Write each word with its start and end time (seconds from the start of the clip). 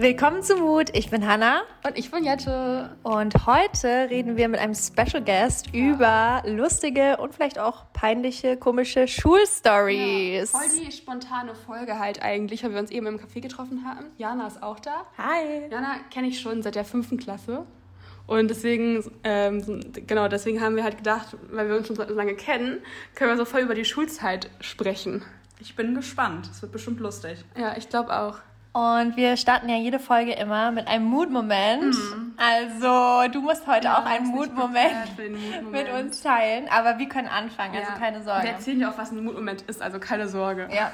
Willkommen 0.00 0.42
zu 0.42 0.56
Mut. 0.56 0.96
Ich 0.96 1.10
bin 1.10 1.28
Hanna. 1.28 1.60
Und 1.86 1.98
ich 1.98 2.10
bin 2.10 2.24
Jette. 2.24 2.96
Und 3.02 3.46
heute 3.46 4.08
reden 4.08 4.38
wir 4.38 4.48
mit 4.48 4.58
einem 4.58 4.74
Special 4.74 5.22
Guest 5.22 5.66
ja. 5.74 5.90
über 5.90 6.42
lustige 6.46 7.18
und 7.18 7.34
vielleicht 7.34 7.58
auch 7.58 7.84
peinliche, 7.92 8.56
komische 8.56 9.06
Schulstories. 9.06 10.52
Ja, 10.52 10.58
voll 10.58 10.68
die 10.86 10.90
spontane 10.90 11.54
Folge 11.54 11.98
halt 11.98 12.22
eigentlich, 12.22 12.64
weil 12.64 12.72
wir 12.72 12.80
uns 12.80 12.90
eben 12.90 13.08
im 13.08 13.18
Café 13.18 13.42
getroffen 13.42 13.84
haben. 13.84 14.06
Jana 14.16 14.46
ist 14.46 14.62
auch 14.62 14.80
da. 14.80 15.04
Hi. 15.18 15.68
Jana 15.70 15.96
kenne 16.10 16.28
ich 16.28 16.40
schon 16.40 16.62
seit 16.62 16.76
der 16.76 16.86
fünften 16.86 17.18
Klasse. 17.18 17.66
Und 18.26 18.48
deswegen, 18.48 19.04
ähm, 19.22 19.82
genau, 20.06 20.28
deswegen 20.28 20.62
haben 20.62 20.76
wir 20.76 20.84
halt 20.84 20.96
gedacht, 20.96 21.36
weil 21.50 21.68
wir 21.68 21.76
uns 21.76 21.88
schon 21.88 21.96
so 21.96 22.04
lange 22.04 22.36
kennen, 22.36 22.78
können 23.14 23.32
wir 23.32 23.36
so 23.36 23.44
voll 23.44 23.60
über 23.60 23.74
die 23.74 23.84
Schulzeit 23.84 24.48
sprechen. 24.60 25.22
Ich 25.58 25.76
bin 25.76 25.94
gespannt. 25.94 26.48
Es 26.50 26.62
wird 26.62 26.72
bestimmt 26.72 27.00
lustig. 27.00 27.44
Ja, 27.54 27.76
ich 27.76 27.90
glaube 27.90 28.18
auch. 28.18 28.38
Und 28.72 29.16
wir 29.16 29.36
starten 29.36 29.68
ja 29.68 29.76
jede 29.76 29.98
Folge 29.98 30.32
immer 30.32 30.70
mit 30.70 30.86
einem 30.86 31.04
Mood-Moment. 31.06 31.94
Mhm. 31.94 32.34
Also, 32.36 33.32
du 33.32 33.40
musst 33.40 33.66
heute 33.66 33.86
ja, 33.86 33.98
auch 33.98 34.04
einen 34.04 34.28
Mood-Moment 34.28 35.18
Mood 35.18 35.72
mit 35.72 35.92
uns 35.92 36.22
teilen. 36.22 36.68
Aber 36.70 36.98
wir 36.98 37.08
können 37.08 37.26
anfangen, 37.26 37.74
also 37.74 37.82
ja. 37.82 37.88
also 37.88 38.00
keine 38.00 38.22
Sorge. 38.22 38.44
Wir 38.44 38.50
erzählen 38.52 38.78
dir 38.78 38.90
auch, 38.90 38.98
was 38.98 39.10
ein 39.10 39.24
Mood-Moment 39.24 39.62
ist, 39.62 39.82
also 39.82 39.98
keine 39.98 40.28
Sorge. 40.28 40.68
Ja. 40.72 40.92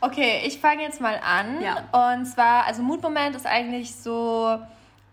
Okay, 0.00 0.40
ich 0.46 0.58
fange 0.58 0.82
jetzt 0.82 1.02
mal 1.02 1.20
an. 1.22 1.60
Ja. 1.60 2.14
Und 2.14 2.24
zwar, 2.24 2.64
also 2.64 2.82
Mood-Moment 2.82 3.36
ist 3.36 3.46
eigentlich 3.46 3.94
so 3.94 4.58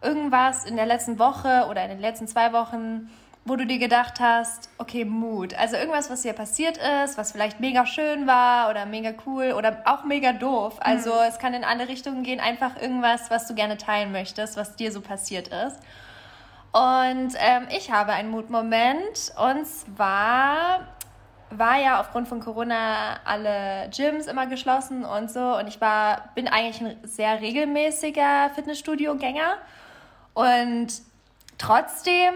irgendwas 0.01 0.63
in 0.63 0.77
der 0.77 0.85
letzten 0.85 1.19
Woche 1.19 1.67
oder 1.69 1.83
in 1.83 1.89
den 1.89 1.99
letzten 1.99 2.27
zwei 2.27 2.53
Wochen, 2.53 3.09
wo 3.47 3.55
du 3.55 3.65
dir 3.65 3.79
gedacht 3.79 4.19
hast, 4.19 4.69
okay, 4.77 5.05
Mut. 5.05 5.53
Also 5.57 5.77
irgendwas, 5.77 6.09
was 6.09 6.21
dir 6.21 6.33
passiert 6.33 6.77
ist, 6.77 7.17
was 7.17 7.31
vielleicht 7.31 7.59
mega 7.59 7.85
schön 7.85 8.27
war 8.27 8.69
oder 8.69 8.85
mega 8.85 9.13
cool 9.25 9.53
oder 9.53 9.83
auch 9.85 10.03
mega 10.03 10.33
doof. 10.33 10.75
Also 10.79 11.13
mhm. 11.13 11.21
es 11.29 11.39
kann 11.39 11.53
in 11.53 11.63
alle 11.63 11.87
Richtungen 11.87 12.23
gehen, 12.23 12.39
einfach 12.39 12.81
irgendwas, 12.81 13.31
was 13.31 13.47
du 13.47 13.55
gerne 13.55 13.77
teilen 13.77 14.11
möchtest, 14.11 14.57
was 14.57 14.75
dir 14.75 14.91
so 14.91 15.01
passiert 15.01 15.47
ist. 15.47 15.79
Und 16.71 17.33
ähm, 17.39 17.67
ich 17.75 17.91
habe 17.91 18.11
einen 18.11 18.29
Mutmoment 18.29 19.33
und 19.41 19.65
zwar 19.65 20.87
war 21.49 21.79
ja 21.79 22.01
aufgrund 22.01 22.27
von 22.27 22.41
Corona 22.41 23.19
alle 23.23 23.89
Gyms 23.95 24.27
immer 24.27 24.47
geschlossen 24.47 25.05
und 25.05 25.31
so 25.31 25.57
und 25.57 25.67
ich 25.67 25.79
war 25.79 26.29
bin 26.35 26.49
eigentlich 26.49 26.81
ein 26.81 26.97
sehr 27.03 27.39
regelmäßiger 27.39 28.51
Fitnessstudio-Gänger 28.53 29.55
und 30.33 30.87
trotzdem 31.57 32.35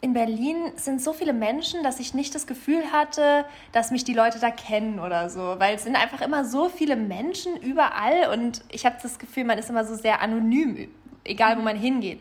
in 0.00 0.12
Berlin 0.12 0.72
sind 0.76 1.02
so 1.02 1.12
viele 1.12 1.32
Menschen, 1.32 1.82
dass 1.82 1.98
ich 1.98 2.14
nicht 2.14 2.34
das 2.34 2.46
Gefühl 2.46 2.92
hatte, 2.92 3.44
dass 3.72 3.90
mich 3.90 4.04
die 4.04 4.14
Leute 4.14 4.38
da 4.38 4.50
kennen 4.50 5.00
oder 5.00 5.28
so, 5.28 5.56
weil 5.58 5.74
es 5.74 5.82
sind 5.82 5.96
einfach 5.96 6.20
immer 6.20 6.44
so 6.44 6.68
viele 6.68 6.94
Menschen 6.94 7.56
überall 7.56 8.32
und 8.32 8.62
ich 8.70 8.86
habe 8.86 8.96
das 9.02 9.18
Gefühl, 9.18 9.44
man 9.44 9.58
ist 9.58 9.70
immer 9.70 9.84
so 9.84 9.96
sehr 9.96 10.22
anonym, 10.22 10.88
egal 11.24 11.56
wo 11.56 11.58
mhm. 11.58 11.64
man 11.64 11.76
hingeht. 11.76 12.20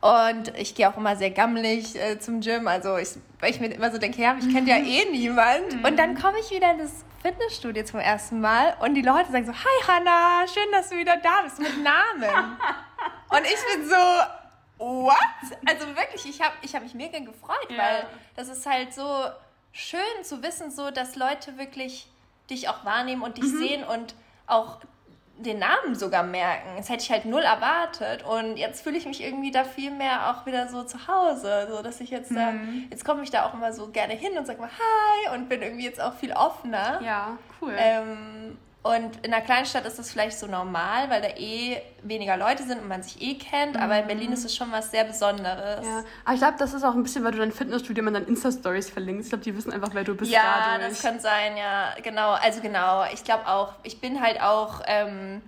Und 0.00 0.56
ich 0.56 0.76
gehe 0.76 0.88
auch 0.88 0.96
immer 0.96 1.16
sehr 1.16 1.30
gammelig 1.30 1.96
äh, 1.96 2.18
zum 2.20 2.40
Gym, 2.40 2.68
also 2.68 2.96
ich, 2.96 3.10
weil 3.40 3.50
ich 3.50 3.60
mir 3.60 3.66
immer 3.66 3.90
so 3.90 3.98
denke, 3.98 4.22
ja, 4.22 4.36
ich 4.38 4.52
kenne 4.52 4.68
ja 4.68 4.76
eh 4.76 5.10
niemand. 5.10 5.74
Mhm. 5.74 5.84
Und 5.84 5.96
dann 5.98 6.16
komme 6.16 6.38
ich 6.40 6.50
wieder 6.50 6.70
in 6.72 6.78
das 6.78 7.04
Fitnessstudio 7.22 7.84
zum 7.84 8.00
ersten 8.00 8.40
Mal 8.40 8.76
und 8.80 8.94
die 8.94 9.02
Leute 9.02 9.30
sagen 9.30 9.44
so, 9.44 9.52
hi 9.52 9.88
Hanna, 9.88 10.46
schön, 10.46 10.70
dass 10.72 10.90
du 10.90 10.96
wieder 10.96 11.16
da 11.16 11.42
bist 11.42 11.58
mit 11.58 11.82
Namen. 11.82 12.56
und 13.30 13.42
ich 13.42 13.74
bin 13.74 13.88
so, 13.88 13.96
what? 14.78 15.16
Also 15.66 15.86
wirklich, 15.88 16.26
ich 16.26 16.40
habe 16.40 16.54
ich 16.62 16.74
hab 16.74 16.82
mich 16.82 16.94
mega 16.94 17.18
gefreut, 17.18 17.70
ja. 17.70 17.78
weil 17.78 18.06
das 18.36 18.48
ist 18.48 18.66
halt 18.66 18.94
so 18.94 19.26
schön 19.72 20.00
zu 20.22 20.42
wissen, 20.42 20.70
so 20.70 20.90
dass 20.90 21.16
Leute 21.16 21.58
wirklich 21.58 22.08
dich 22.50 22.68
auch 22.68 22.84
wahrnehmen 22.84 23.22
und 23.22 23.36
dich 23.36 23.44
mhm. 23.44 23.58
sehen 23.58 23.84
und 23.84 24.14
auch 24.46 24.78
den 25.38 25.60
Namen 25.60 25.94
sogar 25.94 26.22
merken. 26.24 26.68
Das 26.76 26.88
hätte 26.88 27.04
ich 27.04 27.10
halt 27.10 27.24
null 27.24 27.42
erwartet 27.42 28.24
und 28.24 28.56
jetzt 28.56 28.82
fühle 28.82 28.98
ich 28.98 29.06
mich 29.06 29.22
irgendwie 29.22 29.50
da 29.50 29.64
viel 29.64 29.90
mehr 29.90 30.30
auch 30.30 30.46
wieder 30.46 30.68
so 30.68 30.82
zu 30.82 31.06
Hause, 31.06 31.68
so 31.70 31.82
dass 31.82 32.00
ich 32.00 32.10
jetzt 32.10 32.34
da, 32.34 32.52
mhm. 32.52 32.88
jetzt 32.90 33.04
komme 33.04 33.22
ich 33.22 33.30
da 33.30 33.46
auch 33.46 33.54
immer 33.54 33.72
so 33.72 33.88
gerne 33.88 34.14
hin 34.14 34.36
und 34.36 34.46
sage 34.46 34.60
mal 34.60 34.70
Hi 34.70 35.36
und 35.36 35.48
bin 35.48 35.62
irgendwie 35.62 35.84
jetzt 35.84 36.00
auch 36.00 36.14
viel 36.14 36.32
offener. 36.32 37.00
Ja, 37.02 37.38
cool. 37.60 37.72
Ähm, 37.76 38.58
und 38.82 39.24
in 39.24 39.34
einer 39.34 39.44
Kleinstadt 39.44 39.84
ist 39.86 39.98
das 39.98 40.10
vielleicht 40.10 40.38
so 40.38 40.46
normal, 40.46 41.10
weil 41.10 41.20
da 41.20 41.28
eh 41.36 41.82
weniger 42.02 42.36
Leute 42.36 42.62
sind 42.62 42.80
und 42.80 42.88
man 42.88 43.02
sich 43.02 43.20
eh 43.20 43.34
kennt. 43.34 43.74
Mhm. 43.74 43.80
Aber 43.80 43.98
in 43.98 44.06
Berlin 44.06 44.32
ist 44.32 44.44
es 44.44 44.54
schon 44.54 44.70
was 44.70 44.90
sehr 44.90 45.04
Besonderes. 45.04 45.84
Ja, 45.84 46.04
aber 46.24 46.34
ich 46.34 46.40
glaube, 46.40 46.56
das 46.58 46.72
ist 46.74 46.84
auch 46.84 46.94
ein 46.94 47.02
bisschen, 47.02 47.24
weil 47.24 47.32
du 47.32 47.38
dein 47.38 47.52
Fitnessstudio 47.52 48.02
immer 48.02 48.12
dann 48.12 48.26
Insta-Stories 48.26 48.90
verlinkst. 48.90 49.26
Ich 49.26 49.30
glaube, 49.30 49.44
die 49.44 49.56
wissen 49.56 49.72
einfach, 49.72 49.90
wer 49.92 50.04
du 50.04 50.14
bist. 50.14 50.30
Ja, 50.30 50.72
dadurch. 50.72 50.90
das 50.90 51.02
kann 51.02 51.18
sein, 51.18 51.56
ja. 51.56 51.94
Genau. 52.02 52.32
Also 52.32 52.60
genau. 52.60 53.04
Ich 53.12 53.24
glaube 53.24 53.46
auch, 53.48 53.74
ich 53.82 54.00
bin 54.00 54.22
halt 54.22 54.40
auch. 54.40 54.80
Ähm, 54.86 55.42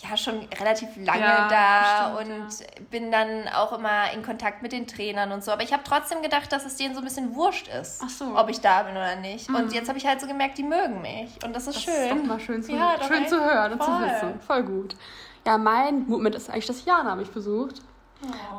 ja 0.00 0.16
schon 0.16 0.46
relativ 0.60 0.90
lange 0.96 1.20
ja, 1.20 1.48
da 1.48 2.16
stimmt, 2.16 2.30
und 2.30 2.60
ja. 2.60 2.66
bin 2.90 3.10
dann 3.10 3.48
auch 3.48 3.76
immer 3.76 4.12
in 4.14 4.22
Kontakt 4.22 4.62
mit 4.62 4.72
den 4.72 4.86
Trainern 4.86 5.32
und 5.32 5.42
so. 5.42 5.50
Aber 5.50 5.62
ich 5.62 5.72
habe 5.72 5.82
trotzdem 5.84 6.22
gedacht, 6.22 6.52
dass 6.52 6.64
es 6.64 6.76
denen 6.76 6.94
so 6.94 7.00
ein 7.00 7.04
bisschen 7.04 7.34
wurscht 7.34 7.68
ist, 7.68 8.08
so. 8.18 8.36
ob 8.36 8.48
ich 8.48 8.60
da 8.60 8.84
bin 8.84 8.92
oder 8.92 9.16
nicht. 9.16 9.48
Mhm. 9.48 9.56
Und 9.56 9.72
jetzt 9.72 9.88
habe 9.88 9.98
ich 9.98 10.06
halt 10.06 10.20
so 10.20 10.28
gemerkt, 10.28 10.56
die 10.58 10.62
mögen 10.62 11.02
mich. 11.02 11.30
Und 11.44 11.54
das 11.54 11.66
ist 11.66 11.76
das 11.76 11.82
schön. 11.82 11.94
Das 11.94 12.16
ist 12.16 12.22
doch 12.22 12.28
mal 12.28 12.40
schön 12.40 12.62
zu, 12.62 12.72
ja, 12.72 12.94
schön 13.06 13.26
zu 13.26 13.40
hören 13.40 13.72
und 13.72 13.82
zu 13.82 13.90
wissen. 13.90 14.40
Voll 14.46 14.62
gut. 14.62 14.94
Ja, 15.44 15.58
mein 15.58 16.06
Movement 16.06 16.36
ist 16.36 16.48
eigentlich, 16.48 16.66
dass 16.66 16.84
Jana 16.84 17.16
mich 17.16 17.30
besucht. 17.30 17.82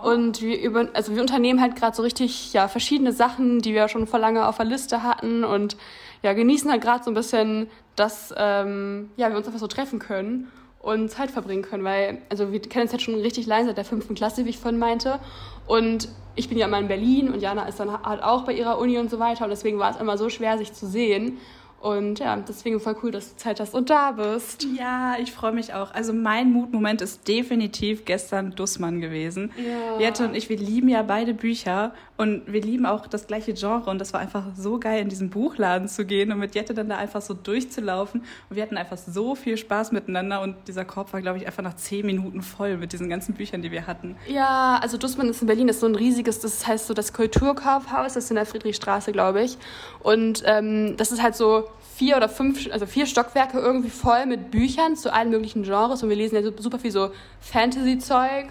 Oh. 0.04 0.10
Und 0.12 0.42
wir, 0.42 0.60
über, 0.62 0.88
also 0.94 1.14
wir 1.14 1.22
unternehmen 1.22 1.62
halt 1.62 1.76
gerade 1.76 1.96
so 1.96 2.02
richtig 2.02 2.54
ja, 2.54 2.68
verschiedene 2.68 3.14
Sachen, 3.14 3.60
die 3.60 3.74
wir 3.74 3.88
schon 3.88 4.08
vor 4.08 4.20
lange 4.20 4.48
auf 4.48 4.58
der 4.58 4.66
Liste 4.66 5.04
hatten 5.04 5.44
und 5.44 5.78
ja, 6.22 6.34
genießen 6.34 6.70
halt 6.70 6.82
gerade 6.82 7.04
so 7.04 7.12
ein 7.12 7.14
bisschen, 7.14 7.70
dass 7.96 8.34
ähm, 8.38 9.12
ja, 9.16 9.30
wir 9.30 9.38
uns 9.38 9.48
einfach 9.48 9.60
so 9.60 9.68
treffen 9.68 10.00
können 10.00 10.52
und 10.79 11.09
Zeit 11.09 11.29
verbringen 11.29 11.62
können, 11.62 11.84
weil, 11.84 12.19
also 12.29 12.51
wir 12.51 12.62
kennen 12.62 12.84
uns 12.84 12.91
jetzt 12.91 13.03
schon 13.03 13.16
richtig 13.16 13.45
lange 13.47 13.66
seit 13.66 13.78
der 13.78 13.85
fünften 13.85 14.16
Klasse, 14.16 14.45
wie 14.45 14.50
ich 14.50 14.57
vorhin 14.57 14.79
meinte. 14.79 15.19
Und 15.67 16.07
ich 16.35 16.47
bin 16.47 16.57
ja 16.57 16.67
immer 16.67 16.79
in 16.79 16.88
Berlin 16.88 17.34
und 17.34 17.41
Jana 17.41 17.67
ist 17.67 17.79
dann 17.79 18.01
halt 18.03 18.23
auch 18.23 18.45
bei 18.45 18.53
ihrer 18.53 18.79
Uni 18.79 18.97
und 18.97 19.12
so 19.12 19.19
weiter. 19.19 19.44
Und 19.44 19.50
deswegen 19.50 19.78
war 19.78 19.91
es 19.91 19.97
immer 19.97 20.17
so 20.17 20.29
schwer, 20.29 20.57
sich 20.57 20.72
zu 20.73 20.88
sehen. 20.88 21.38
Und 21.79 22.19
ja, 22.19 22.35
deswegen 22.35 22.79
voll 22.81 22.97
cool, 23.03 23.12
dass 23.12 23.31
du 23.31 23.38
Zeit 23.38 23.59
hast 23.62 23.73
und 23.73 23.90
da 23.90 24.12
bist. 24.12 24.67
Ja, 24.78 25.16
ich 25.17 25.31
freue 25.31 25.53
mich 25.53 25.73
auch. 25.73 25.94
Also 25.94 26.12
mein 26.12 26.51
Mutmoment 26.51 27.01
ist 27.01 27.25
definitiv 27.28 28.03
gestern 28.03 28.51
Dussmann 28.51 29.00
gewesen. 29.00 29.51
Ja. 29.57 29.97
Jette 30.00 30.25
und 30.25 30.35
ich, 30.35 30.50
wir 30.50 30.57
lieben 30.57 30.90
ja 30.90 31.03
beide 31.03 31.34
Bücher 31.34 31.94
und 32.17 32.51
wir 32.51 32.62
lieben 32.62 32.85
auch 32.85 33.07
das 33.07 33.28
gleiche 33.28 33.53
Genre. 33.53 33.90
Und 33.90 34.00
das 34.00 34.12
war 34.12 34.19
einfach 34.19 34.44
so 34.57 34.78
geil, 34.78 35.01
in 35.01 35.07
diesen 35.07 35.29
Buchladen 35.29 35.88
zu 35.88 36.06
gehen 36.06 36.34
und 36.34 36.40
mit 36.40 36.53
Jette 36.53 36.73
dann 36.73 36.90
da 36.90 36.97
einfach 36.97 37.22
so 37.22 37.34
durchzulaufen. 37.34 38.22
Und 38.50 38.56
wir 38.57 38.61
hatten 38.63 38.75
einfach 38.75 38.97
so 38.97 39.35
viel 39.35 39.56
Spaß 39.56 39.94
miteinander 39.94 40.41
und 40.41 40.56
dieser 40.67 40.84
Korb 40.84 41.13
war, 41.13 41.22
glaube 41.22 41.38
ich, 41.38 41.47
einfach 41.47 41.63
nach 41.63 41.78
zehn 41.78 42.06
Minuten 42.06 42.41
voll 42.41 42.75
mit 42.75 42.91
diesen 42.91 43.07
ganzen 43.07 43.35
Büchern, 43.35 43.61
die 43.61 43.72
wir 43.72 43.88
hatten. 43.88 44.17
Ja, 44.28 44.79
also 44.81 44.97
Dussmann 44.97 45.29
ist 45.29 45.41
in 45.41 45.47
Berlin, 45.47 45.67
das 45.67 45.78
ist 45.78 45.81
so 45.81 45.88
ein 45.88 45.96
riesiges, 45.96 46.41
das 46.41 46.67
heißt 46.67 46.88
so 46.88 46.94
das 46.94 47.13
Kulturkaufhaus, 47.13 48.16
das 48.16 48.25
ist 48.25 48.31
in 48.31 48.35
der 48.35 48.46
Friedrichstraße, 48.46 49.13
glaube 49.13 49.41
ich. 49.41 49.57
Und 50.01 50.44
ähm, 50.46 50.97
das 50.97 51.13
ist 51.13 51.23
halt 51.23 51.38
so 51.38 51.69
vier 52.00 52.16
oder 52.16 52.30
fünf, 52.30 52.72
also 52.72 52.85
vier 52.85 53.06
Stockwerke 53.06 53.59
irgendwie 53.59 53.90
voll 53.90 54.25
mit 54.25 54.52
Büchern 54.52 54.96
zu 54.96 55.12
allen 55.12 55.30
möglichen 55.30 55.63
Genres 55.63 56.02
und 56.02 56.07
wir 56.07 56.16
lesen 56.16 56.41
ja 56.41 56.52
super 56.57 56.80
viel 56.80 56.91
so 56.91 57.12
Fantasy-Zeug 57.41 58.47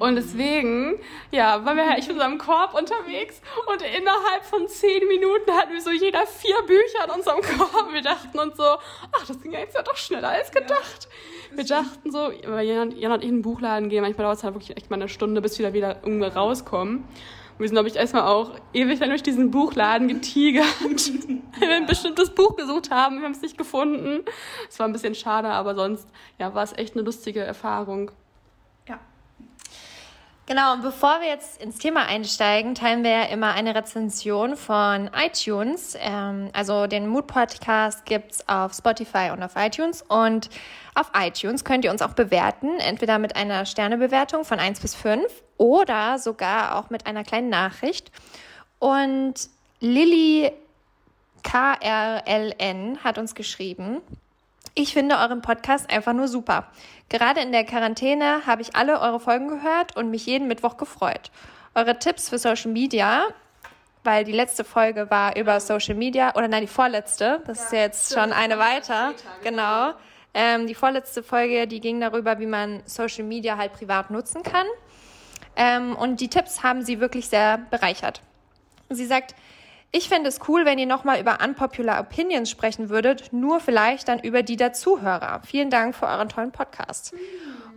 und 0.00 0.16
deswegen, 0.16 0.98
ja, 1.30 1.64
waren 1.64 1.76
wir 1.76 1.86
halt 1.86 1.98
echt 1.98 2.08
in 2.08 2.14
unserem 2.14 2.38
Korb 2.38 2.74
unterwegs 2.74 3.40
und 3.72 3.80
innerhalb 3.82 4.44
von 4.44 4.66
zehn 4.66 5.06
Minuten 5.06 5.52
hatten 5.52 5.72
wir 5.72 5.80
so 5.80 5.90
jeder 5.90 6.26
vier 6.26 6.56
Bücher 6.66 7.04
in 7.06 7.10
unserem 7.10 7.40
Korb. 7.42 7.92
Wir 7.92 8.02
dachten 8.02 8.36
uns 8.38 8.56
so, 8.56 8.64
ach, 8.64 9.26
das 9.26 9.40
ging 9.40 9.52
ja 9.52 9.60
jetzt 9.60 9.76
ja 9.76 9.82
doch 9.82 9.96
schneller 9.96 10.30
als 10.30 10.50
gedacht. 10.50 11.08
Wir 11.52 11.64
dachten 11.64 12.10
so, 12.10 12.32
weil 12.46 12.66
Jan, 12.66 12.96
Jan 12.96 13.12
und 13.12 13.22
ich 13.22 13.28
in 13.28 13.36
den 13.36 13.42
Buchladen 13.42 13.88
gehen, 13.88 14.02
manchmal 14.02 14.24
dauert 14.24 14.38
es 14.38 14.44
halt 14.44 14.54
wirklich 14.54 14.76
echt 14.76 14.90
mal 14.90 14.96
eine 14.96 15.08
Stunde, 15.08 15.40
bis 15.40 15.58
wir 15.58 15.68
da 15.68 15.72
wieder 15.72 16.00
irgendwie 16.02 16.26
rauskommen 16.26 17.06
wir 17.60 17.68
sind, 17.68 17.74
glaube 17.74 17.88
ich, 17.88 17.96
erstmal 17.96 18.22
auch 18.22 18.52
ewig 18.72 19.00
dann 19.00 19.10
durch 19.10 19.22
diesen 19.22 19.50
Buchladen 19.50 20.08
getigert, 20.08 20.64
weil 20.80 21.68
wir 21.68 21.76
ein 21.76 21.86
bestimmtes 21.86 22.34
Buch 22.34 22.56
gesucht 22.56 22.90
haben. 22.90 23.18
Wir 23.18 23.24
haben 23.24 23.32
es 23.32 23.42
nicht 23.42 23.58
gefunden. 23.58 24.24
Es 24.68 24.78
war 24.78 24.88
ein 24.88 24.92
bisschen 24.92 25.14
schade, 25.14 25.48
aber 25.48 25.74
sonst 25.74 26.08
ja, 26.38 26.54
war 26.54 26.62
es 26.62 26.72
echt 26.76 26.94
eine 26.94 27.02
lustige 27.02 27.40
Erfahrung. 27.40 28.10
Ja. 28.88 28.98
Genau, 30.46 30.72
und 30.72 30.82
bevor 30.82 31.20
wir 31.20 31.28
jetzt 31.28 31.62
ins 31.62 31.78
Thema 31.78 32.06
einsteigen, 32.06 32.74
teilen 32.74 33.04
wir 33.04 33.10
ja 33.10 33.22
immer 33.24 33.52
eine 33.52 33.74
Rezension 33.74 34.56
von 34.56 35.10
iTunes. 35.14 35.98
Ähm, 36.00 36.48
also 36.54 36.86
den 36.86 37.08
Mood-Podcast 37.08 38.06
gibt 38.06 38.32
es 38.32 38.48
auf 38.48 38.72
Spotify 38.72 39.30
und 39.32 39.42
auf 39.42 39.52
iTunes. 39.56 40.02
Und 40.08 40.48
auf 40.94 41.12
iTunes 41.14 41.64
könnt 41.64 41.84
ihr 41.84 41.90
uns 41.90 42.00
auch 42.00 42.14
bewerten, 42.14 42.78
entweder 42.78 43.18
mit 43.18 43.36
einer 43.36 43.66
Sternebewertung 43.66 44.44
von 44.44 44.58
1 44.58 44.80
bis 44.80 44.94
5 44.94 45.30
oder 45.60 46.18
sogar 46.18 46.76
auch 46.76 46.88
mit 46.88 47.06
einer 47.06 47.22
kleinen 47.22 47.50
Nachricht. 47.50 48.10
Und 48.78 49.34
Lilly 49.80 50.50
KRLN 51.42 53.04
hat 53.04 53.18
uns 53.18 53.34
geschrieben, 53.34 54.00
ich 54.74 54.94
finde 54.94 55.18
euren 55.18 55.42
Podcast 55.42 55.90
einfach 55.90 56.14
nur 56.14 56.28
super. 56.28 56.68
Gerade 57.10 57.40
in 57.40 57.52
der 57.52 57.64
Quarantäne 57.64 58.46
habe 58.46 58.62
ich 58.62 58.74
alle 58.74 59.00
eure 59.00 59.20
Folgen 59.20 59.48
gehört 59.48 59.96
und 59.96 60.10
mich 60.10 60.24
jeden 60.24 60.48
Mittwoch 60.48 60.78
gefreut. 60.78 61.30
Eure 61.74 61.98
Tipps 61.98 62.30
für 62.30 62.38
Social 62.38 62.70
Media, 62.70 63.24
weil 64.02 64.24
die 64.24 64.32
letzte 64.32 64.64
Folge 64.64 65.10
war 65.10 65.36
über 65.36 65.60
Social 65.60 65.94
Media, 65.94 66.34
oder 66.36 66.48
nein, 66.48 66.62
die 66.62 66.68
vorletzte, 66.68 67.42
das 67.46 67.58
ja, 67.58 67.64
ist 67.64 67.72
ja 67.72 67.78
jetzt 67.80 68.14
schon 68.14 68.32
eine 68.32 68.58
weiter, 68.58 69.12
genau. 69.42 69.88
genau 69.88 69.98
Ähm, 70.32 70.66
die 70.66 70.74
vorletzte 70.74 71.22
Folge, 71.22 71.66
die 71.66 71.80
ging 71.80 72.00
darüber, 72.00 72.38
wie 72.38 72.46
man 72.46 72.82
Social 72.86 73.24
Media 73.24 73.56
halt 73.56 73.72
privat 73.72 74.10
nutzen 74.10 74.42
kann. 74.42 74.66
Ähm, 75.56 75.96
und 75.96 76.20
die 76.20 76.28
Tipps 76.28 76.62
haben 76.62 76.82
sie 76.82 77.00
wirklich 77.00 77.28
sehr 77.28 77.58
bereichert. 77.70 78.22
Sie 78.88 79.06
sagt, 79.06 79.34
ich 79.92 80.08
fände 80.08 80.28
es 80.28 80.38
cool, 80.48 80.64
wenn 80.64 80.78
ihr 80.78 80.86
nochmal 80.86 81.20
über 81.20 81.38
unpopular 81.42 82.00
Opinions 82.00 82.48
sprechen 82.48 82.90
würdet, 82.90 83.32
nur 83.32 83.58
vielleicht 83.58 84.08
dann 84.08 84.20
über 84.20 84.42
die 84.42 84.56
der 84.56 84.72
Zuhörer. 84.72 85.40
Vielen 85.44 85.70
Dank 85.70 85.96
für 85.96 86.06
euren 86.06 86.28
tollen 86.28 86.52
Podcast. 86.52 87.12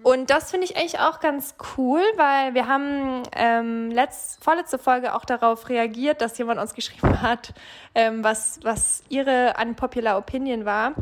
Und 0.03 0.29
das 0.29 0.51
finde 0.51 0.65
ich 0.65 0.75
eigentlich 0.75 0.99
auch 0.99 1.21
ganz 1.21 1.55
cool, 1.77 2.01
weil 2.17 2.53
wir 2.53 2.67
haben 2.67 3.23
ähm, 3.35 3.89
letzt, 3.89 4.43
vorletzte 4.43 4.77
Folge 4.77 5.15
auch 5.15 5.23
darauf 5.23 5.69
reagiert, 5.69 6.21
dass 6.21 6.37
jemand 6.37 6.59
uns 6.59 6.73
geschrieben 6.73 7.21
hat, 7.21 7.53
ähm, 7.95 8.23
was, 8.23 8.59
was 8.63 9.03
ihre 9.09 9.55
unpopular 9.59 10.17
Opinion 10.17 10.65
war. 10.65 10.93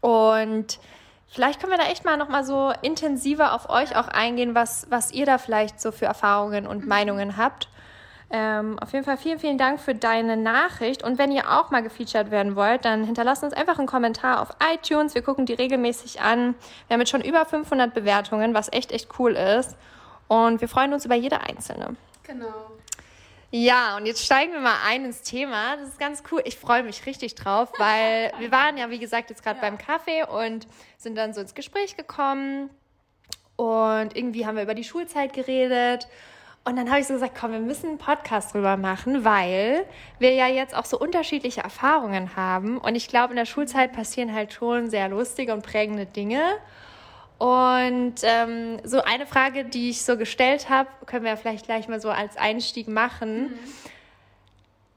Und 0.00 0.78
vielleicht 1.30 1.60
können 1.60 1.72
wir 1.72 1.78
da 1.78 1.88
echt 1.90 2.04
mal 2.04 2.16
nochmal 2.16 2.44
so 2.44 2.72
intensiver 2.82 3.54
auf 3.54 3.70
euch 3.70 3.96
auch 3.96 4.08
eingehen, 4.08 4.54
was, 4.54 4.86
was 4.90 5.12
ihr 5.12 5.26
da 5.26 5.38
vielleicht 5.38 5.80
so 5.80 5.92
für 5.92 6.06
Erfahrungen 6.06 6.66
und 6.66 6.86
Meinungen 6.86 7.36
habt. 7.36 7.68
Ähm, 8.32 8.78
auf 8.78 8.92
jeden 8.92 9.04
Fall 9.04 9.16
vielen, 9.16 9.40
vielen 9.40 9.58
Dank 9.58 9.80
für 9.80 9.94
deine 9.94 10.36
Nachricht. 10.36 11.02
Und 11.02 11.18
wenn 11.18 11.32
ihr 11.32 11.50
auch 11.50 11.70
mal 11.70 11.82
gefeatured 11.82 12.30
werden 12.30 12.54
wollt, 12.54 12.84
dann 12.84 13.02
hinterlasst 13.04 13.42
uns 13.42 13.52
einfach 13.52 13.78
einen 13.78 13.88
Kommentar 13.88 14.40
auf 14.40 14.50
iTunes. 14.72 15.16
Wir 15.16 15.22
gucken 15.22 15.46
die 15.46 15.54
regelmäßig 15.54 16.20
an. 16.20 16.54
Wir 16.86 16.94
haben 16.94 17.00
jetzt 17.00 17.10
schon 17.10 17.24
über 17.24 17.44
500 17.44 17.92
Bewertungen, 17.92 18.54
was 18.54 18.72
echt, 18.72 18.92
echt 18.92 19.18
cool 19.18 19.32
ist. 19.32 19.76
Und 20.28 20.60
wir 20.60 20.68
freuen 20.68 20.92
uns 20.92 21.04
über 21.04 21.16
jede 21.16 21.40
einzelne. 21.40 21.96
Genau. 22.22 22.69
Ja, 23.52 23.96
und 23.96 24.06
jetzt 24.06 24.24
steigen 24.24 24.52
wir 24.52 24.60
mal 24.60 24.78
ein 24.86 25.04
ins 25.04 25.22
Thema. 25.22 25.76
Das 25.76 25.88
ist 25.88 25.98
ganz 25.98 26.22
cool. 26.30 26.40
Ich 26.44 26.56
freue 26.56 26.84
mich 26.84 27.04
richtig 27.06 27.34
drauf, 27.34 27.72
weil 27.78 28.32
wir 28.38 28.52
waren 28.52 28.76
ja, 28.78 28.90
wie 28.90 28.98
gesagt, 28.98 29.30
jetzt 29.30 29.42
gerade 29.42 29.58
ja. 29.60 29.68
beim 29.68 29.76
Kaffee 29.76 30.24
und 30.24 30.68
sind 30.98 31.16
dann 31.16 31.34
so 31.34 31.40
ins 31.40 31.54
Gespräch 31.54 31.96
gekommen. 31.96 32.70
Und 33.56 34.16
irgendwie 34.16 34.46
haben 34.46 34.56
wir 34.56 34.62
über 34.62 34.74
die 34.74 34.84
Schulzeit 34.84 35.32
geredet. 35.32 36.06
Und 36.64 36.76
dann 36.76 36.90
habe 36.90 37.00
ich 37.00 37.06
so 37.06 37.14
gesagt, 37.14 37.36
komm, 37.38 37.52
wir 37.52 37.58
müssen 37.58 37.88
einen 37.88 37.98
Podcast 37.98 38.54
drüber 38.54 38.76
machen, 38.76 39.24
weil 39.24 39.84
wir 40.18 40.32
ja 40.34 40.46
jetzt 40.46 40.74
auch 40.74 40.84
so 40.84 40.98
unterschiedliche 40.98 41.62
Erfahrungen 41.62 42.36
haben. 42.36 42.78
Und 42.78 42.94
ich 42.94 43.08
glaube, 43.08 43.32
in 43.32 43.36
der 43.36 43.46
Schulzeit 43.46 43.92
passieren 43.92 44.32
halt 44.34 44.52
schon 44.52 44.90
sehr 44.90 45.08
lustige 45.08 45.52
und 45.54 45.64
prägende 45.64 46.06
Dinge. 46.06 46.42
Und 47.40 48.16
ähm, 48.22 48.80
so 48.84 49.00
eine 49.00 49.24
Frage, 49.24 49.64
die 49.64 49.88
ich 49.88 50.02
so 50.02 50.18
gestellt 50.18 50.68
habe, 50.68 50.90
können 51.06 51.24
wir 51.24 51.38
vielleicht 51.38 51.64
gleich 51.64 51.88
mal 51.88 51.98
so 51.98 52.10
als 52.10 52.36
Einstieg 52.36 52.86
machen. 52.86 53.44
Mhm. 53.44 53.58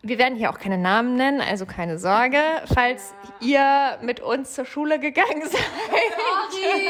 Wir 0.02 0.18
werden 0.18 0.38
hier 0.38 0.50
auch 0.50 0.60
keine 0.60 0.78
Namen 0.78 1.16
nennen, 1.16 1.40
also 1.40 1.66
keine 1.66 1.98
Sorge, 1.98 2.42
falls 2.74 3.14
ja. 3.40 3.94
ihr 3.98 4.06
mit 4.06 4.20
uns 4.20 4.56
zur 4.56 4.66
Schule 4.66 5.00
gegangen 5.00 5.42
seid. 5.50 5.62
Sorry. 6.52 6.90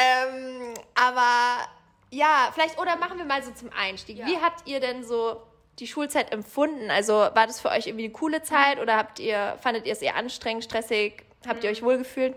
ähm, 0.00 0.74
aber 0.94 1.66
ja, 2.12 2.50
vielleicht, 2.54 2.80
oder 2.80 2.94
machen 2.98 3.18
wir 3.18 3.24
mal 3.24 3.42
so 3.42 3.50
zum 3.50 3.70
Einstieg. 3.76 4.18
Ja. 4.18 4.26
Wie 4.26 4.36
habt 4.36 4.68
ihr 4.68 4.78
denn 4.78 5.02
so 5.02 5.42
die 5.80 5.88
Schulzeit 5.88 6.32
empfunden? 6.32 6.88
Also 6.88 7.14
war 7.14 7.48
das 7.48 7.60
für 7.60 7.70
euch 7.70 7.88
irgendwie 7.88 8.04
eine 8.04 8.12
coole 8.12 8.44
Zeit 8.44 8.78
oder 8.78 8.96
habt 8.96 9.18
ihr, 9.18 9.56
fandet 9.60 9.86
ihr 9.86 9.92
es 9.92 10.02
eher 10.02 10.14
anstrengend, 10.14 10.62
stressig? 10.62 11.24
Habt 11.48 11.64
ihr 11.64 11.70
euch 11.70 11.82
wohlgefühlt? 11.82 12.36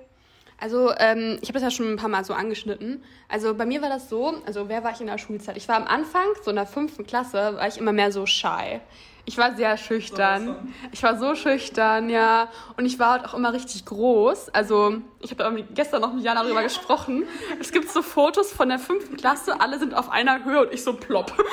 Also 0.64 0.94
ähm, 0.98 1.40
ich 1.42 1.50
habe 1.50 1.60
das 1.60 1.64
ja 1.64 1.72
schon 1.72 1.92
ein 1.92 1.98
paar 1.98 2.08
Mal 2.08 2.24
so 2.24 2.34
angeschnitten. 2.34 3.04
Also 3.28 3.54
bei 3.54 3.66
mir 3.66 3.82
war 3.82 3.90
das 3.90 4.08
so, 4.08 4.36
also 4.46 4.70
wer 4.70 4.82
war 4.82 4.92
ich 4.92 5.02
in 5.02 5.08
der 5.08 5.18
Schulzeit? 5.18 5.58
Ich 5.58 5.68
war 5.68 5.76
am 5.76 5.84
Anfang, 5.84 6.24
so 6.42 6.52
in 6.52 6.56
der 6.56 6.66
fünften 6.66 7.06
Klasse, 7.06 7.58
war 7.58 7.68
ich 7.68 7.78
immer 7.78 7.92
mehr 7.92 8.14
so 8.14 8.26
shy. 8.26 8.80
Ich 9.26 9.38
war 9.38 9.56
sehr 9.56 9.78
schüchtern. 9.78 10.74
Ich 10.92 11.02
war 11.02 11.18
so 11.18 11.36
schüchtern, 11.36 12.10
ja. 12.10 12.50
Und 12.76 12.86
ich 12.86 13.00
war 13.00 13.12
halt 13.12 13.26
auch 13.26 13.34
immer 13.34 13.54
richtig 13.54 13.86
groß. 13.86 14.50
Also, 14.50 14.98
ich 15.22 15.32
habe 15.32 15.64
gestern 15.74 16.02
noch 16.02 16.14
mit 16.14 16.24
Jana 16.26 16.44
darüber 16.44 16.62
gesprochen. 16.64 17.24
Es 17.60 17.72
gibt 17.72 17.90
so 17.90 18.02
Fotos 18.02 18.52
von 18.52 18.68
der 18.68 18.80
fünften 18.80 19.16
Klasse, 19.16 19.62
alle 19.62 19.80
sind 19.80 19.94
auf 19.94 20.10
einer 20.10 20.44
Höhe 20.44 20.62
und 20.62 20.74
ich 20.74 20.84
so 20.84 20.94
plopp. 20.94 21.34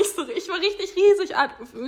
Ich, 0.00 0.12
so, 0.14 0.22
ich 0.28 0.48
war 0.48 0.58
richtig 0.58 0.94
riesig, 0.94 1.34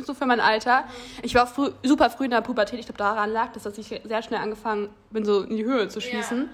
so 0.04 0.14
für 0.14 0.26
mein 0.26 0.40
Alter. 0.40 0.82
Ich 1.22 1.32
war 1.36 1.46
früh, 1.46 1.70
super 1.84 2.10
früh 2.10 2.24
in 2.24 2.32
der 2.32 2.40
Pubertät. 2.40 2.80
Ich 2.80 2.86
glaube, 2.86 2.98
daran 2.98 3.32
lag 3.32 3.52
das, 3.52 3.62
dass 3.62 3.78
ich 3.78 3.86
sehr 3.86 4.22
schnell 4.22 4.40
angefangen 4.40 4.88
bin, 5.10 5.24
so 5.24 5.42
in 5.42 5.56
die 5.56 5.64
Höhe 5.64 5.88
zu 5.88 6.00
schießen. 6.00 6.42
Ja. 6.42 6.48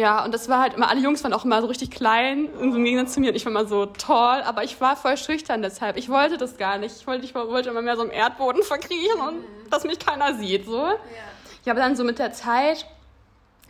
Ja, 0.00 0.24
und 0.24 0.32
das 0.32 0.48
war 0.48 0.62
halt 0.62 0.72
immer, 0.72 0.88
alle 0.88 1.02
Jungs 1.02 1.22
waren 1.24 1.34
auch 1.34 1.44
immer 1.44 1.60
so 1.60 1.66
richtig 1.66 1.90
klein, 1.90 2.48
im 2.58 2.84
Gegensatz 2.84 3.12
zu 3.12 3.20
mir. 3.20 3.28
Und 3.28 3.36
ich 3.36 3.44
war 3.44 3.52
immer 3.52 3.66
so 3.66 3.84
toll, 3.84 4.40
aber 4.46 4.64
ich 4.64 4.80
war 4.80 4.96
voll 4.96 5.18
schüchtern 5.18 5.60
deshalb. 5.60 5.98
Ich 5.98 6.08
wollte 6.08 6.38
das 6.38 6.56
gar 6.56 6.78
nicht. 6.78 6.96
Ich 6.98 7.06
wollte, 7.06 7.26
ich 7.26 7.34
wollte 7.34 7.68
immer 7.68 7.82
mehr 7.82 7.96
so 7.96 8.04
im 8.04 8.10
Erdboden 8.10 8.62
verkriechen 8.62 9.20
und 9.20 9.44
dass 9.70 9.84
mich 9.84 9.98
keiner 9.98 10.36
sieht, 10.36 10.64
so. 10.64 10.86
Ja, 10.86 10.94
ja 11.66 11.72
aber 11.72 11.80
dann 11.80 11.96
so 11.96 12.04
mit 12.04 12.18
der 12.18 12.32
Zeit, 12.32 12.86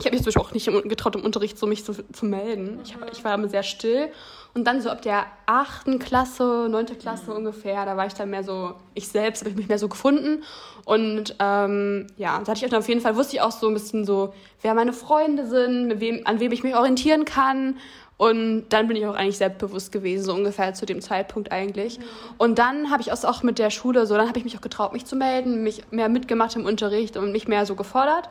ich 0.00 0.06
habe 0.06 0.16
mich 0.16 0.24
zum 0.24 0.32
Beispiel 0.32 0.42
auch 0.42 0.52
nicht 0.52 0.88
getraut, 0.88 1.16
im 1.16 1.24
Unterricht 1.24 1.58
so 1.58 1.66
mich 1.66 1.84
zu, 1.84 1.92
zu 2.12 2.24
melden. 2.24 2.80
Ich, 2.84 2.94
hab, 2.94 3.12
ich 3.12 3.22
war 3.22 3.34
immer 3.34 3.48
sehr 3.48 3.62
still 3.62 4.10
und 4.52 4.64
dann 4.64 4.80
so 4.80 4.90
ab 4.90 5.02
der 5.02 5.26
achten 5.46 5.98
Klasse, 6.00 6.66
neunte 6.68 6.96
Klasse 6.96 7.30
mhm. 7.30 7.36
ungefähr, 7.36 7.84
da 7.84 7.96
war 7.96 8.06
ich 8.06 8.14
dann 8.14 8.30
mehr 8.30 8.42
so, 8.42 8.74
ich 8.94 9.08
selbst 9.08 9.42
habe 9.42 9.50
ich 9.50 9.56
mich 9.56 9.68
mehr 9.68 9.78
so 9.78 9.88
gefunden. 9.88 10.42
Und 10.84 11.36
ähm, 11.38 12.08
ja, 12.16 12.40
da 12.40 12.52
hatte 12.52 12.66
ich 12.66 12.74
auf 12.74 12.88
jeden 12.88 13.00
Fall, 13.00 13.14
wusste 13.14 13.36
ich 13.36 13.42
auch 13.42 13.52
so 13.52 13.68
ein 13.68 13.74
bisschen 13.74 14.04
so, 14.04 14.34
wer 14.62 14.74
meine 14.74 14.92
Freunde 14.92 15.46
sind, 15.46 16.00
wem, 16.00 16.22
an 16.24 16.40
wem 16.40 16.50
ich 16.50 16.64
mich 16.64 16.74
orientieren 16.74 17.24
kann. 17.24 17.76
Und 18.16 18.68
dann 18.70 18.88
bin 18.88 18.96
ich 18.96 19.06
auch 19.06 19.14
eigentlich 19.14 19.38
selbstbewusst 19.38 19.92
gewesen, 19.92 20.24
so 20.24 20.34
ungefähr 20.34 20.74
zu 20.74 20.84
dem 20.84 21.00
Zeitpunkt 21.00 21.52
eigentlich. 21.52 21.98
Mhm. 21.98 22.04
Und 22.36 22.58
dann 22.58 22.90
habe 22.90 23.02
ich 23.02 23.12
auch 23.12 23.42
mit 23.44 23.58
der 23.58 23.70
Schule 23.70 24.04
so, 24.06 24.16
dann 24.16 24.28
habe 24.28 24.38
ich 24.38 24.44
mich 24.44 24.56
auch 24.56 24.62
getraut, 24.62 24.92
mich 24.92 25.06
zu 25.06 25.14
melden, 25.14 25.62
mich 25.62 25.84
mehr 25.92 26.08
mitgemacht 26.08 26.56
im 26.56 26.66
Unterricht 26.66 27.16
und 27.16 27.30
mich 27.30 27.46
mehr 27.46 27.66
so 27.66 27.76
gefordert. 27.76 28.28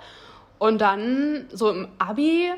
Und 0.60 0.80
dann 0.82 1.48
so 1.52 1.72
im 1.72 1.88
Abi 1.98 2.52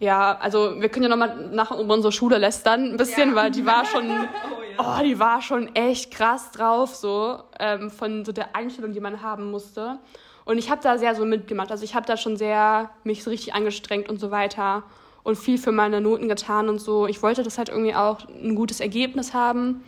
ja, 0.00 0.38
also 0.38 0.80
wir 0.80 0.88
können 0.90 1.04
ja 1.04 1.08
nochmal 1.08 1.48
nach 1.50 1.70
unserer 1.72 2.12
Schule 2.12 2.38
lästern 2.38 2.92
ein 2.92 2.96
bisschen, 2.96 3.30
ja. 3.30 3.34
weil 3.34 3.50
die 3.50 3.66
war 3.66 3.84
schon, 3.84 4.08
oh, 4.10 4.82
ja. 4.82 4.98
oh, 4.98 5.02
die 5.02 5.18
war 5.18 5.42
schon 5.42 5.74
echt 5.74 6.12
krass 6.12 6.52
drauf, 6.52 6.94
so 6.94 7.40
ähm, 7.58 7.90
von 7.90 8.24
so 8.24 8.32
der 8.32 8.54
Einstellung, 8.54 8.92
die 8.92 9.00
man 9.00 9.22
haben 9.22 9.50
musste. 9.50 9.98
Und 10.44 10.58
ich 10.58 10.70
habe 10.70 10.80
da 10.82 10.98
sehr 10.98 11.14
so 11.14 11.24
mitgemacht. 11.24 11.70
Also 11.70 11.84
ich 11.84 11.94
habe 11.94 12.06
da 12.06 12.16
schon 12.16 12.36
sehr 12.36 12.90
mich 13.04 13.24
so 13.24 13.30
richtig 13.30 13.54
angestrengt 13.54 14.08
und 14.08 14.18
so 14.18 14.30
weiter 14.30 14.84
und 15.24 15.36
viel 15.36 15.58
für 15.58 15.72
meine 15.72 16.00
Noten 16.00 16.28
getan 16.28 16.68
und 16.68 16.78
so. 16.78 17.06
Ich 17.06 17.22
wollte 17.22 17.42
das 17.42 17.58
halt 17.58 17.68
irgendwie 17.68 17.94
auch 17.94 18.20
ein 18.28 18.54
gutes 18.54 18.80
Ergebnis 18.80 19.34
haben. 19.34 19.84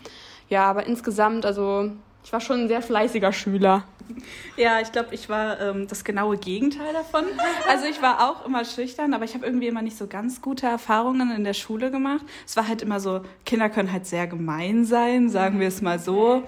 Ja, 0.49 0.65
aber 0.65 0.87
insgesamt, 0.87 1.47
also 1.47 1.93
ich 2.25 2.33
war 2.33 2.41
schon 2.41 2.63
ein 2.63 2.69
sehr 2.69 2.83
fleißiger 2.83 3.33
Schüler. 3.33 3.85
Ja, 4.57 4.81
ich 4.81 4.93
glaube, 4.93 5.15
ich 5.15 5.29
war 5.29 5.61
ähm, 5.61 5.89
das 5.89 6.05
genaue 6.05 6.37
Gegenteil 6.37 6.93
davon. 6.93 7.25
Also 7.69 7.87
ich 7.87 8.03
war 8.03 8.29
auch 8.29 8.45
immer 8.45 8.65
schüchtern, 8.65 9.15
aber 9.15 9.25
ich 9.25 9.35
habe 9.35 9.47
irgendwie 9.47 9.69
immer 9.69 9.81
nicht 9.83 9.97
so 9.97 10.07
ganz 10.07 10.43
gute 10.43 10.67
Erfahrungen 10.67 11.31
in 11.35 11.45
der 11.45 11.55
Schule 11.55 11.91
gemacht. 11.91 12.25
Es 12.47 12.57
war 12.57 12.69
halt 12.69 12.83
immer 12.83 13.01
so, 13.01 13.23
Kinder 13.47 13.71
können 13.71 13.93
halt 13.93 14.07
sehr 14.07 14.27
gemein 14.27 14.85
sein, 14.85 15.31
sagen 15.31 15.61
wir 15.61 15.69
es 15.69 15.81
mal 15.81 15.99
so. 15.99 16.45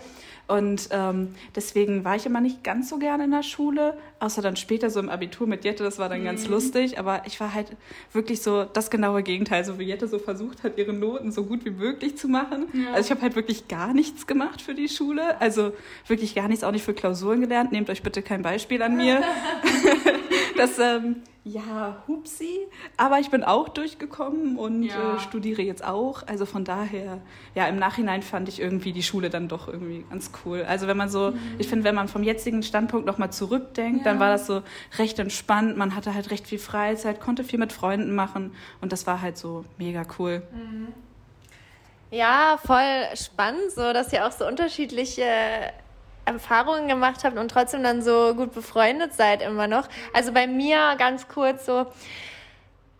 Und 0.49 0.89
ähm, 0.91 1.35
deswegen 1.55 2.05
war 2.05 2.17
ich 2.17 2.27
immer 2.27 2.41
nicht 2.41 2.63
ganz 2.63 2.91
so 2.91 2.99
gerne 2.99 3.25
in 3.25 3.31
der 3.31 3.43
Schule, 3.43 3.97
außer 4.23 4.41
dann 4.41 4.57
später 4.57 4.89
so 4.89 5.01
im 5.01 5.09
Abitur 5.09 5.47
mit 5.47 5.65
Jette, 5.65 5.83
das 5.83 5.99
war 5.99 6.09
dann 6.09 6.21
mhm. 6.21 6.27
ganz 6.27 6.47
lustig. 6.47 6.99
Aber 6.99 7.23
ich 7.27 7.41
war 7.41 7.53
halt 7.53 7.77
wirklich 8.13 8.41
so 8.41 8.65
das 8.65 8.91
genaue 8.91 9.23
Gegenteil, 9.23 9.65
so 9.65 9.79
wie 9.79 9.85
Jette 9.85 10.07
so 10.07 10.19
versucht 10.19 10.63
hat, 10.63 10.79
ihre 10.79 10.93
Noten 10.93 11.33
so 11.33 11.45
gut 11.45 11.65
wie 11.65 11.71
möglich 11.71 12.17
zu 12.17 12.29
machen. 12.29 12.67
Ja. 12.73 12.93
Also 12.93 13.07
ich 13.07 13.11
habe 13.11 13.23
halt 13.23 13.35
wirklich 13.37 13.67
gar 13.67 13.93
nichts 13.93 14.27
gemacht 14.27 14.63
für 14.63 14.75
die 14.75 14.89
Schule, 14.89 15.41
also 15.41 15.73
wirklich 16.07 16.35
gar 16.35 16.49
nichts, 16.49 16.63
auch 16.63 16.71
nicht 16.71 16.85
für 16.85 16.95
Klausuren 16.95 17.41
gelernt. 17.41 17.73
Nehmt 17.73 17.91
euch 17.91 18.03
bitte 18.03 18.23
kein 18.23 18.43
Beispiel 18.43 18.83
an 18.83 18.97
mir. 18.97 19.23
das 20.57 20.79
ähm, 20.79 21.17
ja, 21.45 22.05
hupsi. 22.07 22.69
Aber 22.97 23.19
ich 23.19 23.31
bin 23.31 23.43
auch 23.43 23.69
durchgekommen 23.69 24.57
und 24.57 24.85
ja. 24.85 25.17
äh, 25.17 25.19
studiere 25.19 25.63
jetzt 25.63 25.85
auch. 25.85 26.25
Also 26.29 26.47
von 26.47 26.65
daher, 26.65 27.19
ja, 27.57 27.67
im 27.67 27.81
Nachhinein 27.81 28.23
fand 28.23 28.49
ich 28.49 28.61
irgendwie 28.61 28.93
die 28.93 29.03
Schule 29.03 29.29
dann 29.29 29.49
doch 29.49 29.67
irgendwie 29.67 30.05
ganz 30.09 30.31
cool. 30.45 30.63
Also 30.63 30.87
wenn 30.87 30.97
man 30.97 31.09
so, 31.09 31.33
mhm. 31.33 31.39
ich 31.59 31.67
finde, 31.67 31.85
wenn 31.85 31.97
man 31.97 32.07
vom 32.07 32.23
jetzigen 32.23 32.63
Standpunkt 32.63 33.07
nochmal 33.07 33.33
zurückdenkt, 33.33 34.07
ja. 34.07 34.12
Dann 34.13 34.21
war 34.21 34.31
das 34.31 34.47
so 34.47 34.63
recht 34.99 35.19
entspannt. 35.19 35.77
Man 35.77 35.95
hatte 35.95 36.15
halt 36.15 36.31
recht 36.31 36.47
viel 36.47 36.59
Freizeit, 36.59 37.21
konnte 37.21 37.45
viel 37.45 37.59
mit 37.59 37.73
Freunden 37.73 38.15
machen 38.15 38.55
und 38.81 38.93
das 38.93 39.07
war 39.07 39.21
halt 39.21 39.37
so 39.37 39.65
mega 39.79 40.03
cool. 40.19 40.43
Mhm. 40.53 40.93
Ja, 42.11 42.59
voll 42.65 43.17
spannend, 43.17 43.73
so 43.75 43.93
dass 43.93 44.13
ihr 44.13 44.27
auch 44.27 44.33
so 44.33 44.47
unterschiedliche 44.47 45.25
Erfahrungen 46.25 46.87
gemacht 46.87 47.25
habt 47.25 47.39
und 47.39 47.51
trotzdem 47.51 47.83
dann 47.83 48.03
so 48.03 48.35
gut 48.35 48.53
befreundet 48.53 49.15
seid 49.15 49.43
immer 49.43 49.67
noch. 49.67 49.89
Also 50.13 50.33
bei 50.33 50.47
mir 50.47 50.95
ganz 50.99 51.27
kurz 51.29 51.67
so, 51.67 51.87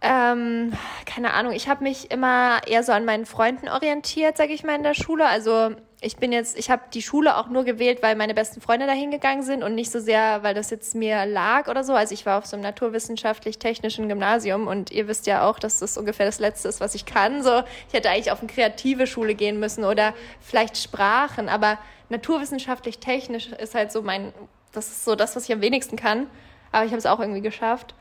ähm, 0.01 0.73
keine 1.07 1.35
Ahnung, 1.35 1.53
ich 1.53 1.69
habe 1.69 1.85
mich 1.85 2.11
immer 2.11 2.61
eher 2.67 2.83
so 2.83 2.93
an 2.93 3.05
meinen 3.05 3.27
Freunden 3.27 3.69
orientiert, 3.69 4.37
sage 4.37 4.53
ich 4.53 4.65
mal, 4.65 4.75
in 4.75 4.83
der 4.83 4.95
Schule. 4.95 5.27
Also 5.27 5.77
ich 6.05 6.17
bin 6.17 6.33
jetzt, 6.33 6.59
ich 6.59 6.69
habe 6.69 6.83
die 6.93 7.01
Schule 7.01 7.37
auch 7.37 7.47
nur 7.47 7.63
gewählt, 7.63 8.03
weil 8.03 8.17
meine 8.17 8.35
besten 8.35 8.61
Freunde 8.61 8.87
dahin 8.87 9.13
gegangen 9.13 9.43
sind 9.43 9.63
und 9.63 9.77
nicht 9.77 9.93
so 9.93 10.01
sehr, 10.01 10.43
weil 10.43 10.53
das 10.53 10.71
jetzt 10.71 10.97
mir 10.97 11.27
lag 11.27 11.69
oder 11.69 11.85
so. 11.85 11.95
Also 11.95 12.13
ich 12.13 12.27
war 12.27 12.39
auf 12.39 12.47
so 12.47 12.57
einem 12.57 12.65
naturwissenschaftlich-technischen 12.65 14.09
Gymnasium 14.09 14.67
und 14.67 14.91
ihr 14.91 15.07
wisst 15.07 15.29
ja 15.29 15.49
auch, 15.49 15.61
dass 15.61 15.79
das 15.79 15.97
ungefähr 15.97 16.27
das 16.27 16.41
Letzte 16.41 16.69
ist, 16.69 16.81
was 16.81 16.97
ich 16.97 17.07
kann. 17.07 17.45
So, 17.45 17.63
ich 17.87 17.95
hätte 17.95 18.11
eigentlich 18.11 18.33
auf 18.33 18.41
eine 18.41 18.49
kreative 18.49 19.07
Schule 19.07 19.37
gehen 19.37 19.61
müssen 19.61 19.85
oder 19.85 20.13
vielleicht 20.41 20.77
Sprachen, 20.77 21.49
aber 21.49 21.79
naturwissenschaftlich 22.09 22.99
technisch 22.99 23.53
ist 23.53 23.77
halt 23.77 23.93
so 23.93 24.03
mein, 24.03 24.33
das 24.73 24.89
ist 24.89 25.05
so 25.05 25.15
das, 25.15 25.37
was 25.37 25.45
ich 25.45 25.53
am 25.53 25.61
wenigsten 25.61 25.95
kann. 25.95 26.27
Aber 26.73 26.85
ich 26.85 26.91
habe 26.91 26.99
es 26.99 27.07
auch 27.07 27.21
irgendwie 27.21 27.43
geschafft. 27.43 27.95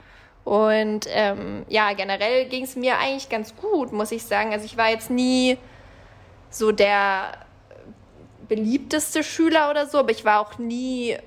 Und 0.43 1.05
ähm, 1.09 1.65
ja, 1.69 1.93
generell 1.93 2.45
ging 2.45 2.63
es 2.63 2.75
mir 2.75 2.97
eigentlich 2.97 3.29
ganz 3.29 3.55
gut, 3.55 3.91
muss 3.91 4.11
ich 4.11 4.23
sagen. 4.23 4.53
Also 4.53 4.65
ich 4.65 4.75
war 4.75 4.89
jetzt 4.89 5.11
nie 5.11 5.59
so 6.49 6.71
der 6.71 7.33
beliebteste 8.51 9.23
Schüler 9.23 9.69
oder 9.69 9.87
so, 9.87 9.99
aber 9.99 10.11
ich 10.11 10.25
war 10.25 10.41
auch 10.41 10.57
nie 10.57 11.17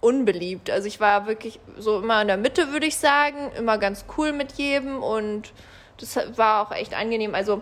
unbeliebt. 0.00 0.70
Also 0.70 0.88
ich 0.88 0.98
war 0.98 1.26
wirklich 1.26 1.60
so 1.76 1.98
immer 1.98 2.22
in 2.22 2.28
der 2.28 2.38
Mitte, 2.38 2.72
würde 2.72 2.86
ich 2.86 2.96
sagen, 2.96 3.52
immer 3.54 3.76
ganz 3.76 4.06
cool 4.16 4.32
mit 4.32 4.52
jedem 4.52 5.02
und 5.02 5.52
das 5.98 6.18
war 6.38 6.62
auch 6.62 6.72
echt 6.72 6.94
angenehm. 6.94 7.34
Also 7.34 7.60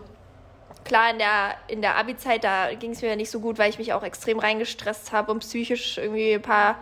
klar, 0.84 1.10
in 1.10 1.18
der, 1.18 1.56
in 1.66 1.82
der 1.82 1.96
Abi-Zeit, 1.96 2.44
da 2.44 2.72
ging 2.74 2.92
es 2.92 3.02
mir 3.02 3.16
nicht 3.16 3.32
so 3.32 3.40
gut, 3.40 3.58
weil 3.58 3.70
ich 3.70 3.80
mich 3.80 3.92
auch 3.92 4.04
extrem 4.04 4.38
reingestresst 4.38 5.10
habe 5.10 5.32
und 5.32 5.40
psychisch 5.40 5.98
irgendwie 5.98 6.34
ein 6.34 6.42
paar 6.42 6.76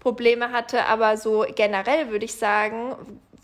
Probleme 0.00 0.50
hatte. 0.50 0.86
Aber 0.86 1.16
so 1.16 1.46
generell 1.54 2.10
würde 2.10 2.24
ich 2.24 2.34
sagen, 2.34 2.96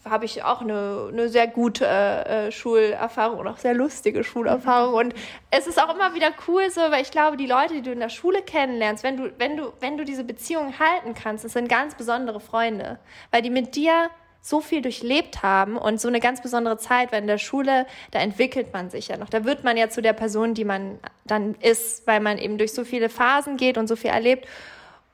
habe 0.05 0.25
ich 0.25 0.43
auch 0.43 0.61
eine, 0.61 1.11
eine 1.13 1.29
sehr 1.29 1.47
gute 1.47 1.87
äh, 1.87 2.51
Schulerfahrung 2.51 3.39
und 3.39 3.47
auch 3.47 3.59
sehr 3.59 3.75
lustige 3.75 4.25
Schulerfahrung. 4.25 4.95
Und 4.95 5.15
es 5.51 5.67
ist 5.67 5.81
auch 5.81 5.95
immer 5.95 6.15
wieder 6.15 6.31
cool 6.49 6.71
so, 6.71 6.81
weil 6.81 7.03
ich 7.03 7.11
glaube, 7.11 7.37
die 7.37 7.47
Leute, 7.47 7.75
die 7.75 7.83
du 7.83 7.93
in 7.93 8.01
der 8.01 8.09
Schule 8.09 8.43
kennenlernst, 8.43 9.05
wenn 9.05 9.17
du, 9.17 9.33
wenn 9.39 9.57
du, 9.57 9.73
wenn 9.81 9.97
du 9.97 10.05
diese 10.05 10.25
Beziehung 10.25 10.79
halten 10.79 11.15
kannst, 11.15 11.45
das 11.45 11.53
sind 11.53 11.69
ganz 11.69 11.95
besondere 11.95 12.41
Freunde, 12.41 12.99
weil 13.31 13.43
die 13.43 13.51
mit 13.51 13.77
dir 13.77 14.11
so 14.45 14.61
viel 14.61 14.83
durchlebt 14.83 15.45
haben 15.45 15.77
und 15.77 16.01
so 16.01 16.09
eine 16.09 16.19
ganz 16.19 16.43
besondere 16.43 16.77
Zeit, 16.77 17.13
weil 17.13 17.21
in 17.21 17.29
der 17.29 17.39
Schule, 17.39 17.87
da 18.11 18.19
entwickelt 18.19 18.73
man 18.73 18.91
sich 18.91 19.07
ja 19.07 19.17
noch. 19.17 19.31
Da 19.31 19.45
wird 19.45 19.63
man 19.63 19.77
ja 19.77 19.89
zu 19.89 20.03
der 20.03 20.15
Person, 20.15 20.55
die 20.55 20.65
man 20.65 20.99
dann 21.25 21.55
ist, 21.61 22.09
weil 22.09 22.19
man 22.19 22.39
eben 22.39 22.59
durch 22.59 22.73
so 22.73 22.85
viele 22.85 23.09
Phasen 23.09 23.57
geht 23.57 23.79
und 23.79 23.87
so 23.87 23.95
viel 23.95 24.11
erlebt. 24.11 24.49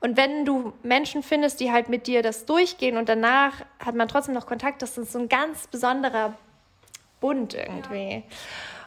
Und 0.01 0.15
wenn 0.15 0.45
du 0.45 0.73
Menschen 0.81 1.23
findest, 1.23 1.59
die 1.59 1.71
halt 1.71 1.89
mit 1.89 2.07
dir 2.07 2.21
das 2.21 2.45
durchgehen 2.45 2.97
und 2.97 3.09
danach 3.09 3.53
hat 3.83 3.95
man 3.95 4.07
trotzdem 4.07 4.33
noch 4.33 4.45
Kontakt, 4.45 4.81
das 4.81 4.97
ist 4.97 5.11
so 5.11 5.19
ein 5.19 5.29
ganz 5.29 5.67
besonderer 5.67 6.35
Bund 7.19 7.53
irgendwie. 7.53 8.23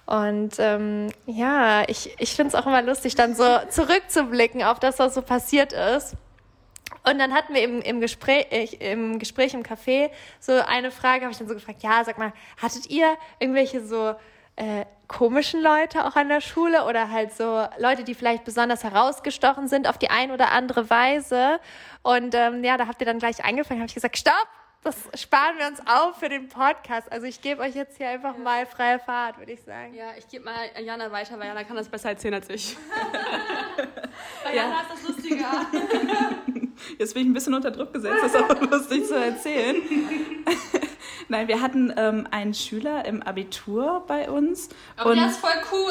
Ja. 0.06 0.22
Und 0.22 0.54
ähm, 0.58 1.08
ja, 1.26 1.88
ich, 1.88 2.14
ich 2.18 2.34
finde 2.34 2.48
es 2.48 2.54
auch 2.54 2.66
immer 2.66 2.82
lustig, 2.82 3.14
dann 3.14 3.34
so 3.34 3.44
zurückzublicken 3.68 4.62
auf 4.62 4.80
das, 4.80 4.98
was 4.98 5.14
so 5.14 5.22
passiert 5.22 5.72
ist. 5.72 6.16
Und 7.04 7.18
dann 7.18 7.32
hatten 7.32 7.54
wir 7.54 7.62
im, 7.62 7.82
im, 7.82 8.00
Gespräch, 8.00 8.78
im 8.80 9.18
Gespräch 9.18 9.54
im 9.54 9.62
Café 9.62 10.10
so 10.40 10.52
eine 10.52 10.90
Frage, 10.90 11.22
habe 11.22 11.32
ich 11.32 11.38
dann 11.38 11.48
so 11.48 11.54
gefragt, 11.54 11.82
ja, 11.82 12.04
sag 12.04 12.18
mal, 12.18 12.32
hattet 12.60 12.90
ihr 12.90 13.16
irgendwelche 13.38 13.84
so 13.84 14.14
äh, 14.56 14.84
komischen 15.08 15.62
Leute 15.62 16.06
auch 16.06 16.16
an 16.16 16.28
der 16.28 16.40
Schule 16.40 16.84
oder 16.86 17.10
halt 17.10 17.32
so 17.34 17.66
Leute, 17.78 18.04
die 18.04 18.14
vielleicht 18.14 18.44
besonders 18.44 18.82
herausgestochen 18.82 19.68
sind 19.68 19.88
auf 19.88 19.98
die 19.98 20.10
ein 20.10 20.30
oder 20.30 20.52
andere 20.52 20.88
Weise. 20.90 21.60
Und 22.02 22.34
ähm, 22.34 22.64
ja, 22.64 22.76
da 22.76 22.86
habt 22.86 23.00
ihr 23.00 23.06
dann 23.06 23.18
gleich 23.18 23.44
angefangen, 23.44 23.80
habe 23.80 23.88
ich 23.88 23.94
gesagt, 23.94 24.16
stopp, 24.16 24.48
das 24.82 24.96
sparen 25.14 25.58
wir 25.58 25.68
uns 25.68 25.80
auf 25.86 26.18
für 26.18 26.28
den 26.28 26.48
Podcast. 26.48 27.10
Also 27.12 27.26
ich 27.26 27.40
gebe 27.40 27.60
euch 27.60 27.74
jetzt 27.74 27.98
hier 27.98 28.08
einfach 28.08 28.36
ja. 28.36 28.42
mal 28.42 28.66
freie 28.66 28.98
Fahrt, 28.98 29.38
würde 29.38 29.52
ich 29.52 29.62
sagen. 29.62 29.94
Ja, 29.94 30.06
ich 30.18 30.26
gebe 30.26 30.44
mal 30.44 30.70
Jana 30.82 31.12
weiter, 31.12 31.38
weil 31.38 31.46
Jana 31.46 31.62
kann 31.62 31.76
das 31.76 31.88
besser 31.88 32.10
erzählen 32.10 32.34
als 32.34 32.48
ich. 32.48 32.76
weil 34.44 34.56
ja. 34.56 34.64
Jana 34.64 34.80
ist 34.80 34.90
das 34.92 35.08
Lustiger. 35.08 35.46
Jetzt 36.98 37.14
bin 37.14 37.22
ich 37.22 37.28
ein 37.28 37.32
bisschen 37.32 37.54
unter 37.54 37.70
Druck 37.70 37.92
gesetzt, 37.92 38.18
das 38.22 38.34
ist 38.34 38.42
auch 38.42 38.60
lustig 38.60 39.06
zu 39.06 39.14
erzählen. 39.14 39.76
Nein, 41.32 41.48
wir 41.48 41.62
hatten 41.62 41.90
ähm, 41.96 42.28
einen 42.30 42.52
Schüler 42.52 43.06
im 43.06 43.22
Abitur 43.22 44.04
bei 44.06 44.30
uns. 44.30 44.68
Aber 44.98 45.12
und 45.12 45.16
der 45.16 45.28
ist 45.28 45.38
voll 45.38 45.50
cool. 45.72 45.88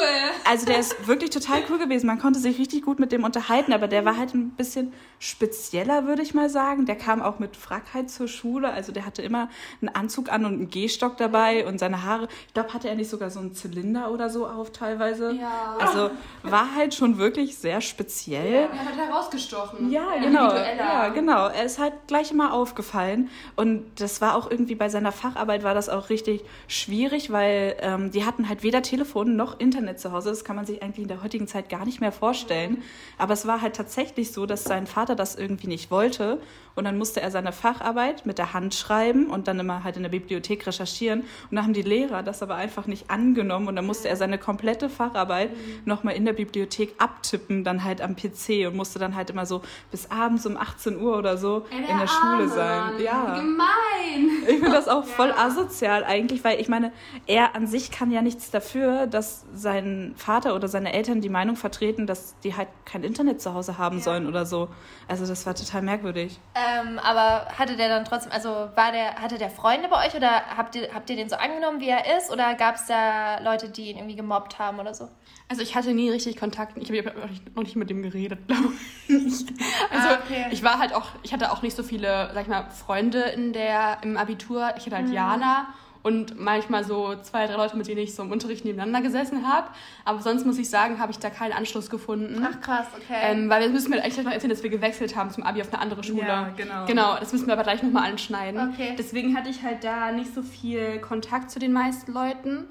Also 0.48 0.66
der 0.66 0.78
ist 0.78 1.08
wirklich 1.08 1.30
total 1.30 1.62
cool 1.68 1.78
gewesen. 1.78 2.06
Man 2.06 2.20
konnte 2.20 2.38
sich 2.38 2.60
richtig 2.60 2.84
gut 2.84 3.00
mit 3.00 3.10
dem 3.10 3.24
unterhalten, 3.24 3.72
aber 3.72 3.88
der 3.88 4.04
war 4.04 4.16
halt 4.16 4.34
ein 4.34 4.50
bisschen 4.50 4.92
spezieller, 5.18 6.06
würde 6.06 6.22
ich 6.22 6.32
mal 6.32 6.48
sagen. 6.48 6.86
Der 6.86 6.94
kam 6.94 7.20
auch 7.20 7.40
mit 7.40 7.56
Frackheit 7.56 8.08
zur 8.08 8.28
Schule. 8.28 8.70
Also 8.70 8.92
der 8.92 9.04
hatte 9.04 9.20
immer 9.20 9.48
einen 9.80 9.88
Anzug 9.88 10.30
an 10.30 10.44
und 10.44 10.52
einen 10.52 10.70
Gehstock 10.70 11.16
dabei 11.16 11.66
und 11.66 11.80
seine 11.80 12.04
Haare. 12.04 12.28
Ich 12.46 12.54
glaube, 12.54 12.72
hatte 12.72 12.88
er 12.88 12.94
nicht 12.94 13.10
sogar 13.10 13.30
so 13.30 13.40
einen 13.40 13.52
Zylinder 13.52 14.12
oder 14.12 14.30
so 14.30 14.46
auf 14.46 14.70
teilweise. 14.70 15.32
Ja. 15.32 15.76
Also 15.80 16.12
war 16.44 16.72
halt 16.76 16.94
schon 16.94 17.18
wirklich 17.18 17.58
sehr 17.58 17.80
speziell. 17.80 18.52
Ja, 18.52 18.68
er 18.68 18.84
hat 18.84 19.08
herausgestochen. 19.08 19.90
Ja, 19.90 20.18
genau. 20.20 20.54
Ja, 20.54 21.08
genau. 21.08 21.48
Er 21.48 21.64
ist 21.64 21.80
halt 21.80 21.94
gleich 22.06 22.30
immer 22.30 22.54
aufgefallen. 22.54 23.28
Und 23.56 24.00
das 24.00 24.20
war 24.20 24.36
auch 24.36 24.48
irgendwie 24.48 24.76
bei 24.76 24.88
seiner 24.88 25.10
Facharbeit 25.32 25.62
war 25.62 25.74
das 25.74 25.88
auch 25.88 26.10
richtig 26.10 26.42
schwierig, 26.68 27.30
weil 27.30 27.76
ähm, 27.80 28.10
die 28.10 28.24
hatten 28.24 28.48
halt 28.48 28.62
weder 28.62 28.82
Telefon 28.82 29.36
noch 29.36 29.58
Internet 29.58 29.98
zu 30.00 30.12
Hause. 30.12 30.30
Das 30.30 30.44
kann 30.44 30.56
man 30.56 30.66
sich 30.66 30.82
eigentlich 30.82 31.02
in 31.02 31.08
der 31.08 31.22
heutigen 31.22 31.46
Zeit 31.46 31.68
gar 31.68 31.84
nicht 31.84 32.00
mehr 32.00 32.12
vorstellen. 32.12 32.82
Aber 33.18 33.32
es 33.34 33.46
war 33.46 33.62
halt 33.62 33.76
tatsächlich 33.76 34.32
so, 34.32 34.46
dass 34.46 34.64
sein 34.64 34.86
Vater 34.86 35.14
das 35.14 35.34
irgendwie 35.36 35.66
nicht 35.68 35.90
wollte 35.90 36.38
und 36.74 36.84
dann 36.84 36.98
musste 36.98 37.20
er 37.20 37.30
seine 37.30 37.52
Facharbeit 37.52 38.24
mit 38.24 38.38
der 38.38 38.52
Hand 38.52 38.74
schreiben 38.74 39.26
und 39.26 39.48
dann 39.48 39.58
immer 39.60 39.84
halt 39.84 39.96
in 39.96 40.02
der 40.02 40.10
Bibliothek 40.10 40.66
recherchieren. 40.66 41.20
Und 41.20 41.56
dann 41.56 41.64
haben 41.64 41.72
die 41.72 41.82
Lehrer 41.82 42.22
das 42.22 42.42
aber 42.42 42.54
einfach 42.54 42.86
nicht 42.86 43.10
angenommen. 43.10 43.68
Und 43.68 43.76
dann 43.76 43.86
musste 43.86 44.08
er 44.08 44.16
seine 44.16 44.38
komplette 44.38 44.88
Facharbeit 44.88 45.50
mhm. 45.50 45.82
nochmal 45.84 46.14
in 46.14 46.24
der 46.24 46.32
Bibliothek 46.32 46.94
abtippen, 46.98 47.64
dann 47.64 47.84
halt 47.84 48.00
am 48.00 48.16
PC 48.16 48.66
und 48.66 48.76
musste 48.76 48.98
dann 48.98 49.14
halt 49.14 49.30
immer 49.30 49.46
so 49.46 49.62
bis 49.90 50.10
abends 50.10 50.46
um 50.46 50.56
18 50.56 51.00
Uhr 51.00 51.18
oder 51.18 51.36
so 51.36 51.66
Ey, 51.70 51.90
in 51.90 51.98
der 51.98 52.06
Schule 52.06 52.48
sein. 52.48 52.92
Ja. 53.02 53.36
Gemein. 53.36 54.42
Ich 54.46 54.58
finde 54.58 54.70
das 54.70 54.88
auch 54.88 55.04
voll 55.22 55.32
asozial 55.32 56.04
eigentlich, 56.04 56.42
weil 56.44 56.60
ich 56.60 56.68
meine, 56.68 56.92
er 57.26 57.54
an 57.54 57.66
sich 57.66 57.90
kann 57.90 58.10
ja 58.10 58.22
nichts 58.22 58.50
dafür, 58.50 59.06
dass 59.06 59.44
sein 59.54 60.14
Vater 60.16 60.54
oder 60.54 60.68
seine 60.68 60.92
Eltern 60.92 61.20
die 61.20 61.28
Meinung 61.28 61.56
vertreten, 61.56 62.06
dass 62.06 62.38
die 62.40 62.56
halt 62.56 62.68
kein 62.84 63.04
Internet 63.04 63.40
zu 63.40 63.54
Hause 63.54 63.78
haben 63.78 63.98
ja. 63.98 64.04
sollen 64.04 64.26
oder 64.26 64.46
so. 64.46 64.68
Also 65.08 65.26
das 65.26 65.44
war 65.46 65.54
total 65.54 65.82
merkwürdig. 65.82 66.40
Ähm, 66.62 66.98
aber 66.98 67.46
hatte 67.58 67.76
der 67.76 67.88
dann 67.88 68.04
trotzdem, 68.04 68.32
also 68.32 68.48
war 68.48 68.92
der, 68.92 69.16
hatte 69.16 69.38
der 69.38 69.50
Freunde 69.50 69.88
bei 69.88 70.06
euch 70.06 70.14
oder 70.14 70.42
habt 70.56 70.74
ihr, 70.74 70.92
habt 70.94 71.08
ihr 71.10 71.16
den 71.16 71.28
so 71.28 71.36
angenommen, 71.36 71.80
wie 71.80 71.88
er 71.88 72.16
ist? 72.16 72.30
Oder 72.30 72.54
gab 72.54 72.76
es 72.76 72.86
da 72.86 73.40
Leute, 73.40 73.68
die 73.68 73.90
ihn 73.90 73.96
irgendwie 73.96 74.16
gemobbt 74.16 74.58
haben 74.58 74.78
oder 74.78 74.94
so? 74.94 75.08
Also 75.48 75.62
ich 75.62 75.74
hatte 75.74 75.92
nie 75.92 76.10
richtig 76.10 76.36
Kontakt. 76.36 76.76
Ich 76.78 76.88
habe 76.88 77.12
noch 77.54 77.62
nicht 77.62 77.76
mit 77.76 77.90
dem 77.90 78.02
geredet, 78.02 78.38
glaube 78.46 78.72
ich. 79.08 79.46
Also 79.90 80.08
ah, 80.08 80.18
okay. 80.24 80.46
ich 80.50 80.62
war 80.62 80.78
halt 80.78 80.94
auch, 80.94 81.08
ich 81.22 81.32
hatte 81.32 81.52
auch 81.52 81.62
nicht 81.62 81.76
so 81.76 81.82
viele, 81.82 82.30
sag 82.32 82.42
ich 82.42 82.48
mal, 82.48 82.70
Freunde 82.70 83.20
in 83.20 83.52
der, 83.52 83.98
im 84.02 84.16
Abitur. 84.16 84.72
Ich 84.76 84.86
hatte 84.86 84.96
halt 84.96 85.08
mhm. 85.08 85.14
Jana 85.14 85.66
und 86.02 86.38
manchmal 86.40 86.84
so 86.84 87.14
zwei, 87.22 87.46
drei 87.46 87.56
Leute, 87.56 87.76
mit 87.76 87.86
denen 87.86 88.00
ich 88.00 88.14
so 88.14 88.22
im 88.22 88.32
Unterricht 88.32 88.64
nebeneinander 88.64 89.02
gesessen 89.02 89.46
habe. 89.46 89.68
Aber 90.04 90.20
sonst 90.20 90.44
muss 90.44 90.58
ich 90.58 90.68
sagen, 90.68 90.98
habe 90.98 91.12
ich 91.12 91.18
da 91.18 91.30
keinen 91.30 91.52
Anschluss 91.52 91.90
gefunden. 91.90 92.44
Ach 92.44 92.60
krass, 92.60 92.86
okay. 92.96 93.20
Ähm, 93.22 93.48
weil 93.48 93.62
wir 93.62 93.68
müssen 93.68 93.92
wir 93.92 94.02
eigentlich 94.02 94.24
noch 94.24 94.32
erzählen, 94.32 94.50
dass 94.50 94.62
wir 94.62 94.70
gewechselt 94.70 95.14
haben 95.16 95.30
zum 95.30 95.44
Abi 95.44 95.60
auf 95.60 95.72
eine 95.72 95.80
andere 95.80 96.02
Schule. 96.02 96.26
Ja, 96.26 96.52
genau. 96.56 96.86
Genau, 96.86 97.16
das 97.18 97.32
müssen 97.32 97.46
wir 97.46 97.54
aber 97.54 97.62
gleich 97.62 97.82
nochmal 97.82 98.10
anschneiden. 98.10 98.72
Okay. 98.72 98.94
Deswegen 98.98 99.36
hatte 99.36 99.48
ich 99.48 99.62
halt 99.62 99.84
da 99.84 100.12
nicht 100.12 100.34
so 100.34 100.42
viel 100.42 100.98
Kontakt 100.98 101.50
zu 101.50 101.58
den 101.58 101.72
meisten 101.72 102.12
Leuten. 102.12 102.68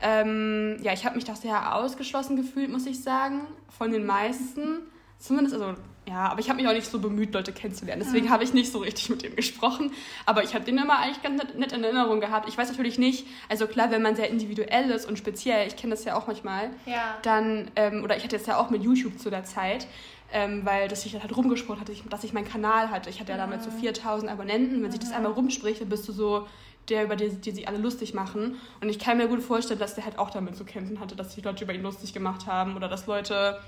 Ähm, 0.00 0.76
ja, 0.82 0.92
ich 0.92 1.06
habe 1.06 1.14
mich 1.14 1.24
da 1.24 1.34
sehr 1.34 1.74
ausgeschlossen 1.74 2.36
gefühlt, 2.36 2.70
muss 2.70 2.84
ich 2.86 3.02
sagen, 3.02 3.46
von 3.70 3.90
den 3.90 4.04
meisten. 4.04 4.82
Zumindest, 5.18 5.54
also 5.54 5.74
ja, 6.08 6.28
aber 6.28 6.38
ich 6.38 6.48
habe 6.48 6.60
mich 6.60 6.68
auch 6.68 6.72
nicht 6.72 6.88
so 6.88 7.00
bemüht, 7.00 7.34
Leute 7.34 7.52
kennenzulernen. 7.52 8.02
Deswegen 8.04 8.26
ja. 8.26 8.32
habe 8.32 8.44
ich 8.44 8.52
nicht 8.54 8.70
so 8.70 8.78
richtig 8.78 9.10
mit 9.10 9.22
dem 9.22 9.34
gesprochen. 9.34 9.92
Aber 10.24 10.44
ich 10.44 10.54
habe 10.54 10.64
den 10.64 10.78
immer 10.78 11.00
eigentlich 11.00 11.20
ganz 11.22 11.42
nett, 11.54 11.72
in 11.72 11.82
Erinnerung 11.82 12.20
gehabt. 12.20 12.48
Ich 12.48 12.56
weiß 12.56 12.68
natürlich 12.70 12.98
nicht, 12.98 13.26
also 13.48 13.66
klar, 13.66 13.90
wenn 13.90 14.02
man 14.02 14.14
sehr 14.14 14.30
individuell 14.30 14.90
ist 14.90 15.08
und 15.08 15.18
speziell, 15.18 15.66
ich 15.66 15.74
kenne 15.74 15.94
das 15.94 16.04
ja 16.04 16.16
auch 16.16 16.28
manchmal, 16.28 16.70
ja. 16.86 17.18
dann, 17.22 17.72
ähm, 17.74 18.04
oder 18.04 18.16
ich 18.16 18.22
hatte 18.22 18.36
es 18.36 18.46
ja 18.46 18.56
auch 18.56 18.70
mit 18.70 18.84
YouTube 18.84 19.18
zu 19.18 19.30
der 19.30 19.44
Zeit, 19.44 19.88
ähm, 20.32 20.64
weil 20.64 20.86
das 20.86 21.02
sich 21.02 21.20
halt 21.20 21.36
rumgesprochen 21.36 21.80
hatte, 21.80 21.92
dass 22.08 22.22
ich 22.22 22.32
meinen 22.32 22.48
Kanal 22.48 22.90
hatte. 22.90 23.10
Ich 23.10 23.18
hatte 23.18 23.32
ja 23.32 23.38
damit 23.38 23.64
so 23.64 23.70
4000 23.70 24.30
Abonnenten. 24.30 24.84
Wenn 24.84 24.90
sich 24.92 25.00
das 25.00 25.12
einmal 25.12 25.32
rumspricht, 25.32 25.80
dann 25.80 25.88
bist 25.88 26.08
du 26.08 26.12
so 26.12 26.46
der, 26.88 27.02
über 27.02 27.16
den 27.16 27.40
die 27.40 27.50
sich 27.50 27.66
alle 27.66 27.78
lustig 27.78 28.14
machen. 28.14 28.60
Und 28.80 28.88
ich 28.88 29.00
kann 29.00 29.16
mir 29.16 29.26
gut 29.26 29.42
vorstellen, 29.42 29.80
dass 29.80 29.96
der 29.96 30.04
halt 30.04 30.20
auch 30.20 30.30
damit 30.30 30.56
zu 30.56 30.64
kämpfen 30.64 31.00
hatte, 31.00 31.16
dass 31.16 31.34
sich 31.34 31.44
Leute 31.44 31.64
über 31.64 31.74
ihn 31.74 31.82
lustig 31.82 32.12
gemacht 32.12 32.46
haben 32.46 32.76
oder 32.76 32.88
dass 32.88 33.08
Leute 33.08 33.58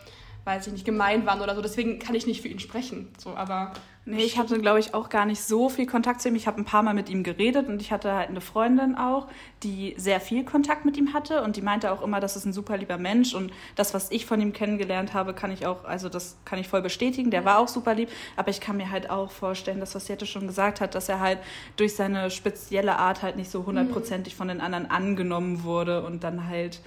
weil 0.48 0.62
sie 0.62 0.72
nicht 0.72 0.86
gemein 0.86 1.26
waren 1.26 1.42
oder 1.42 1.54
so. 1.54 1.60
Deswegen 1.60 1.98
kann 1.98 2.14
ich 2.14 2.26
nicht 2.26 2.40
für 2.40 2.48
ihn 2.48 2.58
sprechen. 2.58 3.08
So, 3.18 3.34
aber 3.34 3.72
nee, 4.06 4.24
ich 4.24 4.38
hatte, 4.38 4.58
glaube 4.58 4.80
ich, 4.80 4.94
auch 4.94 5.10
gar 5.10 5.26
nicht 5.26 5.42
so 5.42 5.68
viel 5.68 5.84
Kontakt 5.84 6.22
zu 6.22 6.30
ihm. 6.30 6.36
Ich 6.36 6.46
habe 6.46 6.58
ein 6.58 6.64
paar 6.64 6.82
Mal 6.82 6.94
mit 6.94 7.10
ihm 7.10 7.22
geredet 7.22 7.68
und 7.68 7.82
ich 7.82 7.92
hatte 7.92 8.14
halt 8.14 8.30
eine 8.30 8.40
Freundin 8.40 8.96
auch, 8.96 9.28
die 9.62 9.94
sehr 9.98 10.20
viel 10.20 10.44
Kontakt 10.44 10.86
mit 10.86 10.96
ihm 10.96 11.12
hatte 11.12 11.42
und 11.42 11.56
die 11.56 11.60
meinte 11.60 11.92
auch 11.92 12.00
immer, 12.00 12.18
das 12.18 12.34
ist 12.34 12.46
ein 12.46 12.54
super 12.54 12.78
lieber 12.78 12.96
Mensch 12.96 13.34
und 13.34 13.52
das, 13.76 13.92
was 13.92 14.10
ich 14.10 14.24
von 14.24 14.40
ihm 14.40 14.54
kennengelernt 14.54 15.12
habe, 15.12 15.34
kann 15.34 15.52
ich 15.52 15.66
auch, 15.66 15.84
also 15.84 16.08
das 16.08 16.38
kann 16.46 16.58
ich 16.58 16.66
voll 16.66 16.80
bestätigen. 16.80 17.30
Der 17.30 17.44
war 17.44 17.58
auch 17.58 17.68
super 17.68 17.94
lieb, 17.94 18.08
aber 18.36 18.48
ich 18.48 18.62
kann 18.62 18.78
mir 18.78 18.90
halt 18.90 19.10
auch 19.10 19.30
vorstellen, 19.30 19.80
dass 19.80 19.94
was 19.94 20.08
Jette 20.08 20.24
schon 20.24 20.46
gesagt 20.46 20.80
hat, 20.80 20.94
dass 20.94 21.10
er 21.10 21.20
halt 21.20 21.40
durch 21.76 21.94
seine 21.94 22.30
spezielle 22.30 22.98
Art 22.98 23.20
halt 23.20 23.36
nicht 23.36 23.50
so 23.50 23.66
hundertprozentig 23.66 24.34
von 24.34 24.48
den 24.48 24.62
anderen 24.62 24.90
angenommen 24.90 25.62
wurde 25.62 26.02
und 26.02 26.24
dann 26.24 26.48
halt 26.48 26.80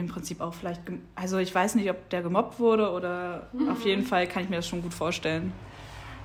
im 0.00 0.08
Prinzip 0.08 0.40
auch 0.40 0.54
vielleicht, 0.54 0.82
also 1.14 1.38
ich 1.38 1.54
weiß 1.54 1.76
nicht, 1.76 1.88
ob 1.90 2.08
der 2.10 2.22
gemobbt 2.22 2.58
wurde 2.58 2.90
oder 2.90 3.48
mhm. 3.52 3.70
auf 3.70 3.84
jeden 3.84 4.04
Fall 4.04 4.26
kann 4.26 4.42
ich 4.42 4.48
mir 4.48 4.56
das 4.56 4.66
schon 4.66 4.82
gut 4.82 4.94
vorstellen. 4.94 5.52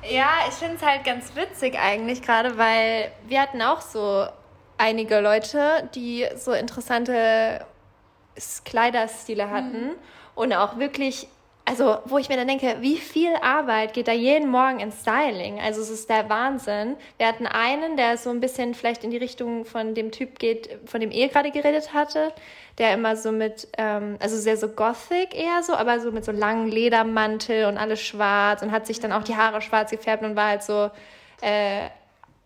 Ja, 0.09 0.29
ich 0.47 0.53
finde 0.55 0.75
es 0.75 0.81
halt 0.81 1.03
ganz 1.03 1.35
witzig 1.35 1.77
eigentlich 1.79 2.21
gerade, 2.21 2.57
weil 2.57 3.11
wir 3.27 3.41
hatten 3.41 3.61
auch 3.61 3.81
so 3.81 4.25
einige 4.77 5.19
Leute, 5.19 5.89
die 5.95 6.25
so 6.35 6.51
interessante 6.51 7.65
Kleiderstile 8.65 9.49
hatten 9.49 9.87
mhm. 9.87 9.95
und 10.35 10.53
auch 10.53 10.77
wirklich 10.77 11.27
also 11.67 11.97
wo 12.05 12.19
ich 12.19 12.29
mir 12.29 12.37
dann 12.37 12.47
denke, 12.47 12.77
wie 12.81 12.97
viel 12.97 13.33
Arbeit 13.41 13.93
geht 13.93 14.07
da 14.07 14.11
jeden 14.11 14.49
Morgen 14.49 14.79
ins 14.79 15.01
Styling? 15.01 15.59
Also 15.59 15.81
es 15.81 15.89
ist 15.89 16.09
der 16.09 16.29
Wahnsinn. 16.29 16.95
Wir 17.17 17.27
hatten 17.27 17.47
einen, 17.47 17.97
der 17.97 18.17
so 18.17 18.29
ein 18.29 18.39
bisschen 18.39 18.75
vielleicht 18.75 19.03
in 19.03 19.09
die 19.09 19.17
Richtung 19.17 19.65
von 19.65 19.95
dem 19.95 20.11
Typ 20.11 20.37
geht, 20.37 20.69
von 20.85 21.01
dem 21.01 21.09
ihr 21.09 21.27
gerade 21.27 21.49
geredet 21.49 21.91
hatte, 21.91 22.31
der 22.77 22.93
immer 22.93 23.15
so 23.17 23.31
mit, 23.31 23.67
ähm, 23.79 24.17
also 24.19 24.37
sehr 24.37 24.57
so 24.57 24.67
gothic 24.67 25.33
eher 25.33 25.63
so, 25.63 25.73
aber 25.73 25.99
so 25.99 26.11
mit 26.11 26.23
so 26.23 26.31
langen 26.31 26.67
Ledermantel 26.67 27.65
und 27.65 27.79
alles 27.79 27.99
schwarz 27.99 28.61
und 28.61 28.71
hat 28.71 28.85
sich 28.85 28.99
dann 28.99 29.11
auch 29.11 29.23
die 29.23 29.35
Haare 29.35 29.61
schwarz 29.61 29.89
gefärbt 29.89 30.23
und 30.23 30.35
war 30.35 30.49
halt 30.49 30.63
so 30.63 30.91
äh, 31.41 31.89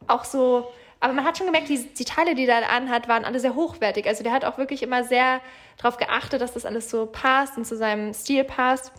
auch 0.07 0.23
so 0.23 0.69
aber 1.01 1.13
man 1.13 1.23
hat 1.23 1.37
schon 1.37 1.45
gemerkt, 1.45 1.69
die, 1.69 1.81
die 1.93 2.03
Teile, 2.03 2.35
die 2.35 2.45
er 2.45 2.69
anhat, 2.69 3.07
waren 3.07 3.23
alle 3.23 3.39
sehr 3.39 3.55
hochwertig. 3.55 4.05
Also 4.05 4.21
der 4.23 4.33
hat 4.33 4.43
auch 4.43 4.57
wirklich 4.57 4.83
immer 4.83 5.03
sehr 5.05 5.39
darauf 5.77 5.95
geachtet, 5.95 6.41
dass 6.41 6.53
das 6.53 6.65
alles 6.65 6.89
so 6.89 7.05
passt 7.05 7.57
und 7.57 7.65
zu 7.65 7.77
seinem 7.77 8.13
Stil 8.13 8.43
passt. 8.43 8.91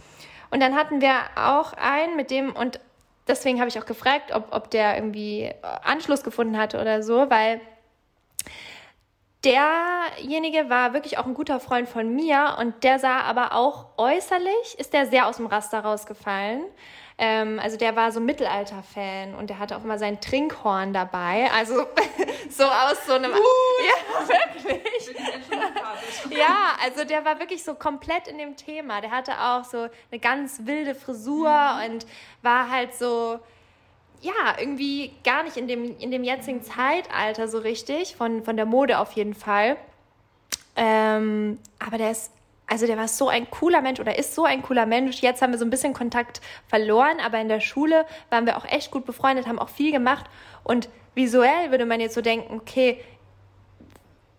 Und 0.50 0.60
dann 0.60 0.74
hatten 0.74 1.00
wir 1.00 1.14
auch 1.36 1.72
einen, 1.74 2.16
mit 2.16 2.30
dem, 2.30 2.52
und 2.54 2.80
deswegen 3.28 3.60
habe 3.60 3.68
ich 3.68 3.78
auch 3.78 3.86
gefragt, 3.86 4.32
ob, 4.34 4.48
ob 4.52 4.70
der 4.70 4.96
irgendwie 4.96 5.52
Anschluss 5.84 6.22
gefunden 6.22 6.58
hatte 6.58 6.80
oder 6.80 7.02
so, 7.02 7.30
weil 7.30 7.60
derjenige 9.44 10.68
war 10.68 10.92
wirklich 10.92 11.18
auch 11.18 11.26
ein 11.26 11.34
guter 11.34 11.60
Freund 11.60 11.88
von 11.88 12.14
mir 12.14 12.56
und 12.58 12.84
der 12.84 12.98
sah 12.98 13.20
aber 13.22 13.54
auch 13.54 13.86
äußerlich, 13.96 14.78
ist 14.78 14.92
der 14.92 15.06
sehr 15.06 15.26
aus 15.26 15.36
dem 15.36 15.46
Raster 15.46 15.80
rausgefallen. 15.80 16.64
Ähm, 17.22 17.60
also 17.62 17.76
der 17.76 17.96
war 17.96 18.12
so 18.12 18.18
Mittelalter-Fan 18.18 19.34
und 19.34 19.50
der 19.50 19.58
hatte 19.58 19.76
auch 19.76 19.84
immer 19.84 19.98
sein 19.98 20.22
Trinkhorn 20.22 20.94
dabei. 20.94 21.50
Also 21.52 21.86
so 22.48 22.64
aus 22.64 23.06
so 23.06 23.12
einem... 23.12 23.30
Uh, 23.30 23.36
ja, 23.36 24.28
wirklich. 24.64 25.14
ja, 26.30 26.72
also 26.82 27.04
der 27.04 27.22
war 27.26 27.38
wirklich 27.38 27.62
so 27.62 27.74
komplett 27.74 28.26
in 28.26 28.38
dem 28.38 28.56
Thema. 28.56 29.02
Der 29.02 29.10
hatte 29.10 29.32
auch 29.38 29.64
so 29.64 29.88
eine 30.10 30.18
ganz 30.18 30.62
wilde 30.64 30.94
Frisur 30.94 31.50
mhm. 31.50 31.92
und 31.92 32.06
war 32.40 32.70
halt 32.70 32.94
so 32.94 33.38
ja, 34.22 34.58
irgendwie 34.58 35.12
gar 35.22 35.42
nicht 35.42 35.58
in 35.58 35.68
dem, 35.68 35.98
in 35.98 36.10
dem 36.10 36.24
jetzigen 36.24 36.62
Zeitalter 36.62 37.48
so 37.48 37.58
richtig, 37.58 38.16
von, 38.16 38.44
von 38.44 38.56
der 38.56 38.66
Mode 38.66 38.98
auf 38.98 39.12
jeden 39.12 39.34
Fall. 39.34 39.76
Ähm, 40.74 41.58
aber 41.78 41.98
der 41.98 42.12
ist 42.12 42.32
also 42.70 42.86
der 42.86 42.96
war 42.96 43.08
so 43.08 43.28
ein 43.28 43.50
cooler 43.50 43.82
Mensch 43.82 43.98
oder 43.98 44.16
ist 44.16 44.34
so 44.34 44.44
ein 44.44 44.62
cooler 44.62 44.86
Mensch. 44.86 45.22
Jetzt 45.22 45.42
haben 45.42 45.50
wir 45.50 45.58
so 45.58 45.64
ein 45.64 45.70
bisschen 45.70 45.92
Kontakt 45.92 46.40
verloren, 46.68 47.18
aber 47.24 47.40
in 47.40 47.48
der 47.48 47.60
Schule 47.60 48.06
waren 48.30 48.46
wir 48.46 48.56
auch 48.56 48.64
echt 48.64 48.92
gut 48.92 49.04
befreundet, 49.04 49.48
haben 49.48 49.58
auch 49.58 49.68
viel 49.68 49.90
gemacht. 49.90 50.26
Und 50.62 50.88
visuell 51.16 51.72
würde 51.72 51.84
man 51.84 51.98
jetzt 51.98 52.14
so 52.14 52.20
denken, 52.20 52.54
okay, 52.54 53.02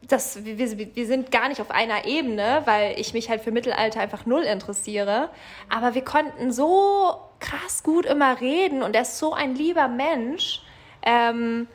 das, 0.01 0.45
wir, 0.45 0.57
wir 0.57 1.05
sind 1.05 1.29
gar 1.31 1.49
nicht 1.49 1.59
auf 1.59 1.71
einer 1.71 2.05
Ebene, 2.05 2.61
weil 2.63 2.97
ich 2.97 3.13
mich 3.13 3.29
halt 3.29 3.41
für 3.41 3.51
Mittelalter 3.51 3.99
einfach 3.99 4.25
null 4.25 4.43
interessiere. 4.43 5.29
Aber 5.67 5.93
wir 5.93 6.05
konnten 6.05 6.53
so 6.53 7.17
krass 7.39 7.83
gut 7.83 8.05
immer 8.05 8.39
reden 8.39 8.81
und 8.81 8.95
er 8.95 9.01
ist 9.01 9.17
so 9.17 9.33
ein 9.33 9.55
lieber 9.55 9.89
Mensch. 9.89 10.61
Ähm, 11.03 11.67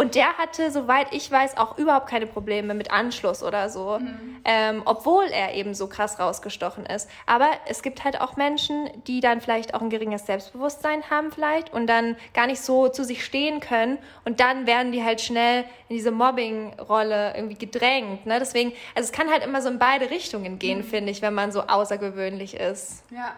und 0.00 0.14
der 0.14 0.38
hatte, 0.38 0.70
soweit 0.70 1.12
ich 1.12 1.30
weiß, 1.30 1.58
auch 1.58 1.76
überhaupt 1.76 2.08
keine 2.08 2.26
Probleme 2.26 2.72
mit 2.72 2.90
Anschluss 2.90 3.42
oder 3.42 3.68
so, 3.68 3.98
mhm. 4.00 4.40
ähm, 4.46 4.80
obwohl 4.86 5.26
er 5.26 5.52
eben 5.52 5.74
so 5.74 5.88
krass 5.88 6.18
rausgestochen 6.18 6.86
ist. 6.86 7.06
Aber 7.26 7.50
es 7.66 7.82
gibt 7.82 8.02
halt 8.02 8.18
auch 8.18 8.34
Menschen, 8.34 8.88
die 9.06 9.20
dann 9.20 9.42
vielleicht 9.42 9.74
auch 9.74 9.82
ein 9.82 9.90
geringes 9.90 10.24
Selbstbewusstsein 10.24 11.10
haben 11.10 11.30
vielleicht 11.30 11.70
und 11.74 11.86
dann 11.86 12.16
gar 12.32 12.46
nicht 12.46 12.62
so 12.62 12.88
zu 12.88 13.04
sich 13.04 13.22
stehen 13.22 13.60
können 13.60 13.98
und 14.24 14.40
dann 14.40 14.66
werden 14.66 14.90
die 14.90 15.04
halt 15.04 15.20
schnell 15.20 15.64
in 15.90 15.96
diese 15.96 16.12
Mobbing-Rolle 16.12 17.34
irgendwie 17.36 17.56
gedrängt. 17.56 18.24
Ne? 18.24 18.38
Deswegen, 18.38 18.72
also 18.94 19.06
es 19.06 19.12
kann 19.12 19.30
halt 19.30 19.44
immer 19.44 19.60
so 19.60 19.68
in 19.68 19.78
beide 19.78 20.08
Richtungen 20.08 20.58
gehen, 20.58 20.78
mhm. 20.78 20.84
finde 20.84 21.12
ich, 21.12 21.20
wenn 21.20 21.34
man 21.34 21.52
so 21.52 21.60
außergewöhnlich 21.60 22.54
ist. 22.54 23.04
Ja. 23.10 23.34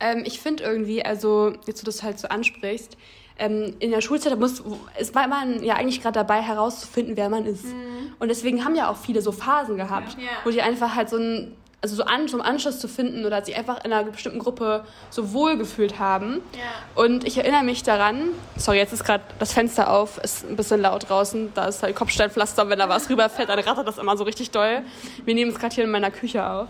Ähm, 0.00 0.24
ich 0.26 0.40
finde 0.40 0.64
irgendwie, 0.64 1.04
also 1.04 1.52
jetzt 1.68 1.82
du 1.82 1.86
das 1.86 2.02
halt 2.02 2.18
so 2.18 2.26
ansprichst, 2.26 2.96
ähm, 3.38 3.74
in 3.78 3.90
der 3.90 4.00
Schulzeit 4.00 4.38
muss, 4.38 4.62
es 4.98 5.14
war 5.14 5.26
man 5.28 5.62
ja 5.62 5.74
eigentlich 5.74 6.02
gerade 6.02 6.14
dabei 6.14 6.42
herauszufinden, 6.42 7.16
wer 7.16 7.28
man 7.28 7.46
ist. 7.46 7.64
Mhm. 7.64 8.14
Und 8.18 8.28
deswegen 8.28 8.64
haben 8.64 8.74
ja 8.74 8.90
auch 8.90 8.96
viele 8.96 9.22
so 9.22 9.32
Phasen 9.32 9.76
gehabt, 9.76 10.16
ja. 10.18 10.28
wo 10.44 10.50
die 10.50 10.60
einfach 10.60 10.94
halt 10.94 11.08
so 11.08 11.16
ein, 11.16 11.56
also 11.80 11.96
so 11.96 12.04
an, 12.04 12.28
zum 12.28 12.42
Anschluss 12.42 12.78
zu 12.78 12.88
finden 12.88 13.24
oder 13.24 13.42
sich 13.42 13.56
einfach 13.56 13.82
in 13.84 13.92
einer 13.92 14.10
bestimmten 14.10 14.38
Gruppe 14.38 14.84
so 15.08 15.32
wohl 15.32 15.56
gefühlt 15.56 15.98
haben. 15.98 16.42
Ja. 16.52 17.02
Und 17.02 17.24
ich 17.24 17.38
erinnere 17.38 17.64
mich 17.64 17.82
daran, 17.82 18.28
sorry, 18.56 18.76
jetzt 18.76 18.92
ist 18.92 19.04
gerade 19.04 19.24
das 19.38 19.54
Fenster 19.54 19.90
auf, 19.90 20.18
ist 20.18 20.46
ein 20.46 20.56
bisschen 20.56 20.82
laut 20.82 21.08
draußen, 21.08 21.52
da 21.54 21.66
ist 21.66 21.82
halt 21.82 21.96
Kopfsteinpflaster, 21.96 22.68
wenn 22.68 22.78
da 22.78 22.88
was 22.88 23.08
rüberfällt, 23.10 23.48
dann 23.48 23.58
rattert 23.58 23.88
das 23.88 23.96
immer 23.96 24.16
so 24.18 24.24
richtig 24.24 24.50
doll. 24.50 24.82
Wir 25.24 25.34
nehmen 25.34 25.50
es 25.50 25.58
gerade 25.58 25.74
hier 25.74 25.84
in 25.84 25.90
meiner 25.90 26.10
Küche 26.10 26.46
auf. 26.46 26.68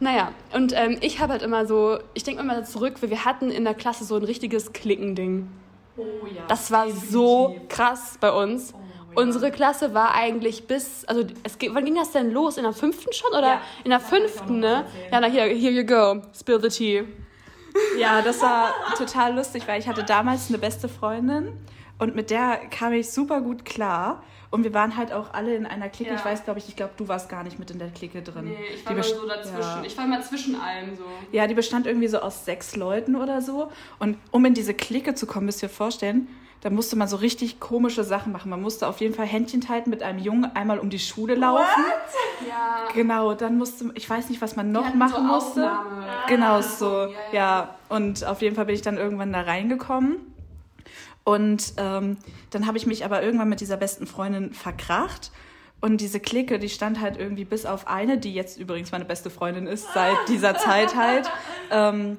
Naja, 0.00 0.32
und 0.54 0.72
ähm, 0.74 0.96
ich 1.02 1.20
habe 1.20 1.34
halt 1.34 1.42
immer 1.42 1.66
so, 1.66 1.98
ich 2.14 2.24
denke 2.24 2.42
immer 2.42 2.64
zurück, 2.64 2.94
weil 3.02 3.10
wir 3.10 3.26
hatten 3.26 3.50
in 3.50 3.64
der 3.64 3.74
Klasse 3.74 4.04
so 4.04 4.16
ein 4.16 4.24
richtiges 4.24 4.72
Klickending. 4.72 5.48
Oh, 6.00 6.26
ja. 6.26 6.42
Das 6.48 6.70
war 6.70 6.86
Definitiv. 6.86 7.10
so 7.10 7.56
krass 7.68 8.16
bei 8.20 8.32
uns. 8.32 8.72
Oh, 8.74 8.78
ja. 8.78 9.22
Unsere 9.22 9.50
Klasse 9.50 9.92
war 9.92 10.14
eigentlich 10.14 10.66
bis, 10.66 11.04
also 11.04 11.24
es, 11.42 11.58
wann 11.70 11.84
ging 11.84 11.96
das 11.96 12.12
denn 12.12 12.30
los? 12.30 12.56
In 12.56 12.62
der 12.62 12.72
fünften 12.72 13.12
schon 13.12 13.30
oder 13.30 13.54
ja. 13.54 13.60
in 13.84 13.90
der 13.90 14.00
fünften, 14.00 14.60
ne? 14.60 14.86
Ja, 15.10 15.20
na 15.20 15.26
hier, 15.26 15.44
here 15.44 15.72
you 15.72 15.84
go, 15.84 16.22
spill 16.32 16.60
the 16.60 16.68
tea. 16.68 17.04
Ja, 17.98 18.22
das 18.22 18.40
war 18.40 18.74
total 18.96 19.34
lustig, 19.34 19.66
weil 19.66 19.80
ich 19.80 19.88
hatte 19.88 20.04
damals 20.04 20.48
eine 20.48 20.58
beste 20.58 20.88
Freundin 20.88 21.52
und 21.98 22.14
mit 22.14 22.30
der 22.30 22.56
kam 22.70 22.92
ich 22.92 23.10
super 23.10 23.40
gut 23.40 23.64
klar. 23.64 24.22
Und 24.50 24.64
wir 24.64 24.74
waren 24.74 24.96
halt 24.96 25.12
auch 25.12 25.32
alle 25.32 25.54
in 25.54 25.64
einer 25.64 25.88
Clique. 25.88 26.10
Ja. 26.10 26.18
Ich 26.18 26.24
weiß, 26.24 26.44
glaube 26.44 26.58
ich, 26.58 26.68
ich 26.68 26.74
glaube, 26.74 26.92
du 26.96 27.06
warst 27.06 27.28
gar 27.28 27.44
nicht 27.44 27.58
mit 27.60 27.70
in 27.70 27.78
der 27.78 27.90
Clique 27.90 28.20
drin. 28.20 28.46
Nee, 28.46 28.56
ich 28.74 28.84
war 28.84 28.94
mal 28.94 29.02
so 29.04 29.26
dazwischen. 29.26 29.60
Ja. 29.60 29.82
Ich 29.84 29.96
war 29.96 30.06
mal 30.06 30.22
zwischen 30.22 30.60
allem 30.60 30.96
so. 30.96 31.04
Ja, 31.30 31.46
die 31.46 31.54
bestand 31.54 31.86
irgendwie 31.86 32.08
so 32.08 32.18
aus 32.18 32.44
sechs 32.44 32.74
Leuten 32.74 33.14
oder 33.14 33.42
so. 33.42 33.70
Und 34.00 34.18
um 34.32 34.44
in 34.44 34.54
diese 34.54 34.74
Clique 34.74 35.14
zu 35.14 35.26
kommen, 35.26 35.46
müsst 35.46 35.62
ihr 35.62 35.68
vorstellen, 35.68 36.26
da 36.62 36.68
musste 36.68 36.96
man 36.96 37.08
so 37.08 37.16
richtig 37.16 37.58
komische 37.58 38.04
Sachen 38.04 38.32
machen. 38.32 38.50
Man 38.50 38.60
musste 38.60 38.86
auf 38.86 39.00
jeden 39.00 39.14
Fall 39.14 39.26
Händchen 39.26 39.66
halten 39.68 39.88
mit 39.88 40.02
einem 40.02 40.18
Jungen 40.18 40.44
einmal 40.54 40.78
um 40.78 40.90
die 40.90 40.98
Schule 40.98 41.34
laufen. 41.34 41.62
What? 41.62 42.48
Ja. 42.48 42.88
Genau, 42.92 43.34
dann 43.34 43.56
musste, 43.56 43.90
ich 43.94 44.08
weiß 44.08 44.28
nicht, 44.28 44.42
was 44.42 44.56
man 44.56 44.72
noch 44.72 44.94
machen 44.94 45.14
so 45.16 45.22
musste. 45.22 45.70
Aufnahme. 45.70 46.06
Genau 46.28 46.60
so, 46.60 46.86
ja, 46.86 47.08
ja. 47.08 47.16
ja. 47.32 47.74
Und 47.88 48.24
auf 48.24 48.42
jeden 48.42 48.56
Fall 48.56 48.66
bin 48.66 48.74
ich 48.74 48.82
dann 48.82 48.98
irgendwann 48.98 49.32
da 49.32 49.40
reingekommen. 49.40 50.16
Und 51.24 51.74
ähm, 51.76 52.16
dann 52.50 52.66
habe 52.66 52.78
ich 52.78 52.86
mich 52.86 53.04
aber 53.04 53.22
irgendwann 53.22 53.48
mit 53.48 53.60
dieser 53.60 53.76
besten 53.76 54.06
Freundin 54.06 54.52
verkracht. 54.52 55.30
Und 55.80 56.00
diese 56.00 56.20
Clique, 56.20 56.58
die 56.58 56.68
stand 56.68 57.00
halt 57.00 57.16
irgendwie 57.16 57.44
bis 57.44 57.64
auf 57.66 57.86
eine, 57.86 58.18
die 58.18 58.34
jetzt 58.34 58.58
übrigens 58.58 58.92
meine 58.92 59.04
beste 59.04 59.30
Freundin 59.30 59.66
ist, 59.66 59.92
seit 59.94 60.16
dieser 60.28 60.56
Zeit 60.56 60.96
halt. 60.96 61.30
Ähm, 61.70 62.18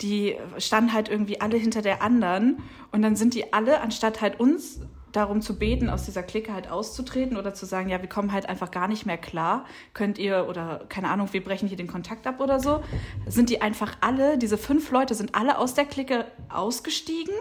die 0.00 0.36
standen 0.58 0.92
halt 0.92 1.08
irgendwie 1.08 1.40
alle 1.40 1.56
hinter 1.56 1.82
der 1.82 2.02
anderen. 2.02 2.62
Und 2.90 3.02
dann 3.02 3.16
sind 3.16 3.34
die 3.34 3.52
alle, 3.52 3.80
anstatt 3.80 4.20
halt 4.20 4.40
uns 4.40 4.80
darum 5.12 5.42
zu 5.42 5.58
beten, 5.58 5.90
aus 5.90 6.04
dieser 6.04 6.22
Clique 6.22 6.52
halt 6.52 6.70
auszutreten 6.70 7.36
oder 7.36 7.54
zu 7.54 7.66
sagen, 7.66 7.88
ja, 7.88 8.00
wir 8.00 8.08
kommen 8.08 8.32
halt 8.32 8.48
einfach 8.48 8.70
gar 8.70 8.88
nicht 8.88 9.06
mehr 9.06 9.18
klar, 9.18 9.66
könnt 9.92 10.18
ihr 10.18 10.46
oder 10.48 10.86
keine 10.88 11.10
Ahnung, 11.10 11.28
wir 11.32 11.44
brechen 11.44 11.68
hier 11.68 11.76
den 11.76 11.86
Kontakt 11.86 12.26
ab 12.26 12.40
oder 12.40 12.60
so, 12.60 12.82
sind 13.26 13.50
die 13.50 13.60
einfach 13.60 13.96
alle, 14.00 14.38
diese 14.38 14.56
fünf 14.56 14.90
Leute 14.90 15.14
sind 15.14 15.34
alle 15.34 15.58
aus 15.58 15.74
der 15.74 15.84
Clique 15.84 16.24
ausgestiegen 16.48 17.34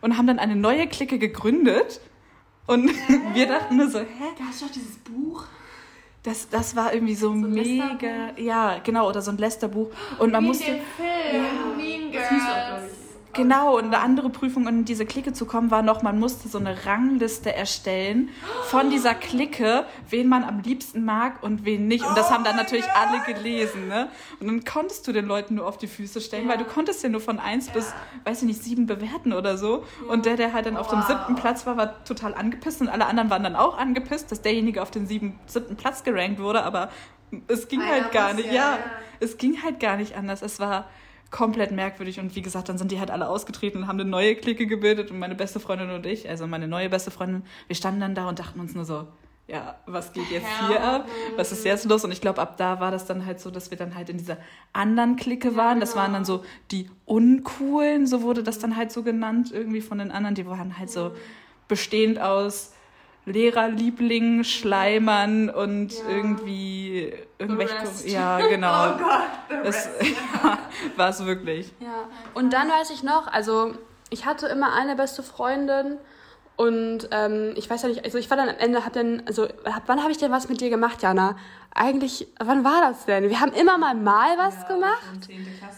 und 0.00 0.16
haben 0.16 0.26
dann 0.26 0.38
eine 0.38 0.56
neue 0.56 0.86
Clique 0.86 1.18
gegründet. 1.18 2.00
Und 2.66 2.90
wir 3.34 3.46
dachten 3.46 3.76
nur 3.76 3.88
so, 3.88 4.00
hä? 4.00 4.04
Da 4.38 4.44
hast 4.44 4.62
du 4.62 4.66
doch 4.66 4.72
dieses 4.72 4.96
Buch. 4.98 5.44
Das, 6.22 6.48
das 6.48 6.76
war 6.76 6.92
irgendwie 6.92 7.14
so, 7.14 7.28
so 7.28 7.34
mega, 7.34 8.32
ja, 8.36 8.78
genau, 8.78 9.08
oder 9.08 9.22
so 9.22 9.30
ein 9.30 9.38
Lästerbuch. 9.38 9.88
Und 10.18 10.32
man 10.32 10.42
Wie 10.42 10.48
musste. 10.48 10.64
Den 10.64 10.82
Film, 10.96 11.44
ja, 11.44 11.76
Mean 11.76 12.10
Girls. 12.10 12.97
Genau, 13.34 13.76
und 13.76 13.86
eine 13.86 13.98
andere 13.98 14.30
Prüfung, 14.30 14.62
um 14.62 14.68
in 14.68 14.84
diese 14.84 15.06
Clique 15.06 15.32
zu 15.32 15.44
kommen, 15.44 15.70
war 15.70 15.82
noch, 15.82 16.02
man 16.02 16.18
musste 16.18 16.48
so 16.48 16.58
eine 16.58 16.86
Rangliste 16.86 17.54
erstellen 17.54 18.30
von 18.64 18.90
dieser 18.90 19.14
Clique, 19.14 19.84
wen 20.08 20.28
man 20.28 20.44
am 20.44 20.60
liebsten 20.60 21.04
mag 21.04 21.42
und 21.42 21.64
wen 21.64 21.86
nicht. 21.86 22.04
Und 22.04 22.16
das 22.16 22.28
oh 22.28 22.30
haben 22.32 22.44
dann 22.44 22.56
natürlich 22.56 22.86
God. 22.86 22.96
alle 22.96 23.20
gelesen. 23.32 23.88
Ne? 23.88 24.08
Und 24.40 24.46
dann 24.46 24.64
konntest 24.64 25.06
du 25.06 25.12
den 25.12 25.26
Leuten 25.26 25.56
nur 25.56 25.66
auf 25.66 25.78
die 25.78 25.86
Füße 25.86 26.20
stellen, 26.20 26.44
ja. 26.44 26.50
weil 26.50 26.58
du 26.58 26.64
konntest 26.64 27.02
ja 27.02 27.08
nur 27.08 27.20
von 27.20 27.38
eins 27.38 27.66
ja. 27.66 27.74
bis, 27.74 27.92
weiß 28.24 28.42
ich 28.42 28.48
nicht, 28.48 28.62
sieben 28.62 28.86
bewerten 28.86 29.32
oder 29.32 29.56
so. 29.56 29.84
Ja. 30.04 30.12
Und 30.12 30.26
der, 30.26 30.36
der 30.36 30.52
halt 30.52 30.66
dann 30.66 30.74
wow. 30.74 30.80
auf 30.80 30.88
dem 30.88 31.02
siebten 31.02 31.34
Platz 31.36 31.66
war, 31.66 31.76
war 31.76 32.04
total 32.04 32.34
angepisst 32.34 32.80
und 32.80 32.88
alle 32.88 33.06
anderen 33.06 33.30
waren 33.30 33.42
dann 33.42 33.56
auch 33.56 33.78
angepisst, 33.78 34.32
dass 34.32 34.42
derjenige 34.42 34.82
auf 34.82 34.90
den 34.90 35.06
sieben, 35.06 35.38
siebten 35.46 35.76
Platz 35.76 36.02
gerankt 36.02 36.40
wurde, 36.40 36.62
aber 36.64 36.90
es 37.46 37.68
ging 37.68 37.82
halt 37.82 38.10
gar 38.12 38.32
nicht. 38.32 38.50
Ja, 38.52 38.78
es 39.20 39.36
ging 39.36 39.62
halt 39.62 39.80
gar 39.80 39.96
nicht 39.96 40.16
anders. 40.16 40.42
Es 40.42 40.60
war 40.60 40.86
komplett 41.30 41.72
merkwürdig. 41.72 42.20
Und 42.20 42.34
wie 42.36 42.42
gesagt, 42.42 42.68
dann 42.68 42.78
sind 42.78 42.90
die 42.90 43.00
halt 43.00 43.10
alle 43.10 43.28
ausgetreten 43.28 43.78
und 43.78 43.86
haben 43.86 44.00
eine 44.00 44.08
neue 44.08 44.34
Clique 44.36 44.66
gebildet. 44.66 45.10
Und 45.10 45.18
meine 45.18 45.34
beste 45.34 45.60
Freundin 45.60 45.90
und 45.90 46.06
ich, 46.06 46.28
also 46.28 46.46
meine 46.46 46.68
neue 46.68 46.88
beste 46.88 47.10
Freundin, 47.10 47.42
wir 47.66 47.76
standen 47.76 48.00
dann 48.00 48.14
da 48.14 48.28
und 48.28 48.38
dachten 48.38 48.60
uns 48.60 48.74
nur 48.74 48.84
so, 48.84 49.06
ja, 49.46 49.76
was 49.86 50.12
geht 50.12 50.30
jetzt 50.30 50.46
hier 50.68 50.82
ab? 50.82 51.08
Was 51.36 51.52
ist 51.52 51.64
jetzt 51.64 51.86
los? 51.86 52.04
Und 52.04 52.12
ich 52.12 52.20
glaube, 52.20 52.40
ab 52.40 52.58
da 52.58 52.80
war 52.80 52.90
das 52.90 53.06
dann 53.06 53.24
halt 53.24 53.40
so, 53.40 53.50
dass 53.50 53.70
wir 53.70 53.78
dann 53.78 53.94
halt 53.94 54.10
in 54.10 54.18
dieser 54.18 54.36
anderen 54.74 55.16
Clique 55.16 55.56
waren. 55.56 55.80
Das 55.80 55.96
waren 55.96 56.12
dann 56.12 56.26
so 56.26 56.44
die 56.70 56.90
Uncoolen, 57.06 58.06
so 58.06 58.20
wurde 58.20 58.42
das 58.42 58.58
dann 58.58 58.76
halt 58.76 58.92
so 58.92 59.02
genannt, 59.02 59.50
irgendwie 59.50 59.80
von 59.80 59.98
den 59.98 60.10
anderen. 60.10 60.34
Die 60.34 60.46
waren 60.46 60.78
halt 60.78 60.90
so 60.90 61.12
bestehend 61.66 62.20
aus 62.20 62.72
Lehrerliebling, 63.28 64.44
Schleimern 64.44 65.50
und 65.50 65.92
ja. 65.92 66.08
irgendwie 66.08 67.12
irgendwelche. 67.38 67.74
Ja, 68.06 68.38
genau. 68.48 68.94
oh 68.94 68.98
Gott, 68.98 69.64
das 69.64 69.88
ja, 70.00 70.58
war 70.96 71.08
es 71.10 71.24
wirklich. 71.24 71.72
Ja. 71.80 72.08
Und 72.34 72.52
dann 72.52 72.68
weiß 72.68 72.90
ich 72.90 73.02
noch, 73.02 73.26
also 73.28 73.74
ich 74.10 74.26
hatte 74.26 74.46
immer 74.46 74.72
eine 74.74 74.96
beste 74.96 75.22
Freundin 75.22 75.98
und 76.56 77.08
ähm, 77.12 77.52
ich 77.54 77.70
weiß 77.70 77.82
ja 77.82 77.88
nicht, 77.88 78.04
also 78.04 78.18
ich 78.18 78.28
war 78.30 78.36
dann 78.36 78.48
am 78.48 78.56
Ende, 78.58 78.84
hab 78.84 78.92
dann, 78.92 79.22
also 79.26 79.46
hab, 79.64 79.86
wann 79.86 80.02
habe 80.02 80.10
ich 80.10 80.18
denn 80.18 80.32
was 80.32 80.48
mit 80.48 80.60
dir 80.60 80.70
gemacht, 80.70 81.02
Jana? 81.02 81.36
Eigentlich, 81.72 82.26
wann 82.40 82.64
war 82.64 82.80
das 82.80 83.04
denn? 83.04 83.28
Wir 83.28 83.40
haben 83.40 83.52
immer 83.52 83.78
mal 83.78 83.94
mal 83.94 84.36
was 84.36 84.62
ja, 84.62 84.68
gemacht. 84.68 85.28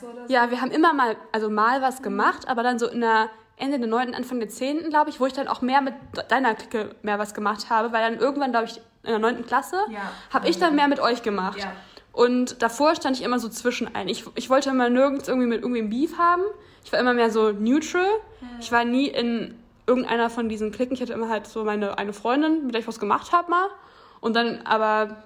So. 0.00 0.06
Ja, 0.28 0.50
wir 0.50 0.62
haben 0.62 0.70
immer 0.70 0.94
mal, 0.94 1.16
also 1.32 1.50
mal 1.50 1.82
was 1.82 1.98
mhm. 1.98 2.04
gemacht, 2.04 2.48
aber 2.48 2.62
dann 2.62 2.78
so 2.78 2.88
in 2.88 3.02
der 3.02 3.28
Ende 3.60 3.78
der 3.78 3.88
9., 3.88 4.14
Anfang 4.14 4.40
der 4.40 4.48
10., 4.48 4.90
glaube 4.90 5.10
ich, 5.10 5.20
wo 5.20 5.26
ich 5.26 5.32
dann 5.32 5.48
auch 5.48 5.62
mehr 5.62 5.80
mit 5.80 5.94
deiner 6.28 6.54
Clique 6.54 6.94
mehr 7.02 7.18
was 7.18 7.34
gemacht 7.34 7.70
habe, 7.70 7.92
weil 7.92 8.10
dann 8.10 8.20
irgendwann, 8.20 8.50
glaube 8.50 8.66
ich, 8.66 8.80
in 9.02 9.10
der 9.10 9.18
9. 9.18 9.46
Klasse, 9.46 9.76
ja, 9.90 10.12
habe 10.32 10.48
ich 10.48 10.58
dann 10.58 10.74
mehr 10.74 10.88
mit 10.88 11.00
euch 11.00 11.22
gemacht. 11.22 11.58
Ja. 11.58 11.72
Und 12.12 12.62
davor 12.62 12.94
stand 12.96 13.16
ich 13.16 13.22
immer 13.22 13.38
so 13.38 13.48
zwischen 13.48 13.94
ein. 13.94 14.08
Ich, 14.08 14.24
ich 14.34 14.50
wollte 14.50 14.70
immer 14.70 14.90
nirgends 14.90 15.28
irgendwie 15.28 15.46
mit 15.46 15.62
irgendwem 15.62 15.90
Beef 15.90 16.18
haben. 16.18 16.42
Ich 16.84 16.92
war 16.92 16.98
immer 16.98 17.14
mehr 17.14 17.30
so 17.30 17.52
neutral. 17.52 18.04
Mhm. 18.40 18.48
Ich 18.60 18.72
war 18.72 18.84
nie 18.84 19.06
in 19.06 19.54
irgendeiner 19.86 20.28
von 20.28 20.48
diesen 20.48 20.72
Klicken. 20.72 20.94
Ich 20.94 21.02
hatte 21.02 21.12
immer 21.12 21.28
halt 21.28 21.46
so 21.46 21.64
meine 21.64 21.98
eine 21.98 22.12
Freundin, 22.12 22.66
mit 22.66 22.74
der 22.74 22.80
ich 22.80 22.88
was 22.88 22.98
gemacht 22.98 23.32
habe 23.32 23.50
mal. 23.50 23.68
Und 24.20 24.34
dann 24.34 24.60
aber 24.64 25.22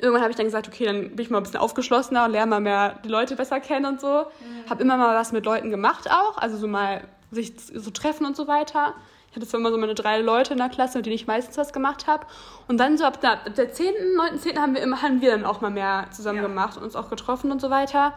irgendwann 0.00 0.22
habe 0.22 0.30
ich 0.30 0.36
dann 0.36 0.46
gesagt, 0.46 0.66
okay, 0.66 0.86
dann 0.86 1.10
bin 1.10 1.20
ich 1.20 1.30
mal 1.30 1.38
ein 1.38 1.42
bisschen 1.44 1.60
aufgeschlossener 1.60 2.24
und 2.24 2.32
lerne 2.32 2.50
mal 2.50 2.60
mehr 2.60 2.98
die 3.04 3.08
Leute 3.08 3.36
besser 3.36 3.60
kennen 3.60 3.86
und 3.86 4.00
so. 4.00 4.24
Mhm. 4.40 4.70
Habe 4.70 4.82
immer 4.82 4.96
mal 4.96 5.14
was 5.14 5.32
mit 5.32 5.44
Leuten 5.44 5.70
gemacht 5.70 6.10
auch, 6.10 6.38
also 6.38 6.56
so 6.56 6.66
mal 6.66 7.02
sich 7.34 7.54
so 7.56 7.90
treffen 7.90 8.26
und 8.26 8.36
so 8.36 8.46
weiter. 8.46 8.94
Ich 9.30 9.36
hatte 9.36 9.46
so 9.46 9.58
immer 9.58 9.72
so 9.72 9.78
meine 9.78 9.94
drei 9.94 10.20
Leute 10.20 10.52
in 10.52 10.58
der 10.58 10.68
Klasse, 10.68 10.98
mit 10.98 11.06
denen 11.06 11.16
ich 11.16 11.26
meistens 11.26 11.58
was 11.58 11.72
gemacht 11.72 12.06
habe. 12.06 12.24
Und 12.68 12.78
dann 12.78 12.96
so 12.96 13.04
ab 13.04 13.20
der, 13.20 13.32
ab 13.32 13.54
der 13.56 13.72
10., 13.72 13.92
9., 14.16 14.38
10. 14.38 14.60
haben 14.60 14.74
wir 14.74 14.82
immer, 14.82 15.02
haben 15.02 15.20
wir 15.20 15.32
dann 15.32 15.44
auch 15.44 15.60
mal 15.60 15.70
mehr 15.70 16.06
zusammen 16.12 16.36
ja. 16.38 16.42
gemacht 16.42 16.76
und 16.76 16.84
uns 16.84 16.94
auch 16.94 17.10
getroffen 17.10 17.50
und 17.50 17.60
so 17.60 17.68
weiter. 17.68 18.14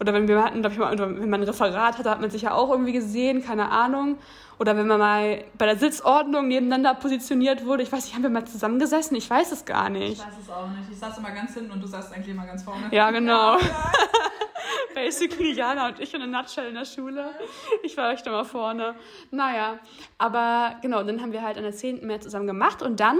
Oder 0.00 0.12
wenn 0.12 0.28
wir 0.28 0.42
hatten, 0.42 0.60
glaube 0.60 0.74
ich 0.74 0.78
mal, 0.78 0.98
wenn 0.98 1.30
man 1.30 1.40
ein 1.40 1.48
Referat 1.48 1.98
hatte, 1.98 2.10
hat 2.10 2.20
man 2.20 2.30
sich 2.30 2.42
ja 2.42 2.52
auch 2.52 2.70
irgendwie 2.70 2.92
gesehen, 2.92 3.44
keine 3.44 3.70
Ahnung. 3.70 4.18
Oder 4.58 4.76
wenn 4.76 4.86
man 4.86 4.98
mal 4.98 5.44
bei 5.58 5.66
der 5.66 5.76
Sitzordnung 5.76 6.48
nebeneinander 6.48 6.94
positioniert 6.94 7.66
wurde. 7.66 7.82
Ich 7.82 7.92
weiß 7.92 8.04
nicht, 8.04 8.14
haben 8.14 8.22
wir 8.22 8.30
mal 8.30 8.46
zusammengesessen? 8.46 9.16
Ich 9.16 9.28
weiß 9.28 9.52
es 9.52 9.64
gar 9.64 9.90
nicht. 9.90 10.12
Ich 10.12 10.18
weiß 10.18 10.34
es 10.42 10.50
auch 10.50 10.68
nicht. 10.68 10.90
Ich 10.90 10.98
saß 10.98 11.18
immer 11.18 11.30
ganz 11.30 11.54
hinten 11.54 11.70
und 11.70 11.82
du 11.82 11.86
saßt 11.86 12.12
eigentlich 12.14 12.28
immer 12.28 12.46
ganz 12.46 12.62
vorne. 12.62 12.88
Ja, 12.90 13.10
genau. 13.10 13.58
Basically 14.94 15.52
Jana 15.52 15.88
und 15.88 16.00
ich 16.00 16.12
in 16.14 16.20
der 16.20 16.28
Nutshell 16.28 16.68
in 16.68 16.74
der 16.74 16.84
Schule. 16.84 17.30
Ich 17.82 17.96
war 17.96 18.12
echt 18.12 18.26
immer 18.26 18.44
vorne. 18.44 18.94
Naja, 19.30 19.78
aber 20.18 20.76
genau, 20.82 21.02
dann 21.02 21.20
haben 21.20 21.32
wir 21.32 21.42
halt 21.42 21.56
an 21.56 21.62
der 21.62 21.72
10. 21.72 22.06
mehr 22.06 22.20
zusammen 22.20 22.46
gemacht 22.46 22.82
und 22.82 23.00
dann 23.00 23.18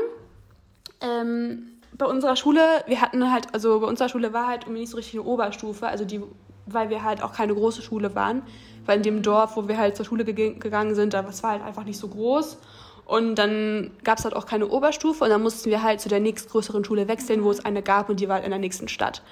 ähm, 1.00 1.76
bei 1.96 2.06
unserer 2.06 2.36
Schule, 2.36 2.60
wir 2.86 3.00
hatten 3.00 3.30
halt, 3.30 3.52
also 3.54 3.80
bei 3.80 3.86
unserer 3.86 4.08
Schule 4.08 4.32
war 4.32 4.46
halt 4.46 4.64
irgendwie 4.64 4.80
nicht 4.80 4.90
so 4.90 4.96
richtig 4.96 5.14
eine 5.14 5.24
Oberstufe, 5.24 5.86
also 5.86 6.04
die, 6.04 6.22
weil 6.66 6.90
wir 6.90 7.02
halt 7.02 7.22
auch 7.22 7.32
keine 7.32 7.54
große 7.54 7.82
Schule 7.82 8.14
waren, 8.14 8.42
weil 8.84 8.98
in 8.98 9.02
dem 9.02 9.22
Dorf, 9.22 9.56
wo 9.56 9.68
wir 9.68 9.78
halt 9.78 9.96
zur 9.96 10.04
Schule 10.04 10.24
ge 10.24 10.54
gegangen 10.54 10.94
sind, 10.94 11.14
da 11.14 11.22
das 11.22 11.42
war 11.42 11.52
halt 11.52 11.62
einfach 11.62 11.84
nicht 11.84 11.98
so 11.98 12.08
groß. 12.08 12.58
Und 13.04 13.36
dann 13.36 13.92
gab 14.02 14.18
es 14.18 14.24
halt 14.24 14.34
auch 14.34 14.46
keine 14.46 14.66
Oberstufe 14.66 15.22
und 15.22 15.30
dann 15.30 15.40
mussten 15.40 15.70
wir 15.70 15.82
halt 15.82 16.00
zu 16.00 16.08
der 16.08 16.18
nächstgrößeren 16.18 16.84
Schule 16.84 17.06
wechseln, 17.06 17.44
wo 17.44 17.52
es 17.52 17.64
eine 17.64 17.80
gab 17.82 18.08
und 18.08 18.18
die 18.18 18.28
war 18.28 18.42
in 18.42 18.50
der 18.50 18.58
nächsten 18.58 18.88
Stadt. 18.88 19.22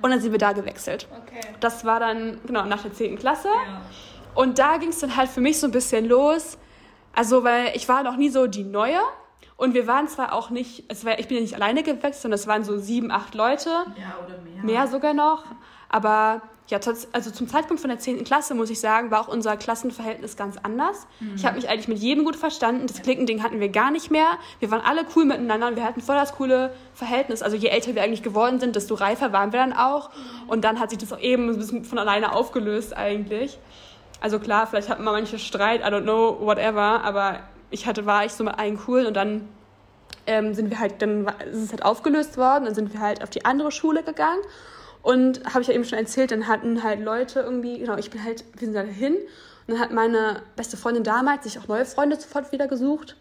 Und 0.00 0.10
dann 0.10 0.20
sind 0.20 0.32
wir 0.32 0.38
da 0.38 0.52
gewechselt. 0.52 1.06
Okay. 1.10 1.40
Das 1.60 1.84
war 1.84 2.00
dann, 2.00 2.40
genau, 2.46 2.64
nach 2.64 2.82
der 2.82 2.94
10. 2.94 3.18
Klasse. 3.18 3.48
Ja. 3.48 3.82
Und 4.34 4.58
da 4.58 4.78
ging 4.78 4.88
es 4.88 5.00
dann 5.00 5.16
halt 5.16 5.28
für 5.28 5.42
mich 5.42 5.60
so 5.60 5.66
ein 5.66 5.72
bisschen 5.72 6.06
los. 6.06 6.56
Also, 7.14 7.44
weil 7.44 7.72
ich 7.74 7.88
war 7.88 8.02
noch 8.02 8.16
nie 8.16 8.30
so 8.30 8.46
die 8.46 8.64
Neue. 8.64 9.00
Und 9.56 9.74
wir 9.74 9.86
waren 9.86 10.08
zwar 10.08 10.32
auch 10.32 10.48
nicht, 10.48 10.84
es 10.88 11.04
war, 11.04 11.18
ich 11.18 11.28
bin 11.28 11.36
ja 11.36 11.42
nicht 11.42 11.54
alleine 11.54 11.82
gewechselt, 11.82 12.14
sondern 12.14 12.38
es 12.38 12.46
waren 12.46 12.64
so 12.64 12.78
sieben, 12.78 13.10
acht 13.10 13.34
Leute. 13.34 13.68
Ja, 13.68 14.16
oder 14.24 14.38
mehr. 14.38 14.64
Mehr 14.64 14.86
sogar 14.86 15.12
noch. 15.12 15.44
Aber 15.90 16.40
ja, 16.68 16.78
also 17.12 17.30
zum 17.32 17.48
Zeitpunkt 17.48 17.80
von 17.80 17.90
der 17.90 17.98
10. 17.98 18.22
Klasse, 18.22 18.54
muss 18.54 18.70
ich 18.70 18.78
sagen, 18.78 19.10
war 19.10 19.20
auch 19.20 19.28
unser 19.28 19.56
Klassenverhältnis 19.56 20.36
ganz 20.36 20.56
anders. 20.62 21.08
Mhm. 21.18 21.34
Ich 21.34 21.44
habe 21.44 21.56
mich 21.56 21.68
eigentlich 21.68 21.88
mit 21.88 21.98
jedem 21.98 22.24
gut 22.24 22.36
verstanden. 22.36 22.86
Das 22.86 23.02
Klickending 23.02 23.42
hatten 23.42 23.58
wir 23.58 23.68
gar 23.70 23.90
nicht 23.90 24.10
mehr. 24.12 24.38
Wir 24.60 24.70
waren 24.70 24.80
alle 24.80 25.04
cool 25.16 25.24
miteinander 25.24 25.66
und 25.66 25.74
wir 25.74 25.84
hatten 25.84 26.00
voll 26.00 26.14
das 26.14 26.32
coole 26.36 26.72
Verhältnis. 26.94 27.42
Also 27.42 27.56
je 27.56 27.68
älter 27.68 27.96
wir 27.96 28.04
eigentlich 28.04 28.22
geworden 28.22 28.60
sind, 28.60 28.76
desto 28.76 28.94
reifer 28.94 29.32
waren 29.32 29.52
wir 29.52 29.58
dann 29.58 29.72
auch. 29.72 30.10
Und 30.46 30.62
dann 30.62 30.78
hat 30.78 30.90
sich 30.90 31.00
das 31.00 31.12
auch 31.12 31.18
eben 31.18 31.50
ein 31.50 31.56
bisschen 31.56 31.84
von 31.84 31.98
alleine 31.98 32.32
aufgelöst 32.32 32.96
eigentlich. 32.96 33.58
Also 34.20 34.38
klar, 34.38 34.68
vielleicht 34.68 34.88
hatten 34.88 35.02
wir 35.02 35.10
manche 35.10 35.40
Streit, 35.40 35.80
I 35.80 35.84
don't 35.84 36.02
know, 36.02 36.38
whatever, 36.40 37.02
aber 37.02 37.40
ich 37.70 37.86
hatte, 37.86 38.06
war 38.06 38.24
ich 38.24 38.32
so 38.32 38.44
mit 38.44 38.56
allen 38.58 38.78
cool 38.86 39.06
und 39.06 39.14
dann 39.14 39.48
ähm, 40.26 40.54
sind 40.54 40.70
wir 40.70 40.78
halt, 40.78 41.02
dann 41.02 41.26
ist 41.50 41.64
es 41.64 41.70
halt 41.70 41.84
aufgelöst 41.84 42.36
worden, 42.36 42.66
dann 42.66 42.74
sind 42.74 42.92
wir 42.92 43.00
halt 43.00 43.22
auf 43.22 43.30
die 43.30 43.44
andere 43.44 43.72
Schule 43.72 44.02
gegangen 44.02 44.40
und 45.02 45.42
habe 45.46 45.62
ich 45.62 45.68
ja 45.68 45.74
eben 45.74 45.84
schon 45.84 45.98
erzählt, 45.98 46.30
dann 46.30 46.46
hatten 46.46 46.82
halt 46.82 47.00
Leute 47.00 47.40
irgendwie, 47.40 47.78
genau, 47.78 47.96
ich 47.96 48.10
bin 48.10 48.22
halt, 48.22 48.44
wir 48.56 48.66
sind 48.66 48.74
da 48.74 48.82
hin. 48.82 49.14
Und 49.14 49.74
dann 49.74 49.78
hat 49.78 49.92
meine 49.92 50.42
beste 50.56 50.76
Freundin 50.76 51.04
damals 51.04 51.44
sich 51.44 51.58
auch 51.58 51.68
neue 51.68 51.84
Freunde 51.84 52.16
sofort 52.16 52.52
wieder 52.52 52.68
gesucht. 52.68 53.16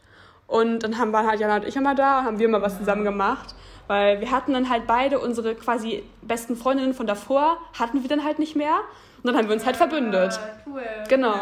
Und 0.48 0.80
dann 0.80 0.98
haben, 0.98 1.14
waren 1.14 1.28
halt 1.28 1.40
Jana 1.40 1.58
und 1.58 1.66
ich 1.66 1.76
immer 1.76 1.96
da, 1.96 2.24
haben 2.24 2.40
wir 2.40 2.48
immer 2.48 2.62
was 2.62 2.78
zusammen 2.78 3.04
gemacht. 3.04 3.56
Weil 3.88 4.20
wir 4.20 4.32
hatten 4.32 4.54
dann 4.54 4.70
halt 4.70 4.88
beide 4.88 5.20
unsere 5.20 5.56
quasi 5.56 6.04
besten 6.22 6.56
Freundinnen 6.56 6.94
von 6.94 7.08
davor, 7.08 7.58
hatten 7.78 8.02
wir 8.02 8.10
dann 8.10 8.24
halt 8.24 8.40
nicht 8.40 8.56
mehr. 8.56 8.76
Und 9.18 9.28
dann 9.28 9.38
haben 9.38 9.48
wir 9.48 9.56
uns 9.56 9.66
halt 9.66 9.78
verbündet. 9.78 10.40
Cool. 10.66 10.82
Genau. 11.08 11.36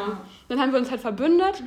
Dann 0.50 0.60
haben 0.60 0.72
wir 0.72 0.80
uns 0.80 0.92
halt 0.92 1.02
verbündet. 1.02 1.64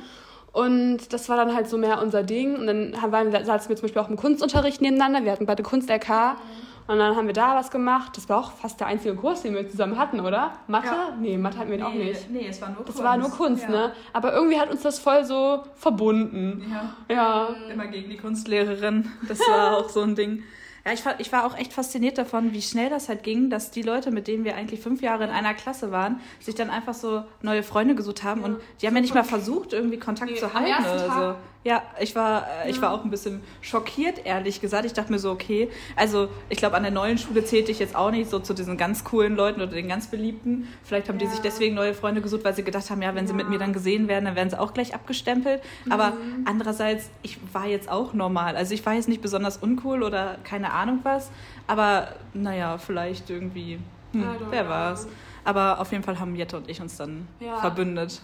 Und 0.51 1.13
das 1.13 1.29
war 1.29 1.37
dann 1.37 1.55
halt 1.55 1.69
so 1.69 1.77
mehr 1.77 2.01
unser 2.01 2.23
Ding. 2.23 2.55
Und 2.55 2.67
dann 2.67 2.95
waren 3.11 3.31
wir, 3.31 3.45
saßen 3.45 3.69
wir 3.69 3.75
zum 3.75 3.83
Beispiel 3.83 4.01
auch 4.01 4.09
im 4.09 4.17
Kunstunterricht 4.17 4.81
nebeneinander. 4.81 5.23
Wir 5.23 5.31
hatten 5.31 5.45
beide 5.45 5.63
Kunst-LK. 5.63 6.09
Mhm. 6.09 6.70
Und 6.91 6.99
dann 6.99 7.15
haben 7.15 7.25
wir 7.25 7.33
da 7.33 7.55
was 7.55 7.71
gemacht. 7.71 8.17
Das 8.17 8.27
war 8.27 8.37
auch 8.37 8.51
fast 8.51 8.81
der 8.81 8.87
einzige 8.87 9.15
Kurs, 9.15 9.43
den 9.43 9.55
wir 9.55 9.69
zusammen 9.69 9.97
hatten, 9.97 10.19
oder? 10.19 10.51
Mathe? 10.67 10.87
Ja. 10.87 11.15
Nee, 11.17 11.37
Mathe 11.37 11.57
hatten 11.57 11.71
wir 11.71 11.77
nee, 11.77 11.83
auch 11.83 11.93
nicht. 11.93 12.29
Nee, 12.29 12.47
es 12.49 12.61
war 12.61 12.67
nur 12.67 12.83
Kunst. 12.83 12.99
Es 12.99 13.01
war 13.01 13.15
nur 13.15 13.29
Kunst, 13.29 13.63
ja. 13.63 13.69
ne? 13.69 13.93
Aber 14.11 14.33
irgendwie 14.33 14.59
hat 14.59 14.69
uns 14.69 14.81
das 14.81 14.99
voll 14.99 15.23
so 15.23 15.63
verbunden. 15.75 16.69
Ja. 17.07 17.15
ja. 17.15 17.55
Immer 17.71 17.87
gegen 17.87 18.09
die 18.09 18.17
Kunstlehrerin. 18.17 19.09
Das 19.25 19.39
war 19.39 19.77
auch 19.77 19.87
so 19.87 20.01
ein 20.01 20.15
Ding. 20.15 20.43
Ja, 20.85 20.91
ich 20.91 21.05
war, 21.05 21.17
ich 21.19 21.31
war 21.31 21.45
auch 21.45 21.57
echt 21.57 21.71
fasziniert 21.71 22.17
davon, 22.17 22.51
wie 22.51 22.61
schnell 22.61 22.89
das 22.89 23.07
halt 23.07 23.23
ging, 23.23 23.49
dass 23.49 23.71
die 23.71 23.83
Leute, 23.83 24.11
mit 24.11 24.27
denen 24.27 24.43
wir 24.43 24.57
eigentlich 24.57 24.81
fünf 24.81 25.01
Jahre 25.01 25.23
in 25.23 25.29
einer 25.29 25.53
Klasse 25.53 25.91
waren, 25.91 26.19
sich 26.41 26.55
dann 26.55 26.69
einfach 26.69 26.95
so 26.95 27.23
neue 27.41 27.63
Freunde 27.63 27.95
gesucht 27.95 28.25
haben. 28.25 28.41
Ja. 28.41 28.47
Und 28.47 28.61
die 28.81 28.87
haben 28.87 28.95
ja 28.95 29.01
nicht 29.01 29.15
mal 29.15 29.23
versucht, 29.23 29.71
irgendwie 29.71 29.97
Kontakt 29.97 30.31
nee, 30.31 30.37
zu 30.37 30.53
halten 30.53 30.83
oder 30.83 31.13
so. 31.13 31.60
Ja, 31.63 31.83
ich 31.99 32.15
war, 32.15 32.47
äh, 32.65 32.71
ich 32.71 32.81
war 32.81 32.91
auch 32.91 33.03
ein 33.03 33.11
bisschen 33.11 33.41
schockiert, 33.61 34.25
ehrlich 34.25 34.61
gesagt. 34.61 34.85
Ich 34.85 34.93
dachte 34.93 35.11
mir 35.11 35.19
so, 35.19 35.29
okay, 35.29 35.69
also 35.95 36.29
ich 36.49 36.57
glaube, 36.57 36.75
an 36.75 36.81
der 36.81 36.91
neuen 36.91 37.19
Schule 37.19 37.45
zählte 37.45 37.71
ich 37.71 37.77
jetzt 37.77 37.95
auch 37.95 38.09
nicht 38.09 38.31
so 38.31 38.39
zu 38.39 38.55
diesen 38.55 38.77
ganz 38.77 39.03
coolen 39.03 39.35
Leuten 39.35 39.61
oder 39.61 39.71
den 39.71 39.87
ganz 39.87 40.07
beliebten. 40.07 40.67
Vielleicht 40.83 41.07
haben 41.07 41.19
ja. 41.19 41.27
die 41.27 41.31
sich 41.31 41.41
deswegen 41.41 41.75
neue 41.75 41.93
Freunde 41.93 42.21
gesucht, 42.21 42.43
weil 42.43 42.55
sie 42.55 42.63
gedacht 42.63 42.89
haben, 42.89 43.03
ja, 43.03 43.13
wenn 43.13 43.27
sie 43.27 43.33
mit 43.33 43.47
mir 43.47 43.59
dann 43.59 43.73
gesehen 43.73 44.07
werden, 44.07 44.25
dann 44.25 44.35
werden 44.35 44.49
sie 44.49 44.59
auch 44.59 44.73
gleich 44.73 44.95
abgestempelt. 44.95 45.61
Mhm. 45.85 45.91
Aber 45.91 46.13
andererseits, 46.45 47.11
ich 47.21 47.37
war 47.53 47.67
jetzt 47.67 47.89
auch 47.89 48.13
normal. 48.13 48.55
Also 48.55 48.73
ich 48.73 48.83
war 48.83 48.93
jetzt 48.93 49.07
nicht 49.07 49.21
besonders 49.21 49.57
uncool 49.57 50.01
oder 50.01 50.37
keine 50.43 50.73
Ahnung 50.73 51.01
was. 51.03 51.29
Aber 51.67 52.07
naja, 52.33 52.79
vielleicht 52.79 53.29
irgendwie, 53.29 53.77
hm, 54.13 54.25
wer 54.49 54.67
war's. 54.67 55.07
Aber 55.43 55.79
auf 55.79 55.91
jeden 55.91 56.03
Fall 56.03 56.19
haben 56.19 56.35
Jette 56.35 56.57
und 56.57 56.69
ich 56.69 56.81
uns 56.81 56.97
dann 56.97 57.27
ja. 57.39 57.57
verbündet. 57.57 58.21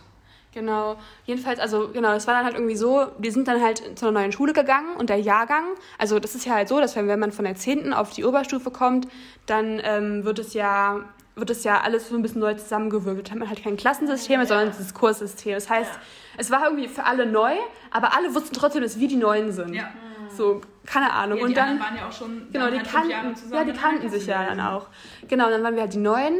Genau. 0.57 0.97
Jedenfalls, 1.25 1.59
also 1.59 1.89
genau, 1.89 2.13
das 2.13 2.25
war 2.25 2.33
dann 2.33 2.43
halt 2.43 2.55
irgendwie 2.55 2.75
so, 2.75 3.11
wir 3.19 3.31
sind 3.31 3.47
dann 3.47 3.61
halt 3.61 3.99
zu 3.99 4.07
einer 4.07 4.19
neuen 4.19 4.31
Schule 4.31 4.53
gegangen 4.53 4.95
und 4.97 5.11
der 5.11 5.17
Jahrgang, 5.17 5.65
also 5.99 6.17
das 6.17 6.33
ist 6.33 6.47
ja 6.47 6.55
halt 6.55 6.67
so, 6.67 6.79
dass 6.79 6.95
wenn, 6.95 7.07
wenn 7.07 7.19
man 7.19 7.31
von 7.31 7.45
der 7.45 7.53
10. 7.53 7.93
auf 7.93 8.09
die 8.09 8.25
Oberstufe 8.25 8.71
kommt, 8.71 9.07
dann 9.45 9.79
ähm, 9.83 10.25
wird 10.25 10.39
es 10.39 10.55
ja 10.55 11.01
wird 11.35 11.51
es 11.51 11.63
ja 11.63 11.81
alles 11.81 12.09
so 12.09 12.15
ein 12.15 12.23
bisschen 12.23 12.41
neu 12.41 12.55
zusammengewürfelt. 12.55 13.27
Da 13.27 13.33
hat 13.33 13.37
man 13.37 13.47
halt 13.47 13.63
kein 13.63 13.77
Klassensystem, 13.77 14.43
sondern 14.47 14.71
dieses 14.71 14.95
Kurssystem. 14.95 15.53
Das 15.53 15.69
heißt, 15.69 15.93
ja. 15.93 15.99
es 16.37 16.49
war 16.49 16.63
irgendwie 16.63 16.87
für 16.87 17.05
alle 17.05 17.27
neu, 17.27 17.53
aber 17.91 18.17
alle 18.17 18.33
wussten 18.33 18.55
trotzdem, 18.55 18.81
dass 18.81 18.99
wir 18.99 19.07
die 19.07 19.17
Neuen 19.17 19.51
sind. 19.51 19.75
Ja. 19.75 19.91
So, 20.35 20.61
keine 20.87 21.13
Ahnung. 21.13 21.37
Ja, 21.37 21.43
die 21.43 21.49
und 21.49 21.57
dann 21.57 21.79
waren 21.79 21.95
ja 21.95 22.07
auch 22.07 22.11
schon 22.11 22.47
genau, 22.51 22.71
die 22.71 22.77
halt 22.77 22.89
kannten, 22.89 23.53
ja, 23.53 23.63
die 23.63 23.73
kannten 23.73 24.09
sich 24.09 24.25
ja 24.25 24.43
dann 24.47 24.59
auch. 24.59 24.87
Genau, 25.27 25.51
dann 25.51 25.61
waren 25.61 25.75
wir 25.75 25.83
halt 25.83 25.93
die 25.93 25.99
Neuen 25.99 26.33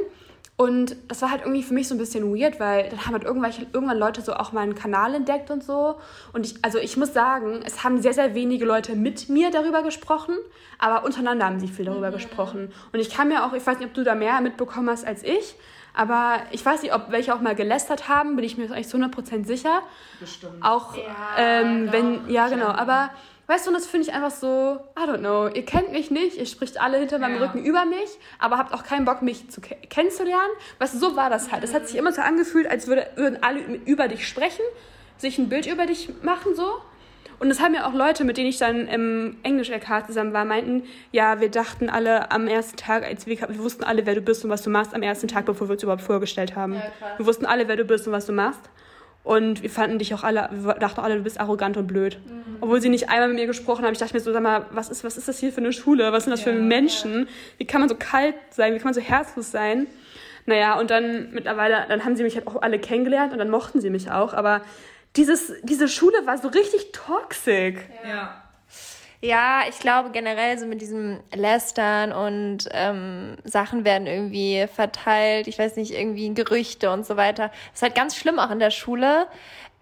und 0.60 0.96
das 1.08 1.22
war 1.22 1.30
halt 1.30 1.42
irgendwie 1.42 1.62
für 1.62 1.76
mich 1.76 1.88
so 1.88 1.94
ein 1.94 2.00
bisschen 2.00 2.36
weird, 2.36 2.60
weil 2.60 2.90
dann 2.90 3.06
haben 3.06 3.14
halt 3.14 3.24
irgendwelche, 3.24 3.68
irgendwann 3.74 4.00
Leute 4.00 4.22
so 4.22 4.34
auch 4.34 4.54
meinen 4.54 4.74
Kanal 4.74 5.14
entdeckt 5.14 5.52
und 5.52 5.64
so. 5.64 5.98
Und 6.34 6.48
ich, 6.48 6.56
also 6.64 6.80
ich 6.80 6.98
muss 6.98 7.14
sagen, 7.14 7.60
es 7.64 7.84
haben 7.84 8.02
sehr, 8.02 8.14
sehr 8.14 8.34
wenige 8.34 8.66
Leute 8.66 8.96
mit 8.96 9.30
mir 9.30 9.52
darüber 9.52 9.84
gesprochen, 9.84 10.36
aber 10.80 11.06
untereinander 11.06 11.46
haben 11.46 11.60
sie 11.60 11.68
viel 11.68 11.86
darüber 11.86 12.10
mhm. 12.10 12.14
gesprochen. 12.14 12.74
Und 12.92 13.00
ich 13.00 13.12
kann 13.12 13.28
mir 13.28 13.46
auch, 13.46 13.54
ich 13.54 13.66
weiß 13.66 13.78
nicht, 13.78 13.88
ob 13.88 13.94
du 13.94 14.04
da 14.04 14.16
mehr 14.16 14.42
mitbekommen 14.42 14.90
hast 14.90 15.06
als 15.06 15.22
ich, 15.22 15.54
aber 15.94 16.40
ich 16.50 16.66
weiß 16.66 16.82
nicht, 16.82 16.96
ob 16.96 17.12
welche 17.12 17.36
auch 17.36 17.42
mal 17.42 17.54
gelästert 17.54 18.10
haben, 18.10 18.36
bin 18.36 18.44
ich 18.44 18.58
mir 18.58 18.66
eigentlich 18.66 18.88
zu 18.88 18.98
100% 18.98 19.46
sicher. 19.46 19.84
Bestimmt. 20.20 20.54
Auch, 20.62 20.98
ja, 20.98 21.04
ähm, 21.38 21.92
wenn, 21.92 22.30
ja, 22.30 22.48
genau, 22.48 22.70
aber 22.70 23.12
Weißt 23.48 23.66
du, 23.66 23.70
und 23.70 23.76
das 23.76 23.88
finde 23.88 24.08
ich 24.08 24.14
einfach 24.14 24.32
so, 24.32 24.78
I 25.00 25.10
don't 25.10 25.20
know, 25.20 25.48
ihr 25.48 25.64
kennt 25.64 25.94
mich 25.94 26.12
nicht, 26.12 26.38
ihr 26.38 26.46
spricht 26.46 26.82
alle 26.82 26.98
hinter 26.98 27.18
meinem 27.18 27.40
ja. 27.40 27.46
Rücken 27.46 27.64
über 27.64 27.86
mich, 27.86 28.20
aber 28.40 28.58
habt 28.58 28.74
auch 28.74 28.84
keinen 28.84 29.06
Bock, 29.06 29.22
mich 29.22 29.50
zu 29.50 29.62
ke 29.62 29.76
kennenzulernen. 29.90 30.52
Weißt 30.80 30.96
du, 30.96 31.00
so 31.00 31.16
war 31.16 31.30
das 31.30 31.50
halt. 31.50 31.64
Es 31.64 31.74
hat 31.74 31.88
sich 31.88 31.98
immer 31.98 32.12
so 32.12 32.22
angefühlt, 32.22 32.70
als 32.70 32.88
würde, 32.88 33.08
würden 33.16 33.42
alle 33.42 33.62
über 33.86 34.10
dich 34.10 34.28
sprechen, 34.28 34.64
sich 35.18 35.38
ein 35.38 35.48
Bild 35.48 35.66
über 35.66 35.86
dich 35.86 36.10
machen, 36.24 36.56
so. 36.56 36.82
Und 37.40 37.48
das 37.50 37.62
haben 37.62 37.74
ja 37.74 37.88
auch 37.88 37.94
Leute, 37.94 38.26
mit 38.26 38.36
denen 38.36 38.50
ich 38.50 38.58
dann 38.58 38.88
im 38.88 39.38
Englisch-LK 39.44 40.08
zusammen 40.08 40.34
war, 40.34 40.44
meinten, 40.44 40.84
ja, 41.12 41.40
wir 41.40 41.50
dachten 41.50 41.90
alle 41.90 42.32
am 42.32 42.48
ersten 42.48 42.76
Tag, 42.76 43.06
als 43.06 43.28
wir, 43.28 43.40
wir 43.40 43.60
wussten 43.60 43.84
alle, 43.86 44.06
wer 44.06 44.16
du 44.16 44.22
bist 44.22 44.44
und 44.44 44.50
was 44.50 44.64
du 44.64 44.70
machst, 44.70 44.94
am 44.94 45.04
ersten 45.04 45.28
Tag, 45.30 45.46
bevor 45.46 45.70
wir 45.70 45.74
uns 45.74 45.84
überhaupt 45.84 46.02
vorgestellt 46.02 46.56
haben. 46.56 46.74
Ja, 46.74 46.92
wir 47.16 47.26
wussten 47.26 47.46
alle, 47.46 47.68
wer 47.70 47.78
du 47.78 47.86
bist 47.86 48.08
und 48.08 48.14
was 48.14 48.26
du 48.26 48.34
machst. 48.34 48.70
Und 49.28 49.62
wir 49.62 49.70
fanden 49.70 50.00
dich 50.00 50.14
auch 50.14 50.24
alle, 50.24 50.48
wir 50.54 50.76
dachten 50.76 51.02
alle, 51.02 51.18
du 51.18 51.24
bist 51.24 51.38
arrogant 51.38 51.76
und 51.76 51.86
blöd. 51.86 52.18
Mhm. 52.26 52.56
Obwohl 52.62 52.80
sie 52.80 52.88
nicht 52.88 53.10
einmal 53.10 53.28
mit 53.28 53.36
mir 53.36 53.46
gesprochen 53.46 53.84
haben. 53.84 53.92
Ich 53.92 54.00
dachte 54.00 54.14
mir 54.14 54.22
so, 54.22 54.32
sag 54.32 54.42
mal, 54.42 54.68
was 54.72 54.88
ist, 54.88 55.04
was 55.04 55.18
ist 55.18 55.28
das 55.28 55.38
hier 55.38 55.52
für 55.52 55.58
eine 55.58 55.74
Schule? 55.74 56.14
Was 56.14 56.24
sind 56.24 56.32
das 56.32 56.46
ja, 56.46 56.54
für 56.54 56.58
Menschen? 56.58 57.20
Ja. 57.20 57.28
Wie 57.58 57.66
kann 57.66 57.82
man 57.82 57.90
so 57.90 57.96
kalt 58.00 58.36
sein? 58.52 58.74
Wie 58.74 58.78
kann 58.78 58.86
man 58.86 58.94
so 58.94 59.02
herzlos 59.02 59.52
sein? 59.52 59.88
Naja, 60.46 60.80
und 60.80 60.92
dann 60.92 61.34
mittlerweile, 61.34 61.86
dann 61.90 62.06
haben 62.06 62.16
sie 62.16 62.24
mich 62.24 62.36
halt 62.36 62.48
auch 62.48 62.62
alle 62.62 62.80
kennengelernt 62.80 63.34
und 63.34 63.40
dann 63.40 63.50
mochten 63.50 63.82
sie 63.82 63.90
mich 63.90 64.10
auch. 64.10 64.34
Aber 64.34 64.62
dieses, 65.18 65.52
diese 65.62 65.90
Schule 65.90 66.26
war 66.26 66.38
so 66.38 66.48
richtig 66.48 66.94
toxisch. 66.94 67.76
Ja. 68.06 68.10
Ja, 68.10 68.44
ich 69.22 69.80
glaube 69.80 70.12
generell 70.12 70.58
so 70.60 70.68
mit 70.68 70.82
diesem 70.82 71.20
Lästern 71.34 72.12
und 72.12 72.70
ähm, 72.72 73.38
Sachen 73.44 73.84
werden 73.84 74.06
irgendwie 74.06 74.68
verteilt. 74.68 75.48
Ich 75.48 75.58
weiß 75.58 75.76
nicht, 75.76 75.92
irgendwie 75.92 76.34
Gerüchte 76.34 76.92
und 76.92 77.06
so 77.06 77.18
weiter. 77.18 77.48
Das 77.48 77.76
ist 77.76 77.82
halt 77.82 77.96
ganz 77.96 78.16
schlimm 78.16 78.38
auch 78.40 78.52
in 78.52 78.60
der 78.60 78.72
Schule. 78.72 79.28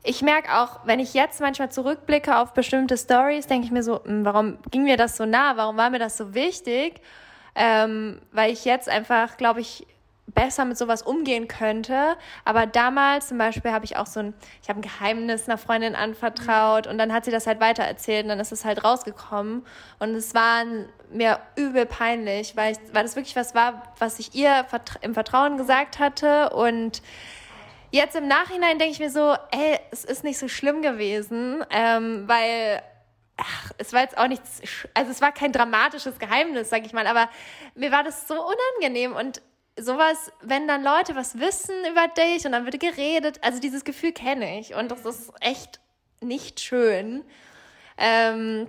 Ich 0.03 0.21
merke 0.21 0.53
auch, 0.55 0.85
wenn 0.85 0.99
ich 0.99 1.13
jetzt 1.13 1.41
manchmal 1.41 1.71
zurückblicke 1.71 2.37
auf 2.37 2.53
bestimmte 2.53 2.97
Stories, 2.97 3.47
denke 3.47 3.65
ich 3.65 3.71
mir 3.71 3.83
so, 3.83 4.03
hm, 4.03 4.23
warum 4.23 4.57
ging 4.71 4.83
mir 4.83 4.97
das 4.97 5.17
so 5.17 5.25
nah? 5.25 5.57
Warum 5.57 5.77
war 5.77 5.89
mir 5.89 5.99
das 5.99 6.15
so 6.15 6.33
wichtig? 6.33 7.01
Ähm, 7.55 8.21
weil 8.31 8.53
ich 8.53 8.65
jetzt 8.65 8.87
einfach, 8.87 9.37
glaube 9.37 9.61
ich, 9.61 9.87
besser 10.35 10.65
mit 10.65 10.77
sowas 10.77 11.01
umgehen 11.01 11.47
könnte. 11.47 12.17
Aber 12.43 12.67
damals 12.67 13.29
zum 13.29 13.37
Beispiel 13.37 13.71
habe 13.71 13.85
ich 13.85 13.97
auch 13.97 14.05
so 14.05 14.19
ein, 14.19 14.33
ich 14.61 14.69
habe 14.69 14.79
ein 14.79 14.81
Geheimnis 14.81 15.47
einer 15.47 15.57
Freundin 15.57 15.95
anvertraut 15.95 16.85
und 16.85 16.97
dann 16.97 17.11
hat 17.11 17.25
sie 17.25 17.31
das 17.31 17.47
halt 17.47 17.59
weitererzählt 17.59 18.25
und 18.25 18.29
dann 18.29 18.39
ist 18.39 18.51
es 18.51 18.65
halt 18.65 18.83
rausgekommen. 18.83 19.65
Und 19.99 20.13
es 20.13 20.35
war 20.35 20.63
mir 21.11 21.39
übel 21.55 21.85
peinlich, 21.85 22.55
weil, 22.55 22.73
ich, 22.73 22.79
weil 22.93 23.03
das 23.03 23.15
wirklich 23.15 23.35
was 23.35 23.55
war, 23.55 23.81
was 23.97 24.19
ich 24.19 24.35
ihr 24.35 24.65
im 25.01 25.13
Vertrauen 25.13 25.57
gesagt 25.57 25.97
hatte 25.99 26.51
und 26.51 27.01
Jetzt 27.91 28.17
im 28.17 28.27
Nachhinein 28.27 28.77
denke 28.77 28.91
ich 28.91 28.99
mir 28.99 29.09
so, 29.09 29.35
ey, 29.51 29.79
es 29.89 30.03
ist 30.03 30.25
nicht 30.25 30.37
so 30.37 30.49
schlimm 30.49 30.81
gewesen, 30.81 31.63
ähm, 31.69 32.27
weil 32.27 32.81
ach, 33.37 33.71
es 33.77 33.93
war 33.93 34.01
jetzt 34.01 34.17
auch 34.17 34.27
nichts, 34.27 34.61
also 34.93 35.11
es 35.11 35.21
war 35.21 35.31
kein 35.31 35.51
dramatisches 35.51 36.19
Geheimnis, 36.19 36.69
sag 36.69 36.85
ich 36.85 36.93
mal, 36.93 37.07
aber 37.07 37.29
mir 37.75 37.91
war 37.91 38.03
das 38.03 38.27
so 38.27 38.35
unangenehm 38.35 39.15
und 39.15 39.41
sowas, 39.77 40.31
wenn 40.41 40.67
dann 40.67 40.83
Leute 40.83 41.15
was 41.15 41.39
wissen 41.39 41.75
über 41.89 42.07
dich 42.07 42.45
und 42.45 42.53
dann 42.53 42.65
wird 42.65 42.79
geredet, 42.79 43.39
also 43.41 43.59
dieses 43.59 43.83
Gefühl 43.83 44.13
kenne 44.13 44.59
ich 44.59 44.73
und 44.73 44.91
das 44.91 45.05
ist 45.05 45.31
echt 45.41 45.79
nicht 46.21 46.59
schön. 46.59 47.23
Ähm, 47.97 48.67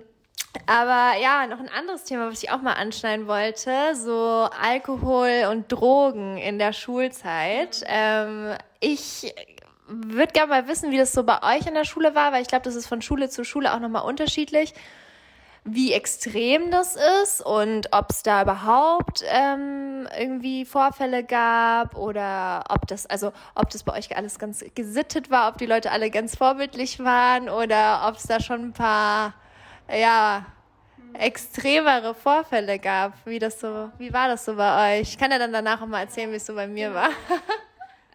aber 0.65 1.19
ja, 1.19 1.45
noch 1.47 1.59
ein 1.59 1.69
anderes 1.69 2.03
Thema, 2.03 2.29
was 2.29 2.43
ich 2.43 2.51
auch 2.51 2.61
mal 2.61 2.73
anschneiden 2.73 3.27
wollte, 3.27 3.95
so 3.95 4.49
Alkohol 4.61 5.47
und 5.51 5.71
Drogen 5.71 6.37
in 6.37 6.57
der 6.57 6.73
Schulzeit. 6.73 7.83
Ähm, 7.85 8.55
ich 8.79 9.33
würde 9.87 10.33
gerne 10.33 10.49
mal 10.49 10.67
wissen, 10.67 10.91
wie 10.91 10.97
das 10.97 11.13
so 11.13 11.23
bei 11.23 11.41
euch 11.55 11.67
in 11.67 11.73
der 11.73 11.85
Schule 11.85 12.15
war, 12.15 12.33
weil 12.33 12.41
ich 12.41 12.47
glaube, 12.47 12.63
das 12.63 12.75
ist 12.75 12.87
von 12.87 13.01
Schule 13.01 13.29
zu 13.29 13.43
Schule 13.43 13.73
auch 13.73 13.79
nochmal 13.79 14.03
unterschiedlich 14.03 14.73
wie 15.69 15.91
extrem 15.91 16.71
das 16.71 16.95
ist 17.23 17.41
und 17.41 17.89
ob 17.91 18.09
es 18.09 18.23
da 18.23 18.41
überhaupt 18.43 19.21
ähm, 19.27 20.07
irgendwie 20.17 20.63
Vorfälle 20.63 21.25
gab 21.25 21.97
oder 21.97 22.63
ob 22.69 22.87
das, 22.87 23.05
also 23.05 23.33
ob 23.53 23.69
das 23.69 23.83
bei 23.83 23.97
euch 23.97 24.15
alles 24.15 24.39
ganz 24.39 24.63
gesittet 24.75 25.29
war, 25.29 25.49
ob 25.49 25.57
die 25.57 25.65
Leute 25.65 25.91
alle 25.91 26.09
ganz 26.09 26.37
vorbildlich 26.37 26.99
waren 26.99 27.49
oder 27.49 28.05
ob 28.07 28.15
es 28.15 28.23
da 28.23 28.39
schon 28.39 28.69
ein 28.69 28.73
paar, 28.73 29.33
ja, 29.91 30.45
extremere 31.13 32.13
Vorfälle 32.13 32.79
gab, 32.79 33.13
wie 33.25 33.39
das 33.39 33.59
so, 33.59 33.91
wie 33.97 34.13
war 34.13 34.29
das 34.29 34.45
so 34.45 34.55
bei 34.55 34.99
euch? 34.99 35.09
Ich 35.09 35.17
kann 35.17 35.31
ja 35.31 35.39
dann 35.39 35.51
danach 35.51 35.81
auch 35.81 35.87
mal 35.87 36.01
erzählen, 36.01 36.31
wie 36.31 36.37
es 36.37 36.45
so 36.45 36.55
bei 36.55 36.67
mir 36.67 36.93
war. 36.93 37.09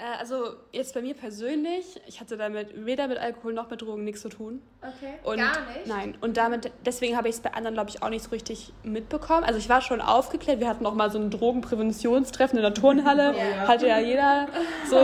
Äh, 0.03 0.19
also 0.19 0.57
jetzt 0.73 0.95
bei 0.95 1.01
mir 1.01 1.15
persönlich, 1.15 2.01
ich 2.07 2.21
hatte 2.21 2.37
damit 2.37 2.85
weder 2.85 3.07
mit 3.07 3.19
Alkohol 3.19 3.53
noch 3.53 3.71
mit 3.71 3.81
Drogen 3.83 4.05
nichts 4.05 4.23
zu 4.23 4.29
tun. 4.29 4.61
Okay. 4.81 5.15
Und, 5.23 5.37
Gar 5.37 5.61
nicht? 5.67 5.87
Nein. 5.87 6.19
Und 6.21 6.37
damit, 6.37 6.73
deswegen 6.85 7.17
habe 7.17 7.29
ich 7.29 7.37
es 7.37 7.41
bei 7.41 7.55
anderen, 7.55 7.75
glaube 7.75 7.91
ich, 7.91 8.03
auch 8.03 8.09
nicht 8.09 8.25
so 8.25 8.31
richtig 8.31 8.73
mitbekommen. 8.83 9.45
Also 9.45 9.59
ich 9.59 9.69
war 9.69 9.81
schon 9.81 10.01
aufgeklärt. 10.01 10.59
Wir 10.59 10.69
hatten 10.69 10.83
noch 10.83 10.95
mal 10.95 11.11
so 11.11 11.19
ein 11.19 11.31
Drogenpräventionstreffen 11.31 12.59
in 12.59 12.63
der 12.63 12.75
Turnhalle. 12.75 13.35
Ja. 13.37 13.69
Hatte 13.69 13.87
ja 13.87 14.01
jeder 14.01 14.49
so. 14.91 14.99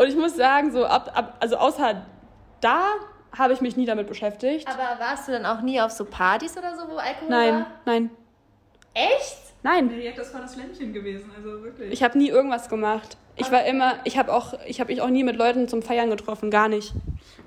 Und 0.00 0.08
ich 0.08 0.16
muss 0.16 0.34
sagen, 0.34 0.72
so 0.72 0.84
ab, 0.84 1.12
ab 1.14 1.36
also 1.38 1.56
außer 1.56 2.02
da 2.60 2.86
habe 3.36 3.52
ich 3.52 3.60
mich 3.60 3.76
nie 3.76 3.86
damit 3.86 4.08
beschäftigt. 4.08 4.66
Aber 4.66 4.98
warst 4.98 5.28
du 5.28 5.32
dann 5.32 5.46
auch 5.46 5.60
nie 5.60 5.80
auf 5.80 5.92
so 5.92 6.04
Partys 6.04 6.56
oder 6.56 6.74
so, 6.74 6.88
wo 6.88 6.96
Alkohol 6.96 7.28
nein, 7.28 7.54
war? 7.54 7.66
Nein, 7.84 8.10
nein. 8.94 9.10
Echt? 9.14 9.36
Nein. 9.62 9.86
Nee, 9.88 10.12
das 10.16 10.32
war 10.32 10.40
das 10.40 10.56
Ländchen 10.56 10.92
gewesen, 10.92 11.30
also 11.36 11.62
wirklich. 11.62 11.92
Ich 11.92 12.02
habe 12.02 12.16
nie 12.16 12.28
irgendwas 12.28 12.68
gemacht. 12.68 13.16
Ich 13.36 13.50
war 13.52 13.64
immer, 13.64 13.96
ich 14.04 14.16
habe 14.16 14.32
auch, 14.32 14.54
ich 14.66 14.80
habe 14.80 14.92
mich 14.92 15.02
auch 15.02 15.10
nie 15.10 15.22
mit 15.22 15.36
Leuten 15.36 15.68
zum 15.68 15.82
Feiern 15.82 16.10
getroffen, 16.10 16.50
gar 16.50 16.68
nicht. 16.68 16.94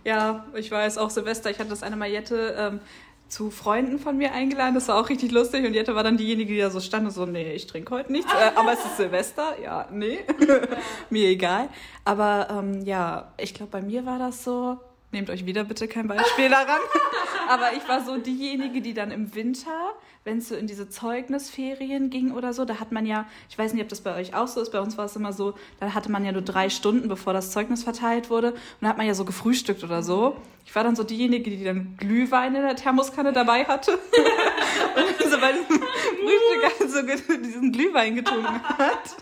Ja, 0.06 0.45
ich 0.56 0.71
weiß 0.71 0.97
auch 0.97 1.10
Silvester. 1.10 1.49
Ich 1.49 1.60
hatte 1.60 1.69
das 1.69 1.84
eine 1.84 1.95
Mal 1.95 2.10
Jette 2.10 2.56
ähm, 2.58 2.80
zu 3.28 3.52
Freunden 3.52 3.99
von 3.99 4.17
mir 4.17 4.34
eingeladen. 4.34 4.75
Das 4.75 4.88
war 4.88 4.99
auch 4.99 5.10
richtig 5.10 5.32
lustig 5.32 5.65
und 5.65 5.73
Jette 5.73 5.95
war 5.95 6.04
dann 6.04 6.17
diejenige, 6.17 6.54
die 6.54 6.60
da 6.60 6.69
so 6.69 6.80
stand 6.80 7.06
und 7.06 7.12
so, 7.12 7.25
nee, 7.25 7.54
ich 7.54 7.67
trinke 7.67 7.93
heute 7.93 8.12
nichts, 8.12 8.32
äh, 8.34 8.52
aber 8.56 8.73
es 8.73 8.86
ist 8.86 8.97
Silvester. 8.97 9.56
Ja, 9.63 9.88
nee, 9.91 10.19
mir 11.10 11.28
egal. 11.30 11.69
Aber 12.06 12.47
ähm, 12.52 12.82
ja, 12.86 13.32
ich 13.38 13.54
glaube, 13.54 13.71
bei 13.71 13.82
mir 13.82 14.06
war 14.06 14.19
das 14.19 14.43
so. 14.43 14.78
Nehmt 15.12 15.32
euch 15.32 15.47
wieder 15.47 15.63
bitte 15.63 15.88
kein 15.88 16.08
Beispiel 16.08 16.49
daran. 16.49 16.82
aber 17.49 17.73
ich 17.75 17.88
war 17.89 18.06
so 18.06 18.17
diejenige, 18.17 18.82
die 18.82 18.93
dann 18.93 19.10
im 19.10 19.34
Winter 19.34 19.93
wenn 20.23 20.39
es 20.39 20.49
so 20.49 20.55
in 20.55 20.67
diese 20.67 20.89
Zeugnisferien 20.89 22.10
ging 22.10 22.32
oder 22.32 22.53
so, 22.53 22.65
da 22.65 22.79
hat 22.79 22.91
man 22.91 23.05
ja, 23.05 23.25
ich 23.49 23.58
weiß 23.58 23.73
nicht, 23.73 23.82
ob 23.82 23.89
das 23.89 24.01
bei 24.01 24.15
euch 24.15 24.36
auch 24.36 24.47
so 24.47 24.62
ist, 24.62 24.71
bei 24.71 24.79
uns 24.79 24.97
war 24.97 25.05
es 25.05 25.15
immer 25.15 25.34
so, 25.34 25.53
da 25.79 25.93
hatte 25.93 26.12
man 26.12 26.25
ja 26.25 26.32
nur 26.32 26.41
drei 26.41 26.69
Stunden, 26.69 27.08
bevor 27.08 27.34
das 27.34 27.51
Zeugnis 27.51 27.84
verteilt 27.84 28.29
wurde. 28.29 28.51
Und 28.51 28.60
da 28.82 28.89
hat 28.89 28.97
man 28.97 29.08
ja 29.08 29.13
so 29.13 29.25
gefrühstückt 29.25 29.84
oder 29.84 30.03
so. 30.03 30.36
Ich 30.65 30.75
war 30.75 30.84
dann 30.84 30.95
so 30.95 31.03
diejenige, 31.03 31.49
die 31.49 31.63
dann 31.63 31.95
Glühwein 31.97 32.53
in 32.55 32.62
der 32.62 32.75
Thermoskanne 32.75 33.34
dabei 33.34 33.65
hatte. 33.65 33.93
und 34.95 35.32
so 35.32 35.39
bei 35.39 35.53
diesem 35.53 35.84
Frühstück 36.29 36.79
halt 36.79 37.27
so 37.27 37.38
diesen 37.38 37.71
Glühwein 37.71 38.15
getrunken 38.15 38.62
hat. 38.63 39.15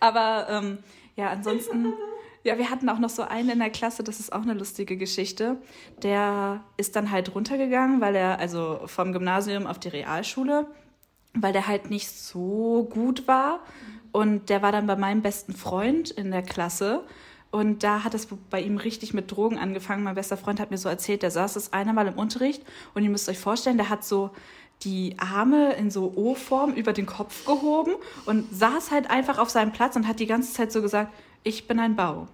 Aber 0.00 0.46
ähm, 0.50 0.78
ja, 1.16 1.30
ansonsten 1.30 1.92
ja, 2.46 2.58
wir 2.58 2.70
hatten 2.70 2.88
auch 2.88 3.00
noch 3.00 3.10
so 3.10 3.22
einen 3.22 3.50
in 3.50 3.58
der 3.58 3.70
Klasse, 3.70 4.04
das 4.04 4.20
ist 4.20 4.32
auch 4.32 4.42
eine 4.42 4.54
lustige 4.54 4.96
Geschichte. 4.96 5.56
Der 6.02 6.60
ist 6.76 6.94
dann 6.94 7.10
halt 7.10 7.34
runtergegangen, 7.34 8.00
weil 8.00 8.14
er, 8.14 8.38
also 8.38 8.80
vom 8.86 9.12
Gymnasium 9.12 9.66
auf 9.66 9.80
die 9.80 9.88
Realschule, 9.88 10.66
weil 11.34 11.52
der 11.52 11.66
halt 11.66 11.90
nicht 11.90 12.08
so 12.08 12.88
gut 12.88 13.26
war. 13.26 13.60
Und 14.12 14.48
der 14.48 14.62
war 14.62 14.70
dann 14.70 14.86
bei 14.86 14.94
meinem 14.94 15.22
besten 15.22 15.54
Freund 15.54 16.10
in 16.10 16.30
der 16.30 16.42
Klasse. 16.42 17.02
Und 17.50 17.82
da 17.82 18.04
hat 18.04 18.14
es 18.14 18.28
bei 18.48 18.60
ihm 18.60 18.76
richtig 18.76 19.12
mit 19.12 19.30
Drogen 19.30 19.58
angefangen. 19.58 20.04
Mein 20.04 20.14
bester 20.14 20.36
Freund 20.36 20.60
hat 20.60 20.70
mir 20.70 20.78
so 20.78 20.88
erzählt, 20.88 21.22
der 21.22 21.32
saß 21.32 21.54
das 21.54 21.72
eine 21.72 21.92
Mal 21.92 22.06
im 22.06 22.14
Unterricht 22.14 22.62
und 22.94 23.02
ihr 23.02 23.10
müsst 23.10 23.28
euch 23.28 23.38
vorstellen, 23.38 23.76
der 23.76 23.88
hat 23.88 24.04
so 24.04 24.30
die 24.82 25.16
Arme 25.18 25.72
in 25.72 25.90
so 25.90 26.12
O-Form 26.14 26.74
über 26.74 26.92
den 26.92 27.06
Kopf 27.06 27.44
gehoben 27.44 27.94
und 28.26 28.46
saß 28.54 28.90
halt 28.90 29.10
einfach 29.10 29.38
auf 29.38 29.50
seinem 29.50 29.72
Platz 29.72 29.96
und 29.96 30.06
hat 30.06 30.20
die 30.20 30.26
ganze 30.26 30.52
Zeit 30.52 30.70
so 30.70 30.82
gesagt, 30.82 31.12
ich 31.44 31.66
bin 31.66 31.80
ein 31.80 31.96
Baum 31.96 32.28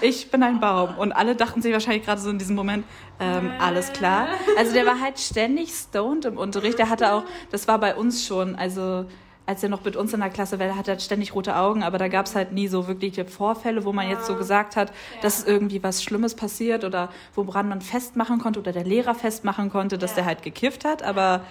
ich 0.00 0.30
bin 0.30 0.42
ein 0.42 0.60
Baum. 0.60 0.96
Und 0.98 1.12
alle 1.12 1.36
dachten 1.36 1.62
sich 1.62 1.72
wahrscheinlich 1.72 2.04
gerade 2.04 2.20
so 2.20 2.30
in 2.30 2.38
diesem 2.38 2.56
Moment, 2.56 2.84
ähm, 3.18 3.52
alles 3.58 3.92
klar. 3.92 4.28
Also 4.56 4.72
der 4.72 4.86
war 4.86 5.00
halt 5.00 5.18
ständig 5.18 5.70
stoned 5.70 6.24
im 6.24 6.38
Unterricht. 6.38 6.78
Der 6.78 6.88
hatte 6.88 7.12
auch, 7.12 7.24
das 7.50 7.68
war 7.68 7.78
bei 7.78 7.94
uns 7.94 8.26
schon, 8.26 8.56
also 8.56 9.06
als 9.50 9.64
er 9.64 9.68
noch 9.68 9.84
mit 9.84 9.96
uns 9.96 10.12
in 10.14 10.20
der 10.20 10.30
Klasse 10.30 10.60
war, 10.60 10.76
hatte 10.76 10.92
er 10.92 11.00
ständig 11.00 11.34
rote 11.34 11.56
Augen, 11.56 11.82
aber 11.82 11.98
da 11.98 12.06
gab 12.06 12.26
es 12.26 12.36
halt 12.36 12.52
nie 12.52 12.68
so 12.68 12.86
wirkliche 12.86 13.24
Vorfälle, 13.24 13.84
wo 13.84 13.92
man 13.92 14.08
jetzt 14.08 14.26
so 14.26 14.36
gesagt 14.36 14.76
hat, 14.76 14.92
dass 15.22 15.42
irgendwie 15.42 15.82
was 15.82 16.04
Schlimmes 16.04 16.36
passiert 16.36 16.84
oder 16.84 17.08
woran 17.34 17.68
man 17.68 17.80
festmachen 17.80 18.38
konnte 18.38 18.60
oder 18.60 18.70
der 18.70 18.84
Lehrer 18.84 19.16
festmachen 19.16 19.68
konnte, 19.68 19.98
dass 19.98 20.14
der 20.14 20.24
halt 20.24 20.44
gekifft 20.44 20.84
hat. 20.84 21.02
Aber 21.02 21.42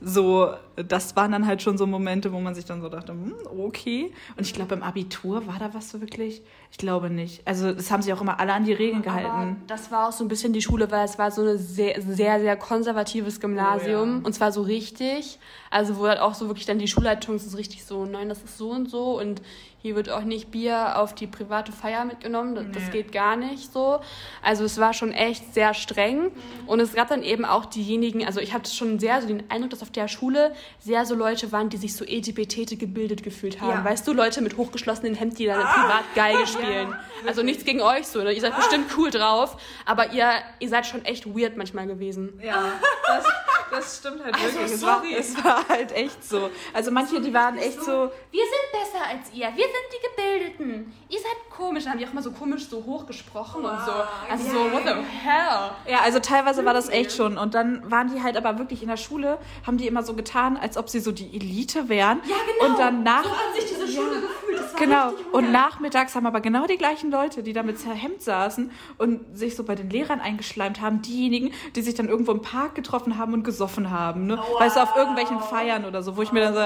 so, 0.00 0.52
das 0.76 1.16
waren 1.16 1.32
dann 1.32 1.46
halt 1.46 1.60
schon 1.60 1.76
so 1.76 1.86
Momente, 1.86 2.32
wo 2.32 2.38
man 2.38 2.54
sich 2.54 2.64
dann 2.64 2.80
so 2.80 2.88
dachte, 2.88 3.12
hm, 3.12 3.34
okay. 3.58 4.12
Und 4.36 4.46
ich 4.46 4.54
glaube, 4.54 4.74
im 4.74 4.82
Abitur 4.82 5.46
war 5.46 5.58
da 5.58 5.74
was 5.74 5.90
so 5.90 6.00
wirklich? 6.00 6.42
Ich 6.70 6.78
glaube 6.78 7.10
nicht. 7.10 7.46
Also, 7.46 7.72
das 7.72 7.90
haben 7.90 8.02
sich 8.02 8.12
auch 8.12 8.20
immer 8.20 8.38
alle 8.38 8.52
an 8.52 8.64
die 8.64 8.72
Regeln 8.72 9.02
gehalten. 9.02 9.28
Aber 9.28 9.56
das 9.66 9.90
war 9.90 10.08
auch 10.08 10.12
so 10.12 10.24
ein 10.24 10.28
bisschen 10.28 10.52
die 10.52 10.62
Schule, 10.62 10.90
weil 10.90 11.04
es 11.04 11.18
war 11.18 11.30
so 11.30 11.42
ein 11.42 11.58
sehr, 11.58 12.00
sehr, 12.00 12.38
sehr 12.40 12.56
konservatives 12.56 13.40
Gymnasium. 13.40 14.10
Oh, 14.10 14.20
ja. 14.20 14.26
Und 14.26 14.32
zwar 14.34 14.52
so 14.52 14.62
richtig. 14.62 15.38
Also, 15.70 15.98
wo 15.98 16.06
halt 16.06 16.20
auch 16.20 16.34
so 16.34 16.46
wirklich 16.46 16.66
dann 16.66 16.78
die 16.78 16.88
Schulleitung 16.88 17.38
so 17.38 17.56
richtig 17.56 17.84
so, 17.84 18.04
nein, 18.04 18.28
das 18.28 18.42
ist 18.42 18.56
so 18.56 18.70
und 18.70 18.88
so. 18.88 19.18
Und 19.18 19.42
Hier 19.80 19.94
wird 19.94 20.10
auch 20.10 20.22
nicht 20.22 20.50
Bier 20.50 20.98
auf 20.98 21.14
die 21.14 21.28
private 21.28 21.70
Feier 21.70 22.04
mitgenommen. 22.04 22.56
Das, 22.56 22.64
nee. 22.64 22.72
das 22.74 22.90
geht 22.90 23.12
gar 23.12 23.36
nicht 23.36 23.72
so. 23.72 24.00
Also 24.42 24.64
es 24.64 24.78
war 24.78 24.92
schon 24.92 25.12
echt 25.12 25.54
sehr 25.54 25.72
streng. 25.72 26.24
Mhm. 26.24 26.30
Und 26.66 26.80
es 26.80 26.94
gab 26.94 27.08
dann 27.08 27.22
eben 27.22 27.44
auch 27.44 27.64
diejenigen, 27.64 28.26
also 28.26 28.40
ich 28.40 28.52
hatte 28.52 28.72
schon 28.72 28.98
sehr 28.98 29.22
so 29.22 29.28
den 29.28 29.48
Eindruck, 29.50 29.70
dass 29.70 29.82
auf 29.82 29.90
der 29.90 30.08
Schule 30.08 30.52
sehr 30.80 31.06
so 31.06 31.14
Leute 31.14 31.52
waren, 31.52 31.68
die 31.68 31.76
sich 31.76 31.94
so 31.94 32.04
etipetete 32.04 32.76
gebildet 32.76 33.22
gefühlt 33.22 33.60
haben. 33.60 33.70
Ja. 33.70 33.84
Weißt 33.84 34.06
du, 34.08 34.12
Leute 34.12 34.40
mit 34.40 34.56
hochgeschlossenen 34.56 35.14
Hemden, 35.14 35.36
die 35.36 35.46
dann 35.46 35.60
ah. 35.60 35.72
privat 35.72 36.14
Geige 36.16 36.46
spielen. 36.48 36.88
Ja, 36.88 37.00
also 37.28 37.42
nichts 37.42 37.64
gegen 37.64 37.80
euch 37.80 38.08
so. 38.08 38.22
Ne? 38.22 38.32
Ihr 38.32 38.40
seid 38.40 38.56
bestimmt 38.56 38.90
cool 38.96 39.10
drauf, 39.10 39.60
aber 39.86 40.12
ihr, 40.12 40.28
ihr 40.58 40.68
seid 40.68 40.86
schon 40.86 41.04
echt 41.04 41.24
weird 41.26 41.56
manchmal 41.56 41.86
gewesen. 41.86 42.40
Ja, 42.42 42.72
das, 43.06 43.24
das 43.70 43.98
stimmt 43.98 44.24
halt 44.24 44.34
also, 44.34 44.58
wirklich. 44.58 44.72
Es 44.72 44.82
war, 44.82 45.02
es 45.04 45.44
war, 45.44 45.68
halt 45.68 45.92
echt 45.92 46.24
so. 46.24 46.50
Also 46.72 46.90
manche, 46.90 47.20
die 47.20 47.32
waren 47.32 47.58
echt 47.58 47.80
so, 47.80 48.10
Wir 48.30 48.44
sind 48.44 48.72
besser 48.72 49.06
als 49.06 49.32
ihr. 49.32 49.48
Wir 49.54 49.67
sind 49.68 49.88
die 49.92 50.08
Gebildeten. 50.08 50.94
Ihr 51.08 51.18
seid 51.18 51.50
komisch. 51.50 51.84
Dann 51.84 51.92
haben 51.94 51.98
die 51.98 52.06
auch 52.06 52.12
immer 52.12 52.22
so 52.22 52.30
komisch 52.30 52.68
so 52.68 52.84
hochgesprochen 52.84 53.62
wow. 53.62 53.72
und 53.72 53.84
so. 53.84 53.92
Also 54.30 54.44
yeah. 54.44 54.52
so, 54.52 54.72
what 54.72 54.82
the 54.84 54.90
hell? 54.90 55.70
Ja, 55.90 56.00
also 56.02 56.18
teilweise 56.20 56.64
war 56.64 56.74
das 56.74 56.88
echt 56.88 57.12
schon. 57.12 57.38
Und 57.38 57.54
dann 57.54 57.90
waren 57.90 58.12
die 58.12 58.22
halt 58.22 58.36
aber 58.36 58.58
wirklich 58.58 58.82
in 58.82 58.88
der 58.88 58.96
Schule, 58.96 59.38
haben 59.66 59.78
die 59.78 59.86
immer 59.86 60.02
so 60.02 60.14
getan, 60.14 60.56
als 60.56 60.76
ob 60.76 60.88
sie 60.88 61.00
so 61.00 61.12
die 61.12 61.34
Elite 61.34 61.88
wären. 61.88 62.20
Ja, 62.24 62.36
genau. 62.46 62.70
Und 62.70 62.78
dann 62.78 63.02
nach, 63.02 63.24
so 63.24 63.30
hat 63.30 63.54
sich 63.54 63.64
diese 63.64 63.88
Schule 63.88 64.14
ja, 64.14 64.20
gefühlt. 64.20 64.58
Das 64.60 64.72
war 64.72 64.80
genau. 64.80 65.12
Und 65.32 65.52
nachmittags 65.52 66.14
haben 66.14 66.26
aber 66.26 66.40
genau 66.40 66.66
die 66.66 66.76
gleichen 66.78 67.10
Leute, 67.10 67.42
die 67.42 67.52
da 67.52 67.62
mit 67.62 67.76
Hemd 67.84 68.22
saßen 68.22 68.70
und 68.98 69.36
sich 69.36 69.56
so 69.56 69.64
bei 69.64 69.74
den 69.74 69.90
Lehrern 69.90 70.20
eingeschleimt 70.20 70.80
haben, 70.80 71.02
diejenigen, 71.02 71.52
die 71.74 71.82
sich 71.82 71.94
dann 71.94 72.08
irgendwo 72.08 72.32
im 72.32 72.42
Park 72.42 72.74
getroffen 72.74 73.18
haben 73.18 73.32
und 73.34 73.44
gesoffen 73.44 73.90
haben. 73.90 74.26
Ne? 74.26 74.38
Wow. 74.38 74.60
Weißt 74.60 74.76
du, 74.76 74.80
auf 74.80 74.96
irgendwelchen 74.96 75.40
Feiern 75.40 75.84
oder 75.84 76.02
so, 76.02 76.16
wo 76.16 76.22
ich 76.22 76.32
mir 76.32 76.40
dann 76.40 76.54
so, 76.54 76.60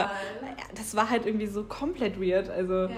das 0.75 0.97
war 0.97 1.11
halt 1.11 1.27
irgendwie 1.27 1.47
so 1.47 1.65
komplett 1.65 2.21
weird. 2.21 2.49
Also 2.51 2.87
ja. 2.87 2.89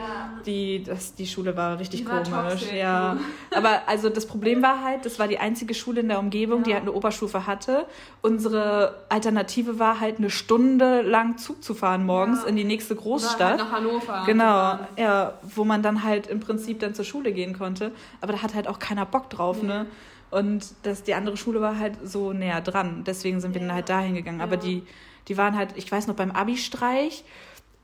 Die, 0.47 0.83
das, 0.83 1.15
die 1.15 1.27
Schule 1.27 1.57
war 1.57 1.79
richtig 1.79 2.01
die 2.01 2.07
komisch. 2.07 2.31
War 2.31 2.75
ja. 2.75 3.17
Aber 3.55 3.83
also 3.87 4.09
das 4.09 4.27
Problem 4.27 4.63
war 4.63 4.83
halt, 4.83 5.05
das 5.05 5.19
war 5.19 5.29
die 5.29 5.39
einzige 5.39 5.75
Schule 5.75 6.01
in 6.01 6.09
der 6.09 6.19
Umgebung, 6.19 6.59
ja. 6.61 6.65
die 6.65 6.75
halt 6.75 6.83
eine 6.83 6.93
Oberstufe 6.93 7.47
hatte. 7.47 7.87
Unsere 8.23 9.05
Alternative 9.09 9.79
war 9.79 10.01
halt 10.01 10.19
eine 10.19 10.31
Stunde 10.31 11.03
lang 11.03 11.39
Zug 11.39 11.63
zu 11.63 11.75
fahren 11.75 12.07
morgens 12.07 12.43
ja. 12.43 12.49
in 12.49 12.57
die 12.57 12.65
nächste 12.65 12.97
Großstadt. 12.97 13.37
Oder 13.37 13.49
halt 13.49 13.59
nach 13.59 13.73
Hannover. 13.73 14.23
Genau, 14.27 14.79
ja, 14.97 15.35
wo 15.43 15.65
man 15.65 15.83
dann 15.83 16.05
halt 16.05 16.27
im 16.27 16.41
Prinzip 16.41 16.81
dann 16.81 16.95
zur 16.95 17.05
Schule 17.05 17.33
gehen 17.33 17.57
konnte. 17.57 17.93
Aber 18.21 18.33
da 18.33 18.43
hat 18.43 18.55
halt 18.55 18.69
auch 18.69 18.79
keiner 18.79 19.07
Bock 19.07 19.31
drauf, 19.31 19.63
nee. 19.63 19.69
ne? 19.69 19.87
Und 20.31 20.75
das, 20.83 21.05
die 21.05 21.15
andere 21.15 21.37
Schule 21.37 21.61
war 21.61 21.79
halt 21.79 21.95
so 22.03 22.33
näher 22.33 22.61
dran. 22.61 23.05
Deswegen 23.07 23.41
sind 23.41 23.55
wir 23.55 23.61
dann 23.61 23.73
halt 23.73 23.89
dahin 23.89 24.15
gegangen. 24.15 24.41
Aber 24.41 24.57
die, 24.57 24.83
die 25.29 25.37
waren 25.37 25.57
halt, 25.57 25.71
ich 25.77 25.91
weiß 25.91 26.09
noch, 26.09 26.17
beim 26.17 26.33
Abi-Streich 26.33 27.25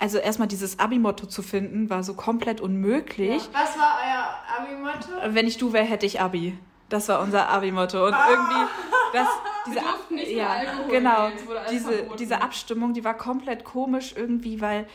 also 0.01 0.17
erstmal 0.19 0.49
dieses 0.49 0.79
Abi-Motto 0.79 1.27
zu 1.27 1.43
finden, 1.43 1.91
war 1.91 2.03
so 2.03 2.15
komplett 2.15 2.61
unmöglich. 2.61 3.45
Ja. 3.45 3.61
Was 3.61 3.79
war 3.79 3.99
euer 4.03 4.65
Abi-Motto? 4.65 5.35
Wenn 5.35 5.47
ich 5.47 5.59
du 5.59 5.75
wäre, 5.75 5.85
hätte 5.85 6.07
ich 6.07 6.21
Abi. 6.21 6.59
Das 6.89 7.09
war 7.09 7.21
unser 7.21 7.51
Abi-Motto. 7.51 8.07
Und 8.07 8.15
ah. 8.15 8.31
irgendwie, 8.31 8.71
das, 9.13 9.29
diese, 9.67 9.81
nicht 10.15 10.33
ja, 10.33 10.63
genau, 10.89 11.31
diese, 11.71 12.09
diese 12.19 12.41
Abstimmung, 12.41 12.95
die 12.95 13.05
war 13.05 13.15
komplett 13.15 13.65
komisch 13.65 14.15
irgendwie, 14.17 14.61
weil 14.63 14.87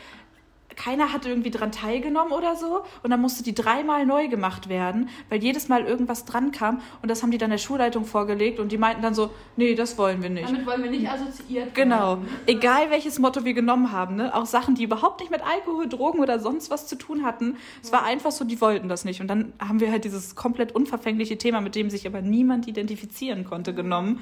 keiner 0.76 1.12
hat 1.12 1.26
irgendwie 1.26 1.50
dran 1.50 1.72
teilgenommen 1.72 2.32
oder 2.32 2.54
so. 2.54 2.84
Und 3.02 3.10
dann 3.10 3.20
musste 3.20 3.42
die 3.42 3.54
dreimal 3.54 4.06
neu 4.06 4.28
gemacht 4.28 4.68
werden, 4.68 5.08
weil 5.30 5.42
jedes 5.42 5.68
Mal 5.68 5.84
irgendwas 5.84 6.24
dran 6.24 6.52
kam. 6.52 6.80
Und 7.02 7.10
das 7.10 7.22
haben 7.22 7.30
die 7.30 7.38
dann 7.38 7.50
der 7.50 7.58
Schulleitung 7.58 8.04
vorgelegt 8.04 8.60
und 8.60 8.70
die 8.70 8.78
meinten 8.78 9.02
dann 9.02 9.14
so, 9.14 9.30
nee, 9.56 9.74
das 9.74 9.98
wollen 9.98 10.22
wir 10.22 10.30
nicht. 10.30 10.48
Damit 10.48 10.66
wollen 10.66 10.82
wir 10.82 10.90
nicht 10.90 11.08
assoziiert 11.08 11.74
Genau. 11.74 12.18
Egal 12.46 12.90
welches 12.90 13.18
Motto 13.18 13.44
wir 13.44 13.54
genommen 13.54 13.90
haben, 13.90 14.16
ne? 14.16 14.34
auch 14.34 14.46
Sachen, 14.46 14.74
die 14.74 14.84
überhaupt 14.84 15.20
nicht 15.20 15.30
mit 15.30 15.40
Alkohol, 15.42 15.88
Drogen 15.88 16.20
oder 16.20 16.38
sonst 16.38 16.70
was 16.70 16.86
zu 16.86 16.96
tun 16.96 17.24
hatten. 17.24 17.56
Es 17.82 17.90
war 17.92 18.04
einfach 18.04 18.30
so, 18.30 18.44
die 18.44 18.60
wollten 18.60 18.88
das 18.88 19.04
nicht. 19.04 19.20
Und 19.20 19.28
dann 19.28 19.54
haben 19.58 19.80
wir 19.80 19.90
halt 19.90 20.04
dieses 20.04 20.34
komplett 20.34 20.72
unverfängliche 20.72 21.38
Thema, 21.38 21.60
mit 21.60 21.74
dem 21.74 21.90
sich 21.90 22.06
aber 22.06 22.20
niemand 22.20 22.68
identifizieren 22.68 23.44
konnte, 23.44 23.74
genommen. 23.74 24.20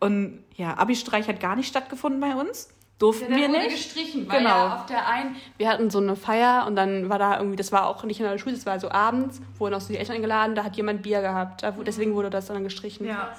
Und 0.00 0.40
ja, 0.56 0.76
Abi-Streich 0.76 1.28
hat 1.28 1.40
gar 1.40 1.56
nicht 1.56 1.68
stattgefunden 1.68 2.20
bei 2.20 2.34
uns 2.34 2.68
durften 2.98 3.32
ja, 3.32 3.38
wir 3.38 3.48
nicht. 3.48 3.70
gestrichen, 3.70 4.28
weil 4.28 4.38
genau. 4.38 4.50
ja 4.50 4.76
auf 4.76 4.86
der 4.86 5.06
einen, 5.08 5.36
wir 5.58 5.68
hatten 5.68 5.90
so 5.90 5.98
eine 5.98 6.16
Feier 6.16 6.64
und 6.66 6.76
dann 6.76 7.08
war 7.08 7.18
da 7.18 7.38
irgendwie, 7.38 7.56
das 7.56 7.72
war 7.72 7.86
auch 7.86 8.04
nicht 8.04 8.20
in 8.20 8.26
der 8.26 8.38
Schule, 8.38 8.54
das 8.54 8.66
war 8.66 8.78
so 8.78 8.90
abends, 8.90 9.40
wurden 9.58 9.74
auch 9.74 9.80
so 9.80 9.92
die 9.92 9.98
Eltern 9.98 10.16
eingeladen, 10.16 10.54
da 10.54 10.64
hat 10.64 10.76
jemand 10.76 11.02
Bier 11.02 11.20
gehabt, 11.20 11.62
deswegen 11.86 12.14
wurde 12.14 12.30
das 12.30 12.46
dann 12.46 12.62
gestrichen. 12.62 13.06
Ja. 13.06 13.32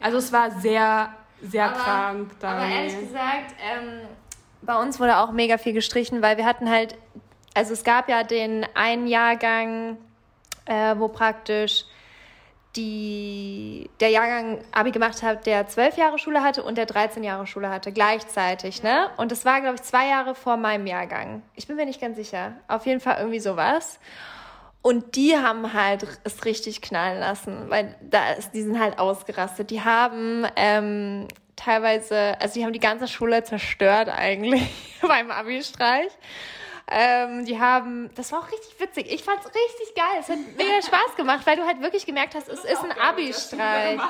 Also 0.00 0.18
es 0.18 0.32
war 0.32 0.50
sehr, 0.50 1.10
sehr 1.40 1.66
aber, 1.66 1.74
krank. 1.74 2.30
Dann. 2.40 2.56
Aber 2.56 2.66
ehrlich 2.66 2.98
gesagt, 2.98 3.54
ähm, 3.60 4.08
bei 4.62 4.80
uns 4.80 4.98
wurde 4.98 5.18
auch 5.18 5.30
mega 5.30 5.58
viel 5.58 5.72
gestrichen, 5.72 6.20
weil 6.20 6.36
wir 6.36 6.44
hatten 6.44 6.68
halt, 6.68 6.96
also 7.54 7.72
es 7.72 7.84
gab 7.84 8.08
ja 8.08 8.24
den 8.24 8.66
einen 8.74 9.06
Jahrgang, 9.06 9.98
äh, 10.64 10.96
wo 10.98 11.08
praktisch 11.08 11.84
die, 12.76 13.90
der 14.00 14.10
Jahrgang 14.10 14.60
Abi 14.72 14.90
gemacht 14.90 15.22
hat, 15.22 15.46
der 15.46 15.66
zwölf 15.66 15.96
Jahre 15.96 16.18
Schule 16.18 16.42
hatte 16.42 16.62
und 16.62 16.76
der 16.78 16.86
13 16.86 17.24
Jahre 17.24 17.46
Schule 17.46 17.70
hatte, 17.70 17.92
gleichzeitig, 17.92 18.82
ne? 18.82 19.10
Und 19.16 19.32
das 19.32 19.44
war, 19.44 19.60
glaube 19.60 19.76
ich, 19.76 19.82
zwei 19.82 20.08
Jahre 20.08 20.34
vor 20.34 20.56
meinem 20.56 20.86
Jahrgang. 20.86 21.42
Ich 21.54 21.66
bin 21.66 21.76
mir 21.76 21.86
nicht 21.86 22.00
ganz 22.00 22.16
sicher. 22.16 22.52
Auf 22.68 22.86
jeden 22.86 23.00
Fall 23.00 23.16
irgendwie 23.18 23.40
sowas. 23.40 23.98
Und 24.82 25.16
die 25.16 25.36
haben 25.36 25.72
halt 25.72 26.06
es 26.22 26.44
richtig 26.44 26.80
knallen 26.80 27.18
lassen, 27.18 27.70
weil 27.70 27.96
da 28.02 28.32
ist, 28.32 28.52
die 28.52 28.62
sind 28.62 28.78
halt 28.78 29.00
ausgerastet. 29.00 29.70
Die 29.70 29.82
haben 29.82 30.46
ähm, 30.54 31.26
teilweise, 31.56 32.40
also 32.40 32.54
die 32.54 32.64
haben 32.64 32.72
die 32.72 32.78
ganze 32.78 33.08
Schule 33.08 33.42
zerstört 33.42 34.08
eigentlich 34.08 34.62
beim 35.02 35.30
Abi-Streich. 35.30 36.12
Ähm, 36.88 37.44
die 37.44 37.58
haben, 37.58 38.10
das 38.14 38.30
war 38.30 38.40
auch 38.40 38.52
richtig 38.52 38.78
witzig. 38.78 39.10
Ich 39.10 39.24
fand's 39.24 39.46
richtig 39.46 39.94
geil. 39.96 40.20
Es 40.20 40.28
hat 40.28 40.38
mega 40.56 40.80
Spaß 40.82 41.16
gemacht, 41.16 41.44
weil 41.44 41.56
du 41.56 41.66
halt 41.66 41.80
wirklich 41.80 42.06
gemerkt 42.06 42.34
hast, 42.34 42.48
es 42.48 42.64
ist 42.64 42.84
ein 42.84 42.92
Abi-Streich. 42.92 44.00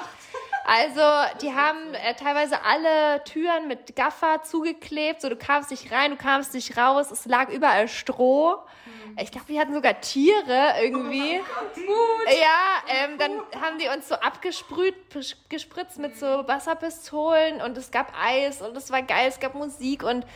Also, 0.68 1.00
die 1.42 1.54
haben 1.54 1.94
äh, 1.94 2.14
teilweise 2.14 2.62
alle 2.64 3.22
Türen 3.22 3.68
mit 3.68 3.94
Gaffer 3.94 4.42
zugeklebt. 4.42 5.20
So, 5.20 5.28
du 5.28 5.36
kamst 5.36 5.70
nicht 5.70 5.92
rein, 5.92 6.10
du 6.10 6.16
kamst 6.16 6.54
nicht 6.54 6.76
raus. 6.76 7.12
Es 7.12 7.24
lag 7.24 7.50
überall 7.50 7.86
Stroh. 7.86 8.56
Mhm. 8.84 9.16
Ich 9.22 9.30
glaube, 9.30 9.46
die 9.48 9.60
hatten 9.60 9.72
sogar 9.72 10.00
Tiere 10.00 10.74
irgendwie. 10.82 11.40
Oh 11.88 12.30
ja, 12.30 12.82
ähm, 12.88 13.16
dann 13.16 13.30
haben 13.62 13.78
die 13.78 13.86
uns 13.88 14.08
so 14.08 14.16
abgesprüht, 14.16 14.96
gespritzt 15.48 15.98
mit 15.98 16.18
so 16.18 16.26
Wasserpistolen 16.26 17.60
und 17.62 17.78
es 17.78 17.92
gab 17.92 18.12
Eis 18.20 18.60
und 18.60 18.76
es 18.76 18.90
war 18.90 19.02
geil. 19.02 19.28
Es 19.28 19.38
gab 19.38 19.54
Musik 19.54 20.02
und 20.02 20.26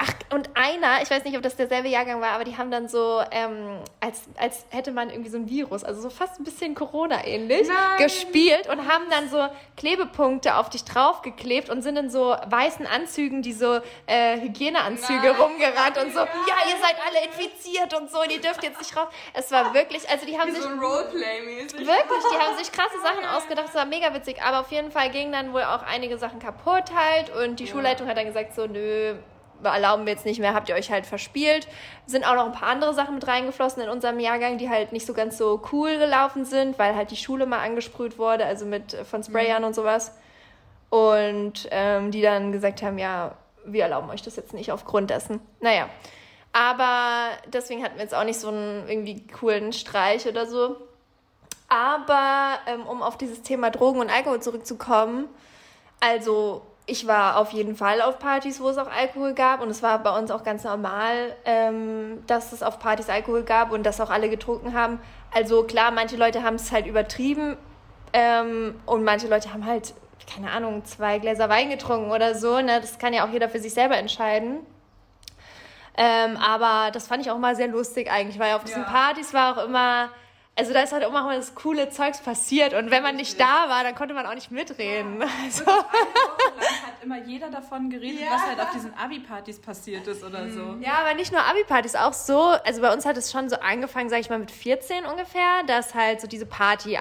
Ach, 0.00 0.12
und 0.32 0.50
einer, 0.54 1.02
ich 1.02 1.10
weiß 1.10 1.24
nicht, 1.24 1.36
ob 1.36 1.42
das 1.42 1.56
derselbe 1.56 1.88
Jahrgang 1.88 2.20
war, 2.20 2.30
aber 2.30 2.44
die 2.44 2.56
haben 2.56 2.70
dann 2.70 2.88
so, 2.88 3.20
ähm, 3.32 3.80
als, 3.98 4.22
als 4.38 4.64
hätte 4.70 4.92
man 4.92 5.10
irgendwie 5.10 5.28
so 5.28 5.38
ein 5.38 5.48
Virus, 5.48 5.82
also 5.82 6.00
so 6.00 6.08
fast 6.08 6.38
ein 6.38 6.44
bisschen 6.44 6.76
Corona-ähnlich, 6.76 7.68
gespielt 7.98 8.68
und 8.68 8.86
haben 8.86 9.06
dann 9.10 9.28
so 9.28 9.48
Klebepunkte 9.76 10.54
auf 10.54 10.70
dich 10.70 10.84
draufgeklebt 10.84 11.68
und 11.68 11.82
sind 11.82 11.96
in 11.96 12.10
so 12.10 12.36
weißen 12.46 12.86
Anzügen, 12.86 13.42
die 13.42 13.52
so 13.52 13.80
äh, 14.06 14.40
Hygieneanzüge 14.40 15.30
Nein. 15.32 15.40
rumgerannt 15.40 15.98
und 15.98 16.12
so, 16.12 16.20
ja. 16.20 16.26
ihr 16.68 16.76
seid 16.80 16.94
alle 17.04 17.26
infiziert 17.26 17.92
und 18.00 18.08
so, 18.08 18.20
und 18.20 18.30
ihr 18.30 18.40
dürft 18.40 18.62
jetzt 18.62 18.78
nicht 18.78 18.96
raus. 18.96 19.08
Es 19.34 19.50
war 19.50 19.74
wirklich, 19.74 20.08
also 20.08 20.24
die 20.24 20.38
haben 20.38 20.48
Wie 20.48 20.54
sich... 20.54 20.62
so 20.62 20.68
Roleplay-mäßig. 20.68 21.78
Wirklich, 21.80 22.24
die 22.32 22.38
haben 22.38 22.56
sich 22.56 22.70
krasse 22.70 23.00
Sachen 23.02 23.24
ausgedacht, 23.24 23.66
es 23.70 23.74
war 23.74 23.84
mega 23.84 24.14
witzig, 24.14 24.40
aber 24.42 24.60
auf 24.60 24.70
jeden 24.70 24.92
Fall 24.92 25.10
gingen 25.10 25.32
dann 25.32 25.52
wohl 25.52 25.64
auch 25.64 25.82
einige 25.82 26.18
Sachen 26.18 26.38
kaputt 26.38 26.94
halt 26.94 27.30
und 27.30 27.58
die 27.58 27.64
ja. 27.64 27.72
Schulleitung 27.72 28.06
hat 28.06 28.16
dann 28.16 28.26
gesagt 28.26 28.54
so, 28.54 28.66
nö, 28.66 29.16
erlauben 29.62 30.06
wir 30.06 30.12
jetzt 30.12 30.24
nicht 30.24 30.40
mehr, 30.40 30.54
habt 30.54 30.68
ihr 30.68 30.74
euch 30.74 30.90
halt 30.90 31.06
verspielt. 31.06 31.68
Sind 32.06 32.24
auch 32.24 32.34
noch 32.34 32.46
ein 32.46 32.52
paar 32.52 32.68
andere 32.68 32.94
Sachen 32.94 33.14
mit 33.14 33.26
reingeflossen 33.26 33.82
in 33.82 33.88
unserem 33.88 34.20
Jahrgang, 34.20 34.58
die 34.58 34.68
halt 34.68 34.92
nicht 34.92 35.06
so 35.06 35.14
ganz 35.14 35.38
so 35.38 35.62
cool 35.72 35.98
gelaufen 35.98 36.44
sind, 36.44 36.78
weil 36.78 36.94
halt 36.94 37.10
die 37.10 37.16
Schule 37.16 37.46
mal 37.46 37.60
angesprüht 37.60 38.18
wurde, 38.18 38.44
also 38.44 38.66
mit 38.66 38.94
äh, 38.94 39.04
von 39.04 39.22
Sprayern 39.22 39.62
mhm. 39.62 39.68
und 39.68 39.74
sowas. 39.74 40.12
Und 40.90 41.68
ähm, 41.70 42.10
die 42.10 42.22
dann 42.22 42.52
gesagt 42.52 42.82
haben, 42.82 42.98
ja, 42.98 43.36
wir 43.64 43.82
erlauben 43.82 44.08
euch 44.10 44.22
das 44.22 44.36
jetzt 44.36 44.54
nicht 44.54 44.72
aufgrund 44.72 45.10
dessen. 45.10 45.40
Naja. 45.60 45.88
Aber 46.52 47.28
deswegen 47.52 47.84
hatten 47.84 47.96
wir 47.96 48.02
jetzt 48.02 48.14
auch 48.14 48.24
nicht 48.24 48.40
so 48.40 48.48
einen 48.48 48.88
irgendwie 48.88 49.26
coolen 49.26 49.72
Streich 49.72 50.26
oder 50.26 50.46
so. 50.46 50.76
Aber 51.68 52.58
ähm, 52.66 52.86
um 52.86 53.02
auf 53.02 53.18
dieses 53.18 53.42
Thema 53.42 53.70
Drogen 53.70 54.00
und 54.00 54.10
Alkohol 54.10 54.40
zurückzukommen, 54.40 55.28
also 56.00 56.62
ich 56.88 57.06
war 57.06 57.36
auf 57.36 57.52
jeden 57.52 57.76
Fall 57.76 58.00
auf 58.00 58.18
Partys, 58.18 58.60
wo 58.60 58.70
es 58.70 58.78
auch 58.78 58.90
Alkohol 58.90 59.34
gab. 59.34 59.60
Und 59.60 59.68
es 59.68 59.82
war 59.82 60.02
bei 60.02 60.18
uns 60.18 60.30
auch 60.30 60.42
ganz 60.42 60.64
normal, 60.64 61.36
ähm, 61.44 62.22
dass 62.26 62.52
es 62.52 62.62
auf 62.62 62.78
Partys 62.78 63.10
Alkohol 63.10 63.42
gab 63.42 63.70
und 63.70 63.84
dass 63.84 64.00
auch 64.00 64.10
alle 64.10 64.30
getrunken 64.30 64.72
haben. 64.72 64.98
Also 65.30 65.64
klar, 65.64 65.90
manche 65.90 66.16
Leute 66.16 66.42
haben 66.42 66.56
es 66.56 66.72
halt 66.72 66.86
übertrieben 66.86 67.58
ähm, 68.14 68.80
und 68.86 69.04
manche 69.04 69.28
Leute 69.28 69.52
haben 69.52 69.66
halt, 69.66 69.92
keine 70.32 70.50
Ahnung, 70.50 70.84
zwei 70.86 71.18
Gläser 71.18 71.50
Wein 71.50 71.68
getrunken 71.68 72.10
oder 72.10 72.34
so. 72.34 72.56
Ne? 72.60 72.80
Das 72.80 72.98
kann 72.98 73.12
ja 73.12 73.26
auch 73.26 73.30
jeder 73.30 73.50
für 73.50 73.60
sich 73.60 73.74
selber 73.74 73.98
entscheiden. 73.98 74.60
Ähm, 75.98 76.38
aber 76.38 76.90
das 76.90 77.06
fand 77.06 77.22
ich 77.22 77.30
auch 77.30 77.38
mal 77.38 77.54
sehr 77.54 77.68
lustig 77.68 78.10
eigentlich, 78.10 78.38
weil 78.38 78.54
auf 78.54 78.64
diesen 78.64 78.82
ja. 78.82 78.88
Partys 78.88 79.34
war 79.34 79.58
auch 79.58 79.64
immer 79.64 80.08
also 80.58 80.72
da 80.72 80.82
ist 80.82 80.92
halt 80.92 81.04
immer 81.04 81.22
mal 81.22 81.36
das 81.36 81.54
coole 81.54 81.88
Zeugs 81.88 82.18
passiert 82.18 82.74
und 82.74 82.90
wenn 82.90 83.00
man 83.00 83.14
nicht 83.14 83.38
da 83.38 83.68
war, 83.68 83.84
dann 83.84 83.94
konnte 83.94 84.12
man 84.12 84.26
auch 84.26 84.34
nicht 84.34 84.50
mitreden. 84.50 85.20
Ja. 85.20 85.28
Also. 85.44 85.64
Hat 86.98 87.04
immer 87.04 87.18
jeder 87.24 87.48
davon 87.48 87.90
geredet, 87.90 88.20
ja. 88.22 88.34
was 88.34 88.42
halt 88.42 88.60
auf 88.60 88.72
diesen 88.72 88.92
Abi-Partys 88.94 89.60
passiert 89.60 90.06
ist 90.08 90.24
oder 90.24 90.48
so. 90.50 90.76
Ja, 90.80 90.94
aber 90.94 91.14
nicht 91.14 91.30
nur 91.30 91.40
Abi-Partys, 91.40 91.94
auch 91.94 92.12
so, 92.12 92.40
also 92.40 92.80
bei 92.80 92.92
uns 92.92 93.06
hat 93.06 93.16
es 93.16 93.30
schon 93.30 93.48
so 93.48 93.56
angefangen, 93.56 94.08
sag 94.08 94.18
ich 94.18 94.30
mal, 94.30 94.38
mit 94.40 94.50
14 94.50 95.04
ungefähr, 95.06 95.62
dass 95.68 95.94
halt 95.94 96.20
so 96.20 96.26
diese 96.26 96.44
Party 96.44 96.98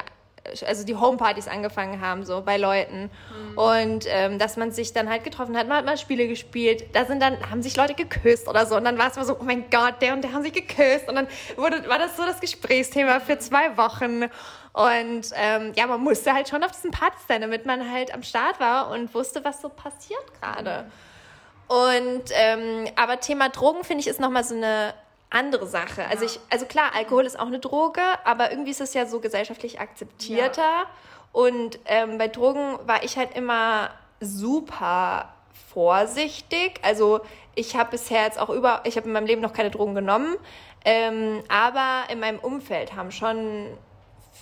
also 0.66 0.86
die 0.86 0.96
Homepartys 0.96 1.48
angefangen 1.48 2.02
haben, 2.02 2.26
so 2.26 2.42
bei 2.42 2.58
Leuten. 2.58 3.04
Mhm. 3.04 3.58
Und 3.58 4.06
ähm, 4.08 4.40
dass 4.40 4.58
man 4.58 4.72
sich 4.72 4.94
dann 4.94 5.10
halt 5.10 5.24
getroffen 5.24 5.58
hat, 5.58 5.68
man 5.68 5.78
hat 5.78 5.86
mal 5.86 5.98
Spiele 5.98 6.28
gespielt, 6.28 6.86
da 6.94 7.06
sind 7.06 7.22
dann, 7.22 7.38
haben 7.50 7.62
sich 7.62 7.76
Leute 7.76 7.94
geküsst 7.94 8.48
oder 8.48 8.66
so. 8.66 8.76
Und 8.76 8.86
dann 8.86 8.98
war 8.98 9.08
es 9.08 9.18
immer 9.18 9.26
so, 9.26 9.38
oh 9.40 9.44
mein 9.44 9.70
Gott, 9.70 10.02
der 10.02 10.14
und 10.14 10.24
der 10.24 10.34
haben 10.34 10.44
sich 10.44 10.54
geküsst. 10.54 11.08
Und 11.08 11.16
dann 11.16 11.28
wurde, 11.56 11.88
war 11.88 12.00
das 12.00 12.18
so 12.18 12.26
das 12.26 12.40
Gesprächsthema 12.40 13.20
für 13.20 13.40
zwei 13.40 13.78
Wochen. 13.78 14.24
Und 14.74 15.32
ähm, 15.36 15.74
ja, 15.76 15.88
man 15.88 16.02
musste 16.02 16.34
halt 16.34 16.50
schon 16.50 16.64
auf 16.64 16.72
diesen 16.72 16.92
Partys 16.92 17.22
sein, 17.28 17.42
damit 17.42 17.66
man 17.66 17.92
halt 17.92 18.14
am 18.14 18.22
Start 18.24 18.60
war 18.60 18.92
und 18.92 19.14
wusste, 19.14 19.44
was 19.44 19.62
so 19.62 19.70
passiert 19.70 20.24
gerade. 20.40 20.84
Mhm. 20.84 20.92
Und 21.68 22.24
ähm, 22.32 22.88
aber 22.96 23.20
Thema 23.20 23.50
Drogen 23.50 23.84
finde 23.84 24.02
ich 24.02 24.08
ist 24.08 24.20
nochmal 24.20 24.44
so 24.44 24.56
eine 24.56 24.94
andere 25.30 25.68
Sache. 25.68 26.06
Also 26.08 26.26
ich, 26.26 26.40
also 26.50 26.66
klar, 26.66 26.92
Alkohol 26.96 27.26
ist 27.26 27.40
auch 27.40 27.48
eine 27.48 27.60
Droge, 27.60 28.02
aber 28.24 28.52
irgendwie 28.52 28.72
ist 28.72 28.82
es 28.82 28.94
ja 28.94 29.06
so 29.06 29.20
gesellschaftlich 29.20 29.80
akzeptierter. 29.80 30.62
Ja. 30.62 30.86
Und 31.34 31.80
ähm, 31.86 32.18
bei 32.18 32.28
Drogen 32.28 32.80
war 32.86 33.04
ich 33.04 33.18
halt 33.18 33.36
immer 33.36 33.90
super 34.20 35.34
vorsichtig. 35.74 36.80
Also 36.82 37.22
ich 37.56 37.76
habe 37.76 37.92
bisher 37.92 38.24
jetzt 38.24 38.40
auch 38.40 38.50
über, 38.50 38.82
ich 38.86 38.98
habe 38.98 39.08
in 39.08 39.14
meinem 39.14 39.28
Leben 39.28 39.42
noch 39.42 39.54
keine 39.54 39.70
Drogen 39.70 39.96
genommen, 39.96 40.38
ähm, 40.86 41.44
aber 41.50 42.10
in 42.10 42.20
meinem 42.20 42.40
Umfeld 42.40 42.96
haben 42.96 43.12
schon 43.12 43.68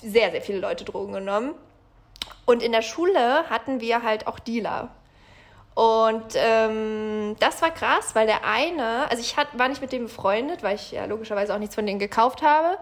sehr, 0.02 0.32
sehr 0.32 0.42
viele 0.42 0.60
Leute 0.60 0.86
Drogen 0.86 1.14
genommen. 1.14 1.56
Und 2.46 2.62
in 2.62 2.72
der 2.72 2.82
Schule 2.82 3.50
hatten 3.50 3.82
wir 3.82 4.04
halt 4.04 4.28
auch 4.28 4.40
Dealer. 4.40 4.90
Und 5.76 6.36
ähm, 6.36 7.36
das 7.40 7.62
war 7.62 7.70
krass, 7.70 8.16
weil 8.16 8.28
der 8.28 8.46
eine, 8.46 9.10
also 9.10 9.22
ich 9.22 9.36
hat, 9.36 9.48
war 9.60 9.68
nicht 9.68 9.82
mit 9.82 9.92
dem 9.92 10.04
befreundet, 10.04 10.64
weil 10.64 10.76
ich 10.76 10.92
ja 10.92 11.04
logischerweise 11.04 11.54
auch 11.54 11.60
nichts 11.60 11.76
von 11.76 11.86
denen 11.86 12.00
gekauft 12.00 12.42
habe. 12.42 12.78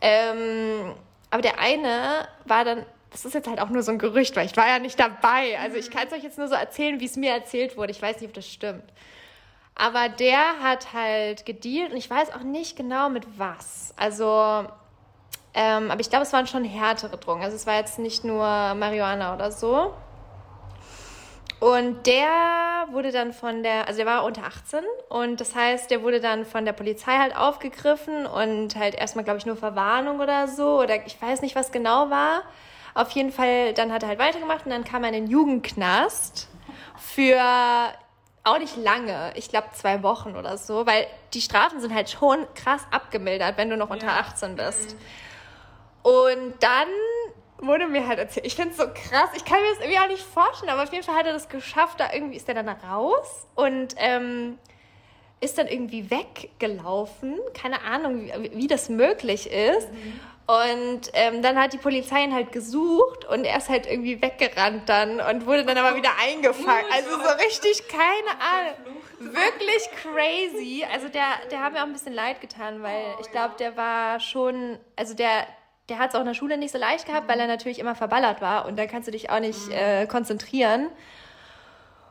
Ähm, 0.00 0.94
aber 1.30 1.42
der 1.42 1.58
eine 1.58 2.28
war 2.44 2.64
dann, 2.64 2.86
das 3.10 3.24
ist 3.24 3.34
jetzt 3.34 3.48
halt 3.48 3.60
auch 3.60 3.70
nur 3.70 3.82
so 3.82 3.90
ein 3.90 3.98
Gerücht, 3.98 4.36
weil 4.36 4.46
ich 4.46 4.56
war 4.56 4.68
ja 4.68 4.78
nicht 4.78 5.00
dabei. 5.00 5.58
Also 5.60 5.78
ich 5.78 5.90
kann 5.90 6.06
es 6.06 6.12
euch 6.12 6.22
jetzt 6.22 6.38
nur 6.38 6.46
so 6.46 6.54
erzählen, 6.54 7.00
wie 7.00 7.06
es 7.06 7.16
mir 7.16 7.32
erzählt 7.32 7.76
wurde. 7.76 7.90
Ich 7.90 8.00
weiß 8.00 8.20
nicht, 8.20 8.28
ob 8.28 8.34
das 8.34 8.46
stimmt. 8.46 8.84
Aber 9.74 10.08
der 10.08 10.60
hat 10.62 10.92
halt 10.92 11.44
gedealt 11.44 11.90
und 11.90 11.96
ich 11.96 12.08
weiß 12.08 12.32
auch 12.34 12.42
nicht 12.42 12.76
genau 12.76 13.08
mit 13.10 13.26
was. 13.36 13.94
Also, 13.96 14.64
ähm, 15.54 15.90
aber 15.90 16.00
ich 16.00 16.10
glaube, 16.10 16.24
es 16.24 16.32
waren 16.32 16.46
schon 16.46 16.62
härtere 16.62 17.16
Drogen. 17.16 17.42
Also 17.42 17.56
es 17.56 17.66
war 17.66 17.76
jetzt 17.76 17.98
nicht 17.98 18.22
nur 18.22 18.44
Marihuana 18.74 19.34
oder 19.34 19.50
so. 19.50 19.92
Und 21.60 22.06
der 22.06 22.86
wurde 22.92 23.10
dann 23.10 23.32
von 23.32 23.64
der, 23.64 23.88
also 23.88 23.98
der 23.98 24.06
war 24.06 24.24
unter 24.24 24.44
18 24.44 24.80
und 25.08 25.40
das 25.40 25.56
heißt, 25.56 25.90
der 25.90 26.02
wurde 26.02 26.20
dann 26.20 26.44
von 26.44 26.64
der 26.64 26.72
Polizei 26.72 27.16
halt 27.18 27.36
aufgegriffen 27.36 28.26
und 28.26 28.76
halt 28.76 28.94
erstmal, 28.94 29.24
glaube 29.24 29.38
ich, 29.38 29.46
nur 29.46 29.56
Verwarnung 29.56 30.20
oder 30.20 30.46
so 30.46 30.80
oder 30.80 31.04
ich 31.04 31.20
weiß 31.20 31.42
nicht, 31.42 31.56
was 31.56 31.72
genau 31.72 32.10
war. 32.10 32.42
Auf 32.94 33.10
jeden 33.10 33.32
Fall, 33.32 33.74
dann 33.74 33.92
hat 33.92 34.04
er 34.04 34.08
halt 34.08 34.20
weitergemacht 34.20 34.66
und 34.66 34.70
dann 34.70 34.84
kam 34.84 35.02
er 35.02 35.08
in 35.08 35.24
den 35.24 35.26
Jugendknast 35.26 36.48
für 36.96 37.40
auch 38.44 38.58
nicht 38.58 38.76
lange, 38.76 39.32
ich 39.34 39.50
glaube 39.50 39.68
zwei 39.74 40.02
Wochen 40.04 40.36
oder 40.36 40.56
so, 40.58 40.86
weil 40.86 41.06
die 41.34 41.40
Strafen 41.40 41.80
sind 41.80 41.92
halt 41.92 42.08
schon 42.08 42.46
krass 42.54 42.82
abgemildert, 42.92 43.56
wenn 43.56 43.68
du 43.68 43.76
noch 43.76 43.90
unter 43.90 44.12
18 44.12 44.56
bist. 44.56 44.96
Und 46.02 46.54
dann 46.60 46.88
wurde 47.60 47.86
mir 47.86 48.06
halt 48.06 48.18
erzählt. 48.18 48.46
Ich 48.46 48.54
finde 48.54 48.70
es 48.70 48.76
so 48.76 48.84
krass. 48.84 49.30
Ich 49.36 49.44
kann 49.44 49.60
mir 49.60 49.68
das 49.70 49.80
irgendwie 49.80 49.98
auch 49.98 50.08
nicht 50.08 50.22
vorstellen, 50.22 50.70
aber 50.70 50.84
auf 50.84 50.92
jeden 50.92 51.04
Fall 51.04 51.16
hat 51.16 51.26
er 51.26 51.32
das 51.32 51.48
geschafft. 51.48 52.00
Da 52.00 52.12
irgendwie 52.12 52.36
ist 52.36 52.48
er 52.48 52.54
dann 52.54 52.68
raus 52.68 53.46
und 53.54 53.94
ähm, 53.98 54.58
ist 55.40 55.58
dann 55.58 55.66
irgendwie 55.66 56.10
weggelaufen. 56.10 57.38
Keine 57.54 57.82
Ahnung, 57.82 58.24
wie, 58.24 58.50
wie 58.54 58.66
das 58.66 58.88
möglich 58.88 59.50
ist. 59.50 59.92
Mhm. 59.92 60.20
Und 60.48 61.10
ähm, 61.12 61.42
dann 61.42 61.60
hat 61.60 61.74
die 61.74 61.78
Polizei 61.78 62.24
ihn 62.24 62.34
halt 62.34 62.52
gesucht 62.52 63.26
und 63.26 63.44
er 63.44 63.58
ist 63.58 63.68
halt 63.68 63.86
irgendwie 63.86 64.22
weggerannt 64.22 64.88
dann 64.88 65.20
und 65.20 65.44
wurde 65.44 65.62
dann 65.66 65.76
aber 65.76 65.94
wieder 65.94 66.12
eingefangen. 66.18 66.86
Also 66.90 67.10
so 67.10 67.28
richtig, 67.44 67.86
keine 67.86 68.40
Ahnung. 68.40 68.96
Wirklich 69.18 69.90
crazy. 70.02 70.86
Also 70.90 71.08
der, 71.08 71.24
der 71.50 71.60
hat 71.60 71.74
mir 71.74 71.80
auch 71.80 71.86
ein 71.86 71.92
bisschen 71.92 72.14
leid 72.14 72.40
getan, 72.40 72.82
weil 72.82 73.04
ich 73.20 73.30
glaube, 73.30 73.56
der 73.58 73.76
war 73.76 74.20
schon, 74.20 74.78
also 74.96 75.12
der, 75.12 75.46
der 75.88 75.98
hat 75.98 76.10
es 76.10 76.14
auch 76.14 76.20
in 76.20 76.26
der 76.26 76.34
Schule 76.34 76.58
nicht 76.58 76.72
so 76.72 76.78
leicht 76.78 77.06
gehabt, 77.06 77.26
mhm. 77.26 77.32
weil 77.32 77.40
er 77.40 77.46
natürlich 77.46 77.78
immer 77.78 77.94
verballert 77.94 78.40
war 78.40 78.66
und 78.66 78.78
da 78.78 78.86
kannst 78.86 79.08
du 79.08 79.12
dich 79.12 79.30
auch 79.30 79.40
nicht 79.40 79.66
mhm. 79.66 79.72
äh, 79.72 80.06
konzentrieren. 80.06 80.88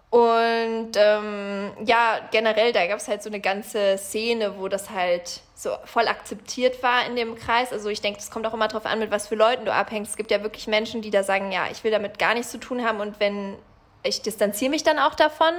Und 0.10 0.92
ähm, 0.96 1.72
ja, 1.84 2.20
generell, 2.32 2.72
da 2.72 2.88
gab 2.88 2.98
es 2.98 3.10
halt 3.10 3.22
so 3.22 3.30
eine 3.30 3.42
ganze 3.42 3.98
Szene, 3.98 4.58
wo 4.58 4.70
das 4.70 4.90
halt 4.90 5.42
so 5.54 5.72
voll 5.84 6.08
akzeptiert 6.08 6.82
war 6.82 7.06
in 7.06 7.18
dem 7.18 7.36
Kreis. 7.36 7.74
Also 7.74 7.90
ich 7.90 8.00
denke, 8.00 8.20
es 8.20 8.32
kommt 8.32 8.48
auch 8.48 8.54
immer 8.54 8.70
darauf 8.70 8.86
an, 8.86 9.00
mit 9.00 9.12
was 9.12 9.28
für 9.28 9.36
Leuten 9.36 9.66
du 9.66 9.74
abhängst. 9.74 10.12
Es 10.12 10.18
gibt 10.18 10.32
ja 10.32 10.44
wirklich 10.44 10.68
Menschen, 10.68 11.02
die 11.02 11.10
da 11.10 11.24
sagen, 11.24 11.52
ja, 11.52 11.66
ich 11.70 11.84
will 11.84 11.92
damit 11.92 12.20
gar 12.20 12.36
nichts 12.36 12.52
zu 12.52 12.58
tun 12.58 12.86
haben 12.86 13.02
und 13.02 13.20
wenn 13.20 13.58
ich 14.04 14.22
distanziere 14.22 14.72
mich 14.72 14.84
dann 14.84 14.98
auch 14.98 15.16
davon. 15.16 15.54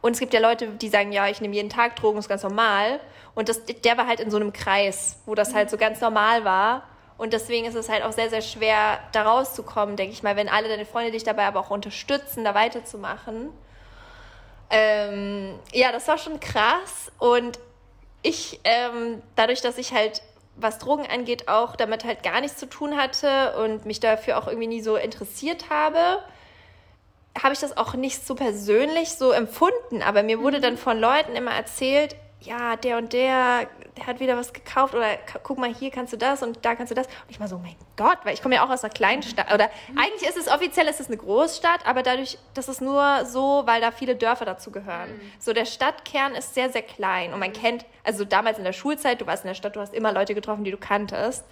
Und 0.00 0.12
es 0.12 0.20
gibt 0.20 0.34
ja 0.34 0.40
Leute, 0.40 0.68
die 0.68 0.88
sagen, 0.88 1.12
ja, 1.12 1.28
ich 1.28 1.40
nehme 1.40 1.54
jeden 1.54 1.70
Tag 1.70 1.96
Drogen, 1.96 2.18
ist 2.18 2.28
ganz 2.28 2.42
normal. 2.42 3.00
Und 3.34 3.48
das, 3.48 3.64
der 3.64 3.96
war 3.96 4.06
halt 4.06 4.20
in 4.20 4.30
so 4.30 4.36
einem 4.36 4.52
Kreis, 4.52 5.18
wo 5.26 5.34
das 5.34 5.54
halt 5.54 5.70
so 5.70 5.76
ganz 5.76 6.00
normal 6.00 6.44
war. 6.44 6.88
Und 7.22 7.32
deswegen 7.32 7.68
ist 7.68 7.76
es 7.76 7.88
halt 7.88 8.02
auch 8.02 8.10
sehr, 8.10 8.30
sehr 8.30 8.42
schwer, 8.42 8.98
da 9.12 9.22
rauszukommen, 9.22 9.94
denke 9.94 10.12
ich 10.12 10.24
mal, 10.24 10.34
wenn 10.34 10.48
alle 10.48 10.66
deine 10.66 10.84
Freunde 10.84 11.12
dich 11.12 11.22
dabei 11.22 11.44
aber 11.44 11.60
auch 11.60 11.70
unterstützen, 11.70 12.42
da 12.42 12.52
weiterzumachen. 12.52 13.50
Ähm, 14.70 15.56
ja, 15.72 15.92
das 15.92 16.08
war 16.08 16.18
schon 16.18 16.40
krass. 16.40 17.12
Und 17.20 17.60
ich, 18.22 18.58
ähm, 18.64 19.22
dadurch, 19.36 19.60
dass 19.60 19.78
ich 19.78 19.92
halt, 19.92 20.20
was 20.56 20.80
Drogen 20.80 21.06
angeht, 21.06 21.46
auch 21.46 21.76
damit 21.76 22.02
halt 22.02 22.24
gar 22.24 22.40
nichts 22.40 22.58
zu 22.58 22.66
tun 22.68 22.96
hatte 22.96 23.56
und 23.56 23.86
mich 23.86 24.00
dafür 24.00 24.36
auch 24.36 24.48
irgendwie 24.48 24.66
nie 24.66 24.82
so 24.82 24.96
interessiert 24.96 25.70
habe, 25.70 26.24
habe 27.40 27.54
ich 27.54 27.60
das 27.60 27.76
auch 27.76 27.94
nicht 27.94 28.26
so 28.26 28.34
persönlich 28.34 29.10
so 29.10 29.30
empfunden. 29.30 30.02
Aber 30.02 30.24
mir 30.24 30.40
wurde 30.40 30.58
mhm. 30.58 30.62
dann 30.62 30.76
von 30.76 30.98
Leuten 30.98 31.36
immer 31.36 31.52
erzählt, 31.52 32.16
ja, 32.44 32.76
der 32.76 32.98
und 32.98 33.12
der, 33.12 33.68
der 33.96 34.06
hat 34.06 34.20
wieder 34.20 34.36
was 34.36 34.52
gekauft 34.52 34.94
oder 34.94 35.18
guck 35.42 35.58
mal, 35.58 35.72
hier 35.72 35.90
kannst 35.90 36.12
du 36.12 36.16
das 36.16 36.42
und 36.42 36.64
da 36.64 36.74
kannst 36.74 36.90
du 36.90 36.94
das. 36.94 37.06
Und 37.06 37.30
ich 37.30 37.40
war 37.40 37.48
so, 37.48 37.58
mein 37.58 37.76
Gott, 37.96 38.18
weil 38.24 38.34
ich 38.34 38.42
komme 38.42 38.56
ja 38.56 38.64
auch 38.64 38.70
aus 38.70 38.84
einer 38.84 38.92
kleinen 38.92 39.22
Stadt. 39.22 39.52
Oder 39.52 39.70
mhm. 39.88 39.98
eigentlich 39.98 40.28
ist 40.28 40.36
es 40.36 40.48
offiziell, 40.48 40.86
ist 40.88 41.00
es 41.00 41.08
eine 41.08 41.16
Großstadt, 41.16 41.86
aber 41.86 42.02
dadurch, 42.02 42.38
das 42.54 42.68
ist 42.68 42.80
nur 42.80 43.24
so, 43.26 43.62
weil 43.66 43.80
da 43.80 43.90
viele 43.90 44.16
Dörfer 44.16 44.44
dazu 44.44 44.70
gehören. 44.70 45.10
Mhm. 45.10 45.32
So, 45.38 45.52
der 45.52 45.66
Stadtkern 45.66 46.34
ist 46.34 46.54
sehr, 46.54 46.70
sehr 46.70 46.82
klein 46.82 47.32
und 47.32 47.40
man 47.40 47.52
kennt, 47.52 47.84
also 48.04 48.24
damals 48.24 48.58
in 48.58 48.64
der 48.64 48.72
Schulzeit, 48.72 49.20
du 49.20 49.26
warst 49.26 49.44
in 49.44 49.48
der 49.48 49.54
Stadt, 49.54 49.76
du 49.76 49.80
hast 49.80 49.94
immer 49.94 50.12
Leute 50.12 50.34
getroffen, 50.34 50.64
die 50.64 50.70
du 50.70 50.78
kanntest. 50.78 51.44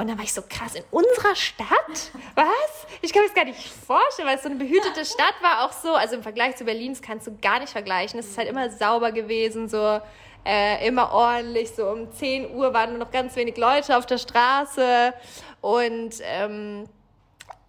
Und 0.00 0.08
dann 0.08 0.16
war 0.16 0.24
ich 0.24 0.32
so 0.32 0.40
krass, 0.48 0.74
in 0.76 0.84
unserer 0.90 1.36
Stadt? 1.36 2.10
Was? 2.34 2.86
Ich 3.02 3.12
kann 3.12 3.20
mir 3.20 3.28
das 3.28 3.34
gar 3.34 3.44
nicht 3.44 3.68
vorstellen, 3.68 4.26
weil 4.26 4.36
es 4.36 4.42
so 4.42 4.48
eine 4.48 4.56
behütete 4.56 5.04
Stadt 5.04 5.34
war 5.42 5.66
auch 5.66 5.72
so. 5.72 5.92
Also 5.92 6.14
im 6.14 6.22
Vergleich 6.22 6.56
zu 6.56 6.64
Berlin, 6.64 6.92
das 6.92 7.02
kannst 7.02 7.26
du 7.26 7.36
gar 7.36 7.60
nicht 7.60 7.68
vergleichen. 7.68 8.18
Es 8.18 8.28
ist 8.28 8.38
halt 8.38 8.48
immer 8.48 8.70
sauber 8.70 9.12
gewesen, 9.12 9.68
so 9.68 10.00
äh, 10.46 10.86
immer 10.88 11.12
ordentlich. 11.12 11.72
So 11.72 11.86
um 11.86 12.10
10 12.10 12.54
Uhr 12.54 12.72
waren 12.72 12.90
nur 12.90 12.98
noch 12.98 13.10
ganz 13.10 13.36
wenig 13.36 13.58
Leute 13.58 13.94
auf 13.98 14.06
der 14.06 14.16
Straße. 14.16 15.12
Und 15.60 16.14
ähm, 16.22 16.88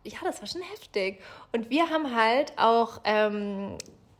ja, 0.06 0.20
das 0.24 0.40
war 0.40 0.48
schon 0.48 0.62
heftig. 0.62 1.20
Und 1.52 1.70
wir 1.70 1.90
haben 1.90 2.16
halt 2.16 2.54
auch 2.56 3.02
ähm, 3.04 3.78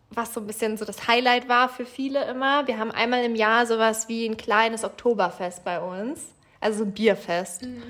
was 0.10 0.34
so 0.34 0.42
ein 0.42 0.48
bisschen 0.48 0.76
so 0.76 0.84
das 0.84 1.08
Highlight 1.08 1.48
war 1.48 1.70
für 1.70 1.86
viele 1.86 2.26
immer. 2.26 2.68
Wir 2.68 2.78
haben 2.78 2.92
einmal 2.92 3.24
im 3.24 3.36
Jahr 3.36 3.66
sowas 3.66 4.10
wie 4.10 4.26
ein 4.26 4.36
kleines 4.36 4.84
Oktoberfest 4.84 5.64
bei 5.64 5.80
uns 5.80 6.20
also 6.62 6.80
so 6.80 6.86
ein 6.86 6.94
Bierfest. 6.94 7.64
Mhm. 7.64 7.84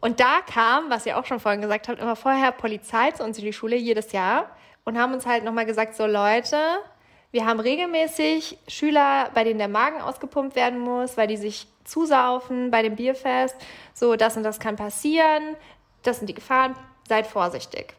Und 0.00 0.20
da 0.20 0.40
kam, 0.40 0.88
was 0.88 1.04
ihr 1.04 1.18
auch 1.18 1.26
schon 1.26 1.40
vorhin 1.40 1.60
gesagt 1.60 1.88
habt, 1.88 2.00
immer 2.00 2.16
vorher 2.16 2.52
Polizei 2.52 3.10
zu 3.10 3.22
uns 3.22 3.38
in 3.38 3.44
die 3.44 3.52
Schule 3.52 3.76
jedes 3.76 4.12
Jahr 4.12 4.50
und 4.84 4.98
haben 4.98 5.12
uns 5.12 5.26
halt 5.26 5.44
nochmal 5.44 5.66
gesagt, 5.66 5.94
so 5.94 6.06
Leute, 6.06 6.56
wir 7.32 7.44
haben 7.46 7.60
regelmäßig 7.60 8.58
Schüler, 8.66 9.30
bei 9.34 9.44
denen 9.44 9.58
der 9.58 9.68
Magen 9.68 10.00
ausgepumpt 10.00 10.56
werden 10.56 10.78
muss, 10.78 11.16
weil 11.16 11.28
die 11.28 11.36
sich 11.36 11.68
zusaufen 11.84 12.70
bei 12.70 12.82
dem 12.82 12.96
Bierfest. 12.96 13.56
So, 13.94 14.16
das 14.16 14.36
und 14.36 14.42
das 14.42 14.58
kann 14.58 14.76
passieren. 14.76 15.56
Das 16.02 16.18
sind 16.18 16.26
die 16.26 16.34
Gefahren. 16.34 16.74
Seid 17.08 17.26
vorsichtig. 17.26 17.94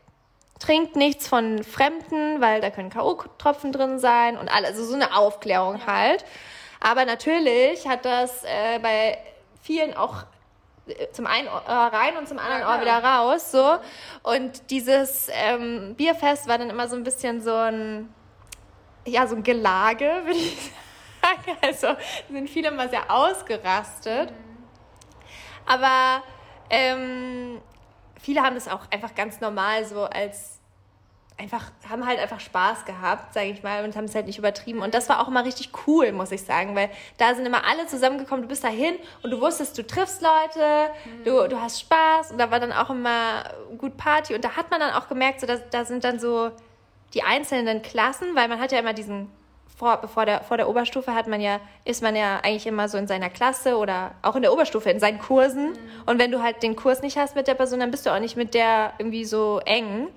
Trinkt 0.60 0.96
nichts 0.96 1.28
von 1.28 1.64
Fremden, 1.64 2.42
weil 2.42 2.62
da 2.62 2.70
können 2.70 2.90
K.O.-Tropfen 2.90 3.72
drin 3.72 4.00
sein 4.00 4.38
und 4.38 4.50
alles. 4.50 4.72
Also 4.72 4.86
so 4.86 4.96
eine 4.96 5.16
Aufklärung 5.16 5.86
halt. 5.86 6.26
Aber 6.80 7.06
natürlich 7.06 7.88
hat 7.88 8.06
das 8.06 8.44
äh, 8.44 8.80
bei 8.80 9.18
vielen 9.62 9.94
auch 9.94 10.26
äh, 10.88 11.12
zum 11.12 11.28
einen 11.28 11.48
Ohr 11.48 11.62
rein 11.68 12.18
und 12.18 12.28
zum 12.28 12.40
anderen 12.40 12.64
Ohr 12.64 12.82
wieder 12.82 13.04
raus, 13.04 13.52
so. 13.52 13.78
Und 14.24 14.70
dieses 14.70 15.30
ähm, 15.32 15.96
Bierfest 15.96 16.48
war 16.48 16.58
dann 16.58 16.70
immer 16.70 16.88
so 16.88 16.96
ein 16.96 17.04
bisschen 17.04 17.42
so 17.42 17.54
ein, 17.54 18.14
ja, 19.06 19.28
so 19.28 19.36
ein 19.36 19.44
Gelage, 19.44 20.06
würde 20.26 20.40
ich 20.40 20.72
sagen. 21.22 21.58
Also 21.62 21.96
sind 22.30 22.50
viele 22.50 22.70
immer 22.70 22.90
sehr 22.90 23.10
ausgerastet. 23.10 24.34
Aber 25.66 26.24
ähm, 26.70 27.62
viele 28.20 28.42
haben 28.42 28.56
das 28.56 28.68
auch 28.68 28.90
einfach 28.92 29.14
ganz 29.14 29.40
normal 29.40 29.86
so 29.86 30.04
als 30.06 30.61
einfach, 31.42 31.72
haben 31.90 32.06
halt 32.06 32.20
einfach 32.20 32.40
Spaß 32.40 32.86
gehabt, 32.86 33.34
sage 33.34 33.48
ich 33.48 33.64
mal, 33.64 33.84
und 33.84 33.96
haben 33.96 34.06
es 34.06 34.16
halt 34.16 34.28
nicht 34.28 34.38
übertrieben. 34.38 34.82
Und 34.82 34.94
das 34.94 35.10
war 35.10 35.20
auch 35.20 35.28
immer 35.28 35.44
richtig 35.44 35.72
cool, 35.88 36.12
muss 36.12 36.32
ich 36.32 36.44
sagen, 36.44 36.76
weil 36.76 36.90
da 37.18 37.34
sind 37.34 37.46
immer 37.46 37.66
alle 37.66 37.88
zusammengekommen, 37.88 38.44
du 38.44 38.48
bist 38.48 38.64
dahin 38.64 38.96
und 39.24 39.32
du 39.32 39.42
wusstest, 39.42 39.78
du 39.78 39.86
triffst 39.86 40.22
Leute, 40.22 40.92
mhm. 41.06 41.24
du, 41.24 41.48
du 41.50 41.60
hast 41.60 41.80
Spaß 41.82 42.32
und 42.32 42.38
da 42.38 42.52
war 42.52 42.60
dann 42.60 42.72
auch 42.72 42.90
immer 42.90 43.44
gut 43.78 43.98
Party. 43.98 44.36
Und 44.36 44.46
da 44.46 44.56
hat 44.56 44.70
man 44.72 44.80
dann 44.80 44.94
auch 44.94 45.08
gemerkt, 45.08 45.42
so, 45.42 45.48
dass, 45.48 45.62
da 45.72 45.84
sind 45.84 46.04
dann 46.04 46.20
so 46.20 46.52
die 47.14 47.24
einzelnen 47.24 47.82
Klassen, 47.82 48.36
weil 48.36 48.48
man 48.48 48.60
hat 48.60 48.72
ja 48.72 48.80
immer 48.80 48.94
diesen 48.94 49.30
vor, 49.82 49.98
bevor 49.98 50.28
der, 50.28 50.42
vor 50.42 50.58
der 50.58 50.70
Oberstufe 50.70 51.16
hat 51.16 51.28
man 51.28 51.42
ja, 51.42 51.60
ist 51.86 52.04
man 52.04 52.16
ja 52.16 52.38
eigentlich 52.44 52.68
immer 52.68 52.88
so 52.88 53.00
in 53.00 53.08
seiner 53.08 53.32
Klasse 53.32 53.78
oder 53.78 54.12
auch 54.22 54.36
in 54.36 54.44
der 54.44 54.54
Oberstufe 54.54 54.92
in 54.92 55.00
seinen 55.00 55.18
Kursen. 55.18 55.72
Mhm. 55.72 55.78
Und 56.06 56.20
wenn 56.20 56.32
du 56.32 56.44
halt 56.44 56.62
den 56.62 56.76
Kurs 56.76 57.02
nicht 57.02 57.18
hast 57.18 57.36
mit 57.36 57.48
der 57.48 57.56
Person, 57.56 57.80
dann 57.80 57.90
bist 57.90 58.06
du 58.06 58.12
auch 58.12 58.20
nicht 58.20 58.38
mit 58.38 58.54
der 58.54 58.94
irgendwie 59.00 59.26
so 59.26 59.60
eng. 59.66 60.10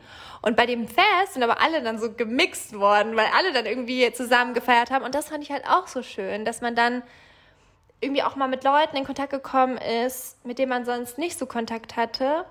Und 0.45 0.57
bei 0.57 0.67
dem 0.67 0.87
Fest 0.87 1.33
sind 1.33 1.43
aber 1.43 1.63
alle 1.63 1.81
dann 1.81 1.99
so 1.99 2.13
gemixt 2.13 2.79
worden, 2.79 3.17
weil 3.17 3.29
alle 3.35 3.55
dann 3.55 3.65
irgendwie 3.65 4.13
zusammen 4.13 4.53
gefeiert 4.53 4.91
haben. 4.91 5.03
Und 5.03 5.15
das 5.15 5.31
fand 5.31 5.43
ich 5.43 5.51
halt 5.51 5.67
auch 5.67 5.87
so 5.87 6.03
schön, 6.03 6.45
dass 6.45 6.61
man 6.61 6.77
dann 6.77 7.03
irgendwie 8.03 8.23
auch 8.23 8.37
mal 8.37 8.47
mit 8.47 8.63
Leuten 8.63 8.95
in 8.95 9.07
Kontakt 9.07 9.31
gekommen 9.31 9.79
ist, 9.79 10.45
mit 10.45 10.59
denen 10.59 10.69
man 10.69 10.85
sonst 10.85 11.17
nicht 11.17 11.39
so 11.39 11.47
Kontakt 11.47 11.97
hatte. 11.97 12.45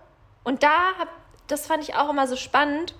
Und 0.43 0.63
da 0.63 0.95
hab, 0.97 1.07
das 1.45 1.67
fand 1.67 1.83
ich 1.83 1.93
auch 1.93 2.09
immer 2.09 2.25
so 2.25 2.35
spannend, 2.35 2.95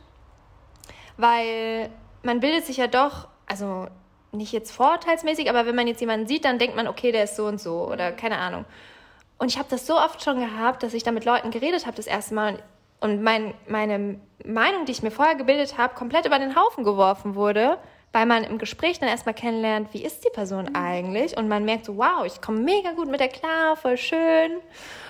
weil 1.18 1.90
man 2.22 2.40
bildet 2.40 2.68
sich 2.68 2.78
ja 2.78 2.86
doch, 2.86 3.30
also 3.48 3.88
nicht 4.32 4.52
jetzt 4.52 4.72
vorurteilsmäßig, 4.72 5.50
aber 5.50 5.66
wenn 5.66 5.76
man 5.76 5.88
jetzt 5.88 6.02
jemanden 6.02 6.28
sieht, 6.28 6.46
dann 6.46 6.60
denkt 6.60 6.76
man, 6.76 6.88
okay, 6.88 7.12
der 7.12 7.24
ist 7.24 7.36
so 7.36 7.48
und 7.48 7.60
so 7.60 7.88
oder 7.88 8.12
keine 8.12 8.38
Ahnung. 8.38 8.64
Und 9.40 9.48
ich 9.48 9.58
habe 9.58 9.70
das 9.72 9.88
so 9.88 9.98
oft 9.98 10.24
schon 10.24 10.40
gehabt, 10.40 10.84
dass 10.84 10.94
ich 10.94 11.02
da 11.02 11.12
mit 11.12 11.26
Leuten 11.26 11.50
geredet 11.50 11.88
habe 11.88 11.98
das 11.98 12.06
erste 12.06 12.36
Mal 12.36 12.60
und 13.04 13.22
mein, 13.22 13.54
meine 13.68 14.18
Meinung, 14.46 14.86
die 14.86 14.94
ich 14.94 15.04
mir 15.04 15.12
vorher 15.12 15.36
gebildet 15.36 15.78
habe, 15.78 15.94
komplett 15.94 16.26
über 16.26 16.40
den 16.40 16.56
Haufen 16.56 16.86
geworfen 16.86 17.36
wurde, 17.36 17.78
weil 18.14 18.26
man 18.26 18.46
im 18.46 18.60
Gespräch 18.60 18.98
dann 18.98 19.10
erstmal 19.10 19.36
kennenlernt, 19.36 19.94
wie 19.94 20.06
ist 20.06 20.24
die 20.24 20.30
Person 20.30 20.68
mhm. 20.70 20.76
eigentlich? 20.76 21.36
Und 21.36 21.50
man 21.50 21.66
merkt 21.66 21.84
so, 21.84 21.98
wow, 21.98 22.26
ich 22.26 22.40
komme 22.40 22.60
mega 22.60 22.92
gut 22.92 23.10
mit 23.10 23.20
der 23.20 23.28
klar, 23.28 23.76
voll 23.76 23.98
schön. 23.98 24.52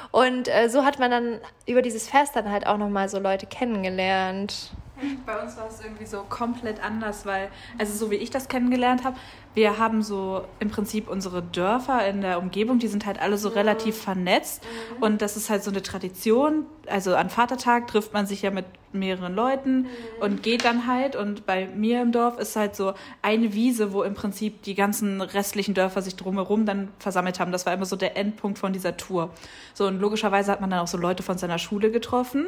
Und 0.09 0.47
äh, 0.47 0.69
so 0.69 0.83
hat 0.83 0.97
man 0.97 1.11
dann 1.11 1.39
über 1.67 1.83
dieses 1.83 2.09
Fest 2.09 2.35
dann 2.35 2.49
halt 2.49 2.65
auch 2.65 2.77
nochmal 2.77 3.09
so 3.09 3.19
Leute 3.19 3.45
kennengelernt. 3.45 4.71
Bei 5.25 5.41
uns 5.41 5.57
war 5.57 5.67
es 5.67 5.81
irgendwie 5.81 6.05
so 6.05 6.23
komplett 6.29 6.83
anders, 6.83 7.25
weil, 7.25 7.49
also 7.77 7.93
so 7.93 8.11
wie 8.11 8.15
ich 8.15 8.29
das 8.29 8.47
kennengelernt 8.47 9.03
habe, 9.03 9.17
wir 9.55 9.77
haben 9.77 10.01
so 10.01 10.45
im 10.59 10.69
Prinzip 10.69 11.07
unsere 11.07 11.43
Dörfer 11.43 12.07
in 12.07 12.21
der 12.21 12.39
Umgebung, 12.39 12.79
die 12.79 12.87
sind 12.87 13.05
halt 13.05 13.21
alle 13.21 13.37
so 13.37 13.49
mhm. 13.49 13.55
relativ 13.55 13.97
vernetzt 13.97 14.63
mhm. 14.63 15.03
und 15.03 15.21
das 15.21 15.37
ist 15.37 15.49
halt 15.49 15.63
so 15.63 15.69
eine 15.69 15.83
Tradition. 15.83 16.65
Also 16.87 17.15
an 17.15 17.29
Vatertag 17.29 17.87
trifft 17.87 18.13
man 18.13 18.25
sich 18.25 18.41
ja 18.41 18.51
mit 18.51 18.65
mehreren 18.93 19.35
Leuten 19.35 19.81
mhm. 19.81 19.87
und 20.21 20.43
geht 20.43 20.65
dann 20.65 20.87
halt 20.87 21.15
und 21.15 21.45
bei 21.45 21.67
mir 21.67 22.01
im 22.01 22.11
Dorf 22.11 22.39
ist 22.39 22.55
halt 22.55 22.75
so 22.75 22.93
eine 23.21 23.53
Wiese, 23.53 23.93
wo 23.93 24.03
im 24.03 24.15
Prinzip 24.15 24.63
die 24.63 24.75
ganzen 24.75 25.21
restlichen 25.21 25.75
Dörfer 25.75 26.01
sich 26.01 26.15
drumherum 26.15 26.65
dann 26.65 26.89
versammelt 26.97 27.39
haben. 27.39 27.51
Das 27.51 27.65
war 27.65 27.73
immer 27.73 27.85
so 27.85 27.95
der 27.95 28.17
Endpunkt 28.17 28.57
von 28.57 28.73
dieser 28.73 28.97
Tour. 28.97 29.29
So 29.73 29.85
und 29.85 29.99
logischerweise 29.99 30.51
hat 30.51 30.61
man 30.61 30.71
dann 30.71 30.79
auch 30.79 30.87
so 30.87 30.97
Leute 30.97 31.21
von 31.21 31.37
seiner 31.37 31.59
Schule 31.59 31.91
getroffen 31.91 32.47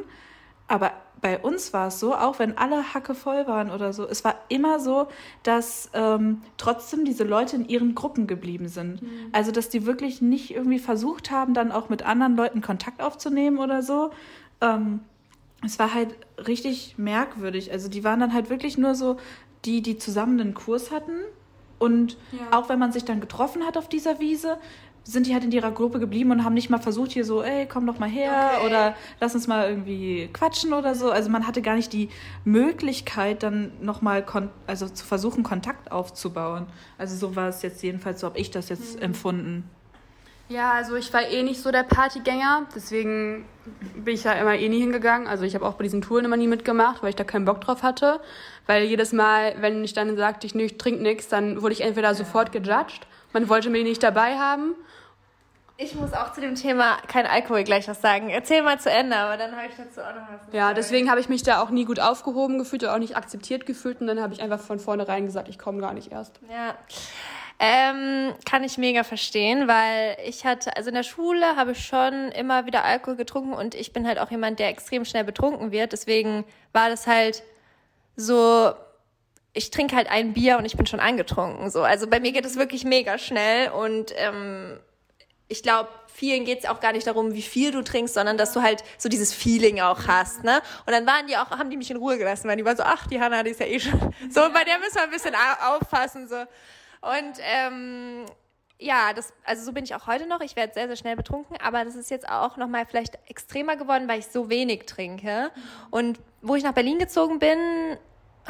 aber 0.68 0.92
bei 1.26 1.40
uns 1.40 1.74
war 1.74 1.88
es 1.88 2.00
so, 2.00 2.14
auch 2.14 2.38
wenn 2.38 2.56
alle 2.56 2.94
Hacke 2.94 3.16
voll 3.16 3.48
waren 3.48 3.72
oder 3.72 3.94
so, 3.94 4.08
es 4.08 4.24
war 4.24 4.36
immer 4.48 4.80
so, 4.80 5.08
dass 5.42 5.90
ähm, 5.96 6.44
trotzdem 6.58 7.04
diese 7.04 7.24
Leute 7.24 7.56
in 7.56 7.68
ihren 7.68 7.96
Gruppen 7.96 8.28
geblieben 8.28 8.68
sind. 8.68 9.02
Mhm. 9.02 9.10
Also, 9.32 9.52
dass 9.52 9.70
die 9.70 9.88
wirklich 9.88 10.22
nicht 10.22 10.54
irgendwie 10.54 10.78
versucht 10.78 11.32
haben, 11.32 11.56
dann 11.56 11.72
auch 11.72 11.90
mit 11.90 12.06
anderen 12.06 12.36
Leuten 12.36 12.62
Kontakt 12.62 13.02
aufzunehmen 13.02 13.58
oder 13.58 13.82
so. 13.82 14.12
Ähm, 14.62 15.00
es 15.66 15.80
war 15.80 15.96
halt 15.96 16.16
richtig 16.48 17.00
merkwürdig. 17.00 17.72
Also, 17.72 17.90
die 17.90 18.04
waren 18.04 18.20
dann 18.20 18.32
halt 18.32 18.52
wirklich 18.52 18.78
nur 18.78 18.94
so 18.94 19.18
die, 19.66 19.82
die 19.82 19.98
zusammen 19.98 20.40
einen 20.40 20.54
Kurs 20.54 20.92
hatten. 20.92 21.22
Und 21.80 22.18
ja. 22.34 22.56
auch 22.56 22.70
wenn 22.70 22.78
man 22.78 22.92
sich 22.92 23.04
dann 23.04 23.20
getroffen 23.20 23.66
hat 23.66 23.78
auf 23.78 23.90
dieser 23.90 24.20
Wiese, 24.20 24.60
sind 25.08 25.28
die 25.28 25.34
halt 25.34 25.44
in 25.44 25.52
ihrer 25.52 25.72
Gruppe 25.72 26.00
geblieben 26.00 26.32
und 26.32 26.44
haben 26.44 26.56
nicht 26.56 26.72
mal 26.72 26.80
versucht, 26.80 27.12
hier 27.12 27.26
so, 27.26 27.44
ey, 27.44 27.68
komm 27.68 27.86
doch 27.86 28.00
mal 28.00 28.10
her 28.10 28.54
okay. 28.58 28.66
oder 28.66 28.96
lass 29.20 29.36
uns 29.36 29.48
mal 29.48 29.70
irgendwie 29.70 30.30
quatschen 30.34 30.74
oder 30.74 30.96
so. 30.96 31.12
Also 31.12 31.30
man 31.30 31.46
hatte 31.46 31.62
gar 31.62 31.76
nicht 31.76 31.94
die 31.94 32.10
Möglichkeit, 32.44 33.44
dann 33.44 33.72
nochmal 33.82 34.26
also 34.66 34.90
zu 34.90 35.06
versuchen, 35.06 35.44
Kontakt 35.44 35.92
aufzubauen. 35.92 36.66
Also 36.98 37.16
so 37.16 37.36
war 37.36 37.50
es 37.50 37.62
jetzt 37.62 37.84
jedenfalls, 37.84 38.20
so 38.20 38.28
habe 38.28 38.40
ich 38.40 38.50
das 38.50 38.70
jetzt 38.70 38.98
mhm. 38.98 39.04
empfunden. 39.04 39.70
Ja, 40.48 40.74
also 40.74 40.96
ich 40.96 41.12
war 41.14 41.28
eh 41.28 41.42
nicht 41.44 41.62
so 41.62 41.72
der 41.72 41.84
Partygänger, 41.84 42.68
deswegen 42.76 43.46
bin 43.96 44.14
ich 44.14 44.24
da 44.24 44.34
immer 44.34 44.56
eh 44.56 44.70
nie 44.70 44.80
hingegangen. 44.80 45.28
Also 45.28 45.44
ich 45.44 45.56
habe 45.56 45.66
auch 45.66 45.74
bei 45.74 45.84
diesen 45.84 46.02
Touren 46.02 46.26
immer 46.26 46.38
nie 46.38 46.48
mitgemacht, 46.48 47.04
weil 47.04 47.10
ich 47.10 47.16
da 47.16 47.24
keinen 47.24 47.46
Bock 47.46 47.62
drauf 47.62 47.84
hatte. 47.84 48.20
Weil 48.68 48.84
jedes 48.84 49.12
Mal, 49.12 49.56
wenn 49.60 49.84
ich 49.84 49.94
dann 49.94 50.18
sagte, 50.18 50.48
ich, 50.48 50.56
nee, 50.56 50.66
ich 50.66 50.78
trinke 50.78 51.02
nichts, 51.02 51.28
dann 51.28 51.62
wurde 51.62 51.74
ich 51.74 51.82
entweder 51.82 52.14
sofort 52.16 52.52
gejudged, 52.52 53.08
man 53.34 53.50
wollte 53.50 53.70
mich 53.70 53.84
nicht 53.84 54.02
dabei 54.02 54.38
haben 54.38 54.76
ich 55.78 55.94
muss 55.96 56.14
auch 56.14 56.32
zu 56.32 56.40
dem 56.40 56.56
Thema 56.56 56.98
kein 57.08 57.26
Alkohol 57.26 57.64
gleich 57.64 57.88
was 57.88 58.02
sagen. 58.02 58.30
Erzähl 58.30 58.62
mal 58.62 58.80
zu 58.80 58.90
Ende, 58.90 59.16
aber 59.18 59.36
dann 59.36 59.56
habe 59.56 59.68
ich 59.68 59.76
dazu 59.76 60.02
auch 60.02 60.16
noch 60.16 60.28
was. 60.30 60.54
Ja, 60.54 60.74
deswegen 60.74 61.10
habe 61.10 61.20
ich 61.20 61.28
mich 61.28 61.44
da 61.44 61.62
auch 61.62 61.70
nie 61.70 61.84
gut 61.84 62.00
aufgehoben 62.00 62.58
gefühlt 62.58 62.84
und 62.84 62.90
auch 62.90 62.98
nicht 62.98 63.18
akzeptiert 63.18 63.66
gefühlt. 63.66 64.00
Und 64.00 64.08
dann 64.08 64.22
habe 64.22 64.34
ich 64.34 64.42
einfach 64.42 64.60
von 64.60 64.80
vornherein 64.80 65.26
gesagt, 65.26 65.50
ich 65.50 65.60
komme 65.60 65.82
gar 65.82 65.94
nicht 65.94 66.12
erst. 66.12 66.40
Ja. 66.50 66.76
Ähm, 67.60 68.34
kann 68.46 68.64
ich 68.64 68.78
mega 68.78 69.04
verstehen, 69.04 69.68
weil 69.68 70.18
ich 70.26 70.46
hatte, 70.46 70.76
also 70.76 70.90
in 70.90 70.96
der 70.96 71.04
Schule 71.04 71.56
habe 71.56 71.72
ich 71.72 71.86
schon 71.86 72.32
immer 72.32 72.66
wieder 72.66 72.84
Alkohol 72.84 73.16
getrunken 73.16 73.54
und 73.54 73.76
ich 73.76 73.94
bin 73.94 74.08
halt 74.08 74.20
auch 74.20 74.30
jemand, 74.30 74.60
der 74.60 74.70
extrem 74.70 75.06
schnell 75.06 75.24
betrunken 75.24 75.72
wird. 75.72 75.94
Deswegen 75.94 76.46
war 76.74 76.90
das 76.90 77.08
halt 77.08 77.44
so, 78.18 78.74
ich 79.54 79.72
trinke 79.72 79.96
halt 79.96 80.10
ein 80.10 80.34
Bier 80.34 80.58
und 80.58 80.66
ich 80.66 80.76
bin 80.76 80.86
schon 80.86 81.00
angetrunken. 81.00 81.70
So, 81.70 81.84
also 81.84 82.08
bei 82.08 82.20
mir 82.20 82.34
geht 82.34 82.46
es 82.46 82.58
wirklich 82.58 82.84
mega 82.84 83.18
schnell 83.18 83.70
und 83.70 84.14
ähm, 84.18 84.80
ich 85.48 85.62
glaube, 85.62 85.90
vielen 86.08 86.46
geht 86.46 86.60
es 86.60 86.66
auch 86.66 86.80
gar 86.80 86.92
nicht 86.92 87.06
darum, 87.06 87.34
wie 87.34 87.42
viel 87.42 87.72
du 87.72 87.84
trinkst, 87.84 88.14
sondern 88.14 88.38
dass 88.38 88.54
du 88.54 88.62
halt 88.62 88.84
so 88.98 89.10
dieses 89.10 89.34
Feeling 89.34 89.82
auch 89.82 90.08
hast, 90.08 90.44
ne? 90.44 90.62
Und 90.86 90.94
dann 90.94 91.06
waren 91.06 91.28
die 91.28 91.38
auch, 91.38 91.52
haben 91.52 91.70
die 91.70 91.78
mich 91.78 91.92
in 91.92 91.98
Ruhe 91.98 92.18
gelassen, 92.18 92.48
weil 92.48 92.58
die 92.58 92.66
waren 92.66 92.78
so, 92.78 92.84
ach, 92.84 93.08
die 93.08 93.20
Hanna, 93.20 93.44
die 93.44 93.52
ist 93.52 93.60
ja 93.60 93.66
eh 93.66 93.80
schon, 93.80 94.00
so, 94.30 94.42
bei 94.52 94.64
der 94.64 94.80
müssen 94.80 94.96
wir 94.96 95.04
ein 95.04 95.12
bisschen 95.12 95.36
aufpassen, 95.36 96.28
so. 96.28 96.38
Und, 96.38 97.38
ähm, 97.42 98.26
ja, 98.80 99.14
das, 99.14 99.34
also 99.46 99.64
so 99.64 99.72
bin 99.72 99.84
ich 99.84 99.96
auch 99.96 100.08
heute 100.08 100.28
noch. 100.28 100.42
Ich 100.42 100.56
werde 100.56 100.74
sehr, 100.74 100.88
sehr 100.88 100.98
schnell 100.98 101.16
betrunken, 101.16 101.58
aber 101.62 101.86
das 101.86 101.96
ist 101.96 102.10
jetzt 102.10 102.28
auch 102.28 102.58
nochmal 102.58 102.86
vielleicht 102.86 103.18
extremer 103.28 103.78
geworden, 103.78 104.08
weil 104.08 104.20
ich 104.20 104.28
so 104.28 104.50
wenig 104.50 104.86
trinke. 104.86 105.52
Und 105.92 106.20
wo 106.42 106.56
ich 106.56 106.64
nach 106.64 106.74
Berlin 106.74 107.00
gezogen 107.00 107.40
bin, 107.40 107.58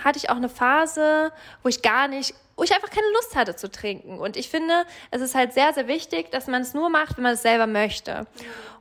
hatte 0.04 0.18
ich 0.18 0.30
auch 0.30 0.36
eine 0.36 0.50
Phase, 0.50 1.32
wo 1.62 1.70
ich 1.70 1.82
gar 1.82 2.08
nicht 2.08 2.34
wo 2.56 2.64
ich 2.64 2.74
einfach 2.74 2.90
keine 2.90 3.10
Lust 3.14 3.36
hatte 3.36 3.56
zu 3.56 3.70
trinken. 3.70 4.18
Und 4.20 4.38
ich 4.38 4.50
finde, 4.50 4.86
es 5.12 5.22
ist 5.22 5.36
halt 5.36 5.54
sehr, 5.54 5.74
sehr 5.74 5.88
wichtig, 5.88 6.32
dass 6.32 6.48
man 6.48 6.62
es 6.62 6.74
nur 6.74 6.90
macht, 6.90 7.18
wenn 7.18 7.24
man 7.24 7.34
es 7.34 7.42
selber 7.42 7.68
möchte. 7.68 8.28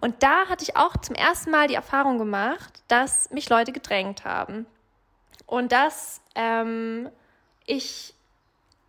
Und 0.00 0.22
da 0.22 0.46
hatte 0.48 0.62
ich 0.62 0.76
auch 0.76 0.96
zum 0.98 1.16
ersten 1.16 1.50
Mal 1.50 1.68
die 1.68 1.74
Erfahrung 1.74 2.18
gemacht, 2.18 2.82
dass 2.88 3.30
mich 3.30 3.48
Leute 3.48 3.72
gedrängt 3.72 4.24
haben. 4.24 4.66
Und 5.46 5.72
dass 5.72 6.20
ähm, 6.34 7.10
ich 7.66 8.14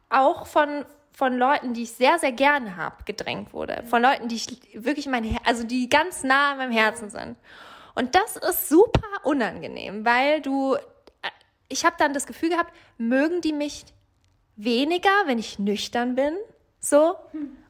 auch 0.09 0.45
von 0.45 0.85
von 1.15 1.37
Leuten, 1.37 1.73
die 1.73 1.83
ich 1.83 1.91
sehr, 1.91 2.19
sehr 2.19 2.33
gerne 2.33 2.75
habe, 2.75 2.97
gedrängt 3.05 3.53
wurde. 3.53 3.83
Von 3.87 4.01
Leuten, 4.01 4.27
die 4.27 4.35
ich 4.35 4.59
wirklich 4.73 5.07
mein 5.07 5.23
Her 5.23 5.39
also 5.45 5.63
die 5.63 5.87
ganz 5.87 6.23
nah 6.23 6.51
an 6.51 6.57
meinem 6.57 6.73
Herzen 6.73 7.09
sind. 7.09 7.37
Und 7.95 8.15
das 8.15 8.35
ist 8.35 8.67
super 8.67 9.07
unangenehm, 9.23 10.05
weil 10.05 10.41
du, 10.41 10.75
äh, 10.75 11.29
ich 11.69 11.85
habe 11.85 11.95
dann 11.97 12.13
das 12.13 12.27
Gefühl 12.27 12.49
gehabt, 12.49 12.73
mögen 12.97 13.39
die 13.39 13.53
mich 13.53 13.85
weniger, 14.55 15.09
wenn 15.25 15.39
ich 15.39 15.59
nüchtern 15.59 16.15
bin. 16.15 16.35
So. 16.79 17.15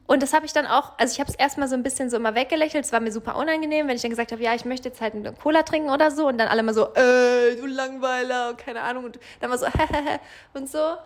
Und 0.06 0.22
das 0.22 0.32
habe 0.32 0.46
ich 0.46 0.52
dann 0.52 0.66
auch, 0.66 0.92
also 0.98 1.12
ich 1.12 1.20
habe 1.20 1.30
es 1.30 1.36
erstmal 1.36 1.68
so 1.68 1.74
ein 1.74 1.82
bisschen 1.82 2.10
so 2.10 2.16
immer 2.16 2.34
weggelächelt. 2.34 2.84
Es 2.84 2.92
war 2.92 3.00
mir 3.00 3.10
super 3.10 3.36
unangenehm, 3.36 3.88
wenn 3.88 3.96
ich 3.96 4.02
dann 4.02 4.10
gesagt 4.10 4.30
habe, 4.30 4.42
ja, 4.42 4.54
ich 4.54 4.64
möchte 4.64 4.88
jetzt 4.88 5.00
halt 5.00 5.14
eine 5.14 5.32
Cola 5.32 5.62
trinken 5.62 5.90
oder 5.90 6.10
so. 6.10 6.28
Und 6.28 6.38
dann 6.38 6.48
alle 6.48 6.62
mal 6.62 6.74
so, 6.74 6.94
äh, 6.94 7.56
du 7.56 7.66
Langweiler, 7.66 8.54
keine 8.54 8.82
Ahnung. 8.82 9.04
Und 9.06 9.18
dann 9.40 9.50
war 9.50 9.58
so, 9.58 9.66
und 10.54 10.70
so. 10.70 10.96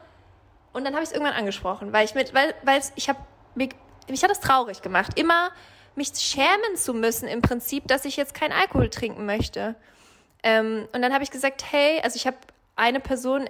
Und 0.72 0.84
dann 0.84 0.92
habe 0.94 1.02
ich 1.02 1.10
es 1.10 1.12
irgendwann 1.12 1.34
angesprochen, 1.34 1.92
weil 1.92 2.04
ich 2.04 2.14
mit, 2.14 2.34
weil, 2.34 2.54
weil 2.62 2.80
ich 2.94 3.08
habe, 3.08 3.18
mich, 3.54 3.70
mich 4.08 4.22
hat 4.22 4.30
das 4.30 4.40
traurig 4.40 4.82
gemacht, 4.82 5.18
immer 5.18 5.50
mich 5.96 6.12
schämen 6.14 6.76
zu 6.76 6.94
müssen 6.94 7.26
im 7.26 7.42
Prinzip, 7.42 7.88
dass 7.88 8.04
ich 8.04 8.16
jetzt 8.16 8.34
keinen 8.34 8.52
Alkohol 8.52 8.88
trinken 8.90 9.26
möchte. 9.26 9.74
Ähm, 10.42 10.88
und 10.92 11.02
dann 11.02 11.12
habe 11.12 11.24
ich 11.24 11.30
gesagt, 11.30 11.64
hey, 11.70 12.00
also 12.02 12.16
ich 12.16 12.26
habe 12.26 12.36
eine 12.76 13.00
Person 13.00 13.48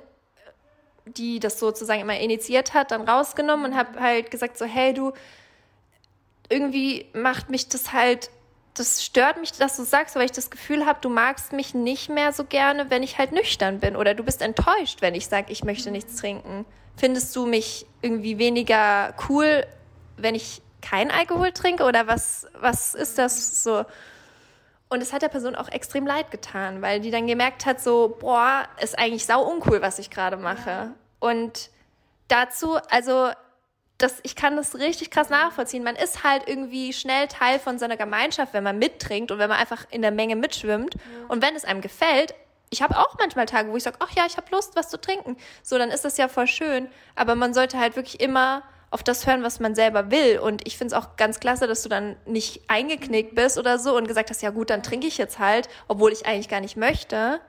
die 1.07 1.41
das 1.41 1.59
sozusagen 1.59 2.01
immer 2.01 2.19
initiiert 2.19 2.75
hat, 2.75 2.91
dann 2.91 3.03
rausgenommen 3.03 3.73
und 3.73 3.77
habe 3.77 4.01
halt 4.01 4.31
gesagt 4.31 4.59
so, 4.59 4.65
hey 4.65 4.95
du, 4.95 5.13
irgendwie 6.49 7.07
macht 7.13 7.49
mich 7.51 7.69
das 7.69 7.93
halt, 7.93 8.31
das 8.75 9.05
stört 9.05 9.41
mich, 9.41 9.53
dass 9.53 9.77
du 9.77 9.85
sagst, 9.85 10.17
weil 10.17 10.25
ich 10.25 10.33
das 10.33 10.51
Gefühl 10.51 10.87
habe, 10.87 10.99
du 11.01 11.09
magst 11.09 11.53
mich 11.53 11.75
nicht 11.75 12.09
mehr 12.09 12.33
so 12.33 12.45
gerne, 12.45 12.91
wenn 12.91 13.03
ich 13.03 13.19
halt 13.19 13.33
nüchtern 13.33 13.81
bin 13.81 13.97
oder 13.97 14.15
du 14.15 14.23
bist 14.23 14.43
enttäuscht, 14.43 15.01
wenn 15.01 15.15
ich 15.15 15.27
sage, 15.27 15.53
ich 15.53 15.65
möchte 15.65 15.91
nichts 15.91 16.17
trinken. 16.17 16.65
Findest 16.97 17.35
du 17.35 17.47
mich 17.47 17.87
irgendwie 18.03 18.39
weniger 18.39 19.15
cool, 19.29 19.65
wenn 20.17 20.35
ich 20.35 20.61
kein 20.83 21.11
Alkohol 21.11 21.53
trinke 21.53 21.85
oder 21.85 22.07
was, 22.07 22.47
was 22.59 22.95
ist 22.95 23.19
das 23.19 23.63
so? 23.63 23.85
Und 24.91 25.03
es 25.03 25.13
hat 25.13 25.23
der 25.23 25.29
Person 25.29 25.55
auch 25.55 25.69
extrem 25.69 26.05
leid 26.05 26.33
getan, 26.33 26.83
weil 26.83 27.01
die 27.01 27.13
dann 27.13 27.29
gemerkt 27.29 27.65
hat, 27.65 27.81
so, 27.81 28.17
boah, 28.21 28.65
ist 28.83 28.99
eigentlich 28.99 29.25
sau 29.25 29.43
uncool, 29.49 29.81
was 29.81 30.01
ich 30.01 30.11
gerade 30.11 30.37
mache. 30.37 30.71
Ja. 30.71 30.95
Und 31.21 31.71
dazu, 32.27 32.77
also 32.91 33.31
das, 33.99 34.19
ich 34.25 34.35
kann 34.35 34.57
das 34.57 34.75
richtig 34.75 35.11
krass 35.11 35.31
nachvollziehen. 35.31 35.85
Man 35.85 35.95
ist 35.95 36.25
halt 36.25 36.49
irgendwie 36.49 36.93
schnell 36.93 37.29
Teil 37.29 37.61
von 37.61 37.79
so 37.79 37.85
einer 37.85 37.97
Gemeinschaft, 37.97 38.53
wenn 38.53 38.65
man 38.65 38.79
mittrinkt 38.79 39.31
und 39.31 39.39
wenn 39.39 39.49
man 39.49 39.59
einfach 39.59 39.87
in 39.91 40.03
der 40.03 40.11
Menge 40.11 40.35
mitschwimmt. 40.37 40.95
Ja. 40.95 41.01
Und 41.29 41.43
wenn 41.43 41.55
es 41.55 41.65
einem 41.65 41.83
gefällt, 41.83 42.35
ich 42.71 42.83
habe 42.83 42.99
auch 42.99 43.17
manchmal 43.19 43.47
Tage, 43.47 43.71
wo 43.71 43.77
ich 43.77 43.83
sage, 43.83 43.99
ach 44.01 44.11
ja, 44.13 44.25
ich 44.27 44.37
habe 44.37 44.47
Lust, 44.51 44.75
was 44.75 44.89
zu 44.89 45.01
trinken. 45.01 45.37
So, 45.63 45.77
dann 45.77 45.91
ist 45.91 46.05
das 46.05 46.17
ja 46.17 46.29
voll 46.29 46.47
schön. 46.47 46.89
Aber 47.15 47.35
man 47.35 47.53
sollte 47.53 47.79
halt 47.79 47.95
wirklich 47.95 48.21
immer 48.21 48.63
auf 48.91 49.03
das 49.05 49.27
hören, 49.27 49.43
was 49.43 49.61
man 49.61 49.75
selber 49.75 50.11
will. 50.11 50.39
Und 50.39 50.67
ich 50.67 50.77
finde 50.77 50.95
es 50.95 51.01
auch 51.01 51.17
ganz 51.17 51.39
klasse, 51.39 51.67
dass 51.67 51.83
du 51.83 51.89
dann 51.89 52.17
nicht 52.27 52.63
eingeknickt 52.69 53.35
bist 53.35 53.57
oder 53.57 53.79
so 53.79 53.97
und 53.97 54.09
gesagt 54.09 54.31
hast, 54.31 54.43
ja 54.43 54.51
gut, 54.51 54.71
dann 54.71 54.83
trinke 54.83 55.07
ich 55.07 55.17
jetzt 55.17 55.39
halt, 55.39 55.69
obwohl 55.87 56.13
ich 56.13 56.27
eigentlich 56.27 56.49
gar 56.49 56.61
nicht 56.61 56.77
möchte. 56.77 57.41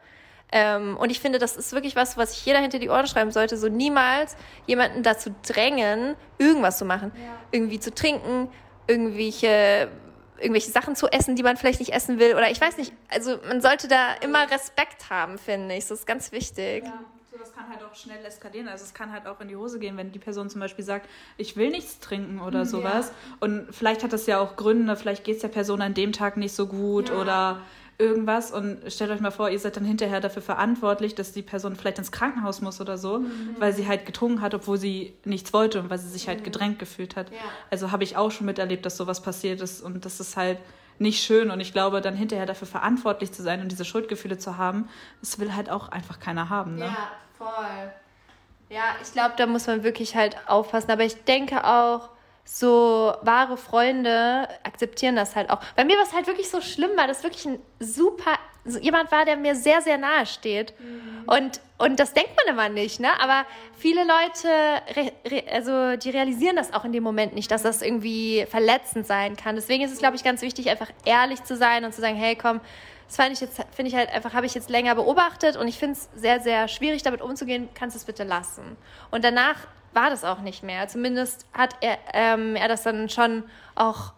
Ähm, 0.51 0.97
und 0.97 1.09
ich 1.09 1.19
finde, 1.19 1.39
das 1.39 1.57
ist 1.57 1.71
wirklich 1.73 1.95
was, 1.95 2.17
was 2.17 2.33
sich 2.33 2.45
jeder 2.45 2.59
hinter 2.59 2.77
die 2.77 2.89
Ohren 2.89 3.07
schreiben 3.07 3.31
sollte, 3.31 3.57
so 3.57 3.69
niemals 3.69 4.35
jemanden 4.67 5.01
dazu 5.01 5.33
drängen, 5.47 6.15
irgendwas 6.37 6.77
zu 6.77 6.85
machen. 6.85 7.11
Ja. 7.15 7.37
Irgendwie 7.51 7.79
zu 7.79 7.93
trinken, 7.93 8.49
irgendwelche 8.87 9.89
irgendwelche 10.37 10.71
Sachen 10.71 10.95
zu 10.95 11.05
essen, 11.05 11.35
die 11.35 11.43
man 11.43 11.55
vielleicht 11.55 11.79
nicht 11.79 11.93
essen 11.93 12.17
will 12.17 12.33
oder 12.33 12.49
ich 12.49 12.59
weiß 12.59 12.77
nicht. 12.77 12.93
Also 13.09 13.37
man 13.47 13.61
sollte 13.61 13.87
da 13.87 14.15
immer 14.21 14.49
Respekt 14.49 15.11
haben, 15.11 15.37
finde 15.37 15.75
ich. 15.75 15.87
Das 15.87 15.99
ist 15.99 16.07
ganz 16.07 16.31
wichtig. 16.31 16.83
Ja 16.83 16.99
das 17.41 17.53
kann 17.53 17.67
halt 17.69 17.83
auch 17.83 17.95
schnell 17.95 18.23
eskalieren. 18.25 18.67
Also 18.67 18.85
es 18.85 18.93
kann 18.93 19.11
halt 19.11 19.27
auch 19.27 19.41
in 19.41 19.47
die 19.47 19.55
Hose 19.55 19.79
gehen, 19.79 19.97
wenn 19.97 20.11
die 20.11 20.19
Person 20.19 20.49
zum 20.49 20.61
Beispiel 20.61 20.85
sagt, 20.85 21.09
ich 21.37 21.57
will 21.57 21.69
nichts 21.69 21.99
trinken 21.99 22.39
oder 22.39 22.65
sowas. 22.65 23.09
Ja. 23.09 23.37
Und 23.41 23.67
vielleicht 23.71 24.03
hat 24.03 24.13
das 24.13 24.27
ja 24.27 24.39
auch 24.39 24.55
Gründe, 24.55 24.95
vielleicht 24.95 25.23
geht 25.23 25.35
es 25.35 25.41
der 25.41 25.49
Person 25.49 25.81
an 25.81 25.93
dem 25.93 26.13
Tag 26.13 26.37
nicht 26.37 26.53
so 26.53 26.67
gut 26.67 27.09
ja. 27.09 27.15
oder 27.15 27.61
irgendwas. 27.97 28.51
Und 28.51 28.79
stellt 28.87 29.11
euch 29.11 29.19
mal 29.19 29.31
vor, 29.31 29.49
ihr 29.49 29.59
seid 29.59 29.77
dann 29.77 29.85
hinterher 29.85 30.21
dafür 30.21 30.41
verantwortlich, 30.41 31.15
dass 31.15 31.31
die 31.31 31.41
Person 31.41 31.75
vielleicht 31.75 31.99
ins 31.99 32.11
Krankenhaus 32.11 32.61
muss 32.61 32.81
oder 32.81 32.97
so, 32.97 33.19
mhm. 33.19 33.55
weil 33.59 33.73
sie 33.73 33.87
halt 33.87 34.05
getrunken 34.05 34.41
hat, 34.41 34.53
obwohl 34.53 34.77
sie 34.77 35.13
nichts 35.25 35.53
wollte 35.53 35.79
und 35.79 35.89
weil 35.89 35.99
sie 35.99 36.09
sich 36.09 36.27
halt 36.27 36.39
mhm. 36.39 36.43
gedrängt 36.43 36.79
gefühlt 36.79 37.15
hat. 37.15 37.31
Ja. 37.31 37.37
Also 37.69 37.91
habe 37.91 38.03
ich 38.03 38.17
auch 38.17 38.31
schon 38.31 38.45
miterlebt, 38.45 38.85
dass 38.85 38.97
sowas 38.97 39.21
passiert 39.21 39.61
ist 39.61 39.81
und 39.81 40.05
das 40.05 40.19
ist 40.19 40.37
halt 40.37 40.57
nicht 40.99 41.23
schön. 41.23 41.51
Und 41.51 41.59
ich 41.59 41.73
glaube, 41.73 42.01
dann 42.01 42.15
hinterher 42.15 42.45
dafür 42.45 42.67
verantwortlich 42.67 43.31
zu 43.31 43.41
sein 43.43 43.61
und 43.61 43.71
diese 43.71 43.85
Schuldgefühle 43.85 44.37
zu 44.37 44.57
haben, 44.57 44.87
das 45.19 45.39
will 45.39 45.53
halt 45.53 45.69
auch 45.69 45.89
einfach 45.89 46.19
keiner 46.19 46.49
haben. 46.49 46.75
Ne? 46.75 46.85
Ja, 46.85 47.11
Voll. 47.41 47.91
Ja, 48.69 48.95
ich 49.01 49.11
glaube, 49.13 49.33
da 49.35 49.47
muss 49.47 49.65
man 49.65 49.83
wirklich 49.83 50.15
halt 50.15 50.37
aufpassen. 50.47 50.91
Aber 50.91 51.03
ich 51.03 51.23
denke 51.23 51.65
auch, 51.65 52.09
so 52.45 53.13
wahre 53.21 53.57
Freunde 53.57 54.47
akzeptieren 54.63 55.15
das 55.15 55.35
halt 55.35 55.49
auch. 55.49 55.59
Bei 55.75 55.83
mir 55.83 55.95
war 55.97 56.03
es 56.03 56.13
halt 56.13 56.27
wirklich 56.27 56.49
so 56.49 56.61
schlimm, 56.61 56.91
weil 56.95 57.07
das 57.07 57.23
wirklich 57.23 57.45
ein 57.45 57.59
super, 57.79 58.37
jemand 58.81 59.11
war, 59.11 59.25
der 59.25 59.37
mir 59.37 59.55
sehr, 59.55 59.81
sehr 59.81 59.97
nahe 59.97 60.27
steht. 60.27 60.73
Mhm. 60.79 61.23
Und, 61.25 61.61
und 61.79 61.99
das 61.99 62.13
denkt 62.13 62.31
man 62.37 62.53
immer 62.53 62.69
nicht, 62.69 62.99
ne? 62.99 63.09
Aber 63.19 63.45
viele 63.75 64.01
Leute, 64.03 64.47
re, 64.95 65.43
also 65.51 65.97
die 65.97 66.11
realisieren 66.11 66.55
das 66.55 66.73
auch 66.73 66.85
in 66.85 66.93
dem 66.93 67.03
Moment 67.03 67.33
nicht, 67.33 67.49
dass 67.49 67.63
das 67.63 67.81
irgendwie 67.81 68.45
verletzend 68.49 69.07
sein 69.07 69.35
kann. 69.35 69.55
Deswegen 69.55 69.83
ist 69.83 69.91
es, 69.91 69.99
glaube 69.99 70.15
ich, 70.15 70.23
ganz 70.23 70.43
wichtig, 70.43 70.69
einfach 70.69 70.91
ehrlich 71.05 71.43
zu 71.43 71.55
sein 71.55 71.85
und 71.85 71.93
zu 71.93 72.01
sagen, 72.01 72.15
hey, 72.15 72.35
komm, 72.35 72.61
das 73.11 73.17
fand 73.17 73.33
ich 73.33 73.41
jetzt, 73.41 73.61
ich 73.77 73.93
halt 73.93 74.09
einfach, 74.09 74.33
habe 74.33 74.45
ich 74.45 74.53
jetzt 74.53 74.69
länger 74.69 74.95
beobachtet 74.95 75.57
und 75.57 75.67
ich 75.67 75.77
finde 75.77 75.97
es 75.97 76.07
sehr, 76.15 76.39
sehr 76.39 76.69
schwierig, 76.69 77.03
damit 77.03 77.21
umzugehen. 77.21 77.67
Kannst 77.73 77.93
du 77.93 77.97
es 77.97 78.05
bitte 78.05 78.23
lassen? 78.23 78.77
Und 79.11 79.25
danach 79.25 79.57
war 79.91 80.09
das 80.09 80.23
auch 80.23 80.39
nicht 80.39 80.63
mehr. 80.63 80.87
Zumindest 80.87 81.45
hat 81.51 81.75
er, 81.81 81.97
ähm, 82.13 82.55
er 82.55 82.69
das 82.69 82.83
dann 82.83 83.09
schon 83.09 83.43
auch 83.75 84.13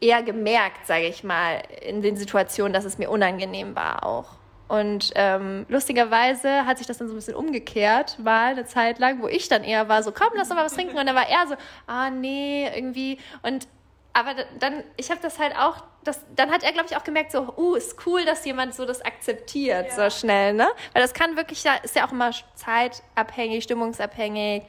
eher 0.00 0.22
gemerkt, 0.22 0.86
sage 0.86 1.06
ich 1.06 1.24
mal, 1.24 1.62
in 1.86 2.00
den 2.00 2.16
Situationen, 2.16 2.72
dass 2.72 2.86
es 2.86 2.96
mir 2.96 3.10
unangenehm 3.10 3.76
war 3.76 4.06
auch. 4.06 4.36
Und 4.66 5.12
ähm, 5.14 5.66
lustigerweise 5.68 6.64
hat 6.64 6.78
sich 6.78 6.86
das 6.86 6.96
dann 6.96 7.08
so 7.08 7.12
ein 7.12 7.16
bisschen 7.16 7.34
umgekehrt, 7.34 8.16
war 8.24 8.46
eine 8.46 8.64
Zeit 8.64 8.98
lang, 8.98 9.20
wo 9.20 9.28
ich 9.28 9.48
dann 9.48 9.62
eher 9.62 9.90
war 9.90 10.02
so, 10.02 10.10
komm, 10.10 10.28
lass 10.36 10.48
doch 10.48 10.56
mal 10.56 10.64
was 10.64 10.72
trinken. 10.72 10.96
Und 10.96 11.04
dann 11.04 11.14
war 11.14 11.28
er 11.28 11.46
so, 11.48 11.54
ah 11.86 12.08
nee, 12.08 12.66
irgendwie. 12.74 13.18
Und 13.42 13.68
aber 14.14 14.34
dann, 14.60 14.84
ich 14.96 15.10
habe 15.10 15.20
das 15.20 15.40
halt 15.40 15.56
auch, 15.56 15.82
das, 16.04 16.20
dann 16.36 16.50
hat 16.50 16.62
er, 16.62 16.72
glaube 16.72 16.86
ich, 16.88 16.96
auch 16.96 17.02
gemerkt, 17.02 17.32
so, 17.32 17.52
uh, 17.56 17.74
ist 17.74 18.06
cool, 18.06 18.24
dass 18.24 18.44
jemand 18.44 18.72
so 18.74 18.86
das 18.86 19.02
akzeptiert 19.02 19.88
ja. 19.88 20.10
so 20.10 20.16
schnell, 20.16 20.54
ne? 20.54 20.68
Weil 20.92 21.02
das 21.02 21.14
kann 21.14 21.36
wirklich, 21.36 21.64
ist 21.82 21.96
ja 21.96 22.06
auch 22.06 22.12
immer 22.12 22.30
zeitabhängig, 22.54 23.64
stimmungsabhängig. 23.64 24.62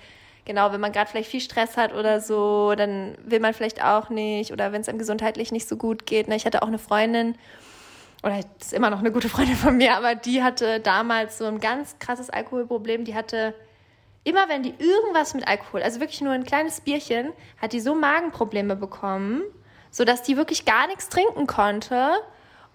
Genau, 0.45 0.71
wenn 0.71 0.79
man 0.79 0.91
gerade 0.91 1.09
vielleicht 1.09 1.29
viel 1.29 1.41
Stress 1.41 1.77
hat 1.77 1.93
oder 1.93 2.21
so, 2.21 2.73
dann 2.75 3.15
will 3.23 3.39
man 3.39 3.53
vielleicht 3.53 3.83
auch 3.83 4.09
nicht. 4.09 4.51
Oder 4.51 4.71
wenn 4.71 4.81
es 4.81 4.89
einem 4.89 4.99
gesundheitlich 4.99 5.51
nicht 5.51 5.67
so 5.67 5.77
gut 5.77 6.05
geht. 6.05 6.27
Ne? 6.27 6.35
Ich 6.35 6.45
hatte 6.45 6.63
auch 6.63 6.67
eine 6.67 6.79
Freundin, 6.79 7.37
oder 8.23 8.39
das 8.57 8.67
ist 8.67 8.73
immer 8.73 8.89
noch 8.89 8.99
eine 8.99 9.11
gute 9.11 9.29
Freundin 9.29 9.55
von 9.55 9.77
mir, 9.77 9.95
aber 9.95 10.15
die 10.15 10.41
hatte 10.41 10.79
damals 10.79 11.37
so 11.37 11.45
ein 11.45 11.59
ganz 11.59 11.99
krasses 11.99 12.31
Alkoholproblem. 12.31 13.05
Die 13.05 13.13
hatte 13.13 13.53
immer 14.25 14.49
wenn 14.49 14.63
die 14.63 14.73
irgendwas 14.77 15.33
mit 15.33 15.47
Alkohol, 15.47 15.81
also 15.81 16.01
wirklich 16.01 16.19
nur 16.19 16.33
ein 16.33 16.43
kleines 16.43 16.81
Bierchen, 16.81 17.31
hat 17.61 17.71
die 17.71 17.79
so 17.79 17.95
Magenprobleme 17.95 18.75
bekommen, 18.75 19.43
sodass 19.91 20.23
die 20.23 20.35
wirklich 20.35 20.65
gar 20.65 20.87
nichts 20.87 21.07
trinken 21.07 21.47
konnte. 21.47 22.11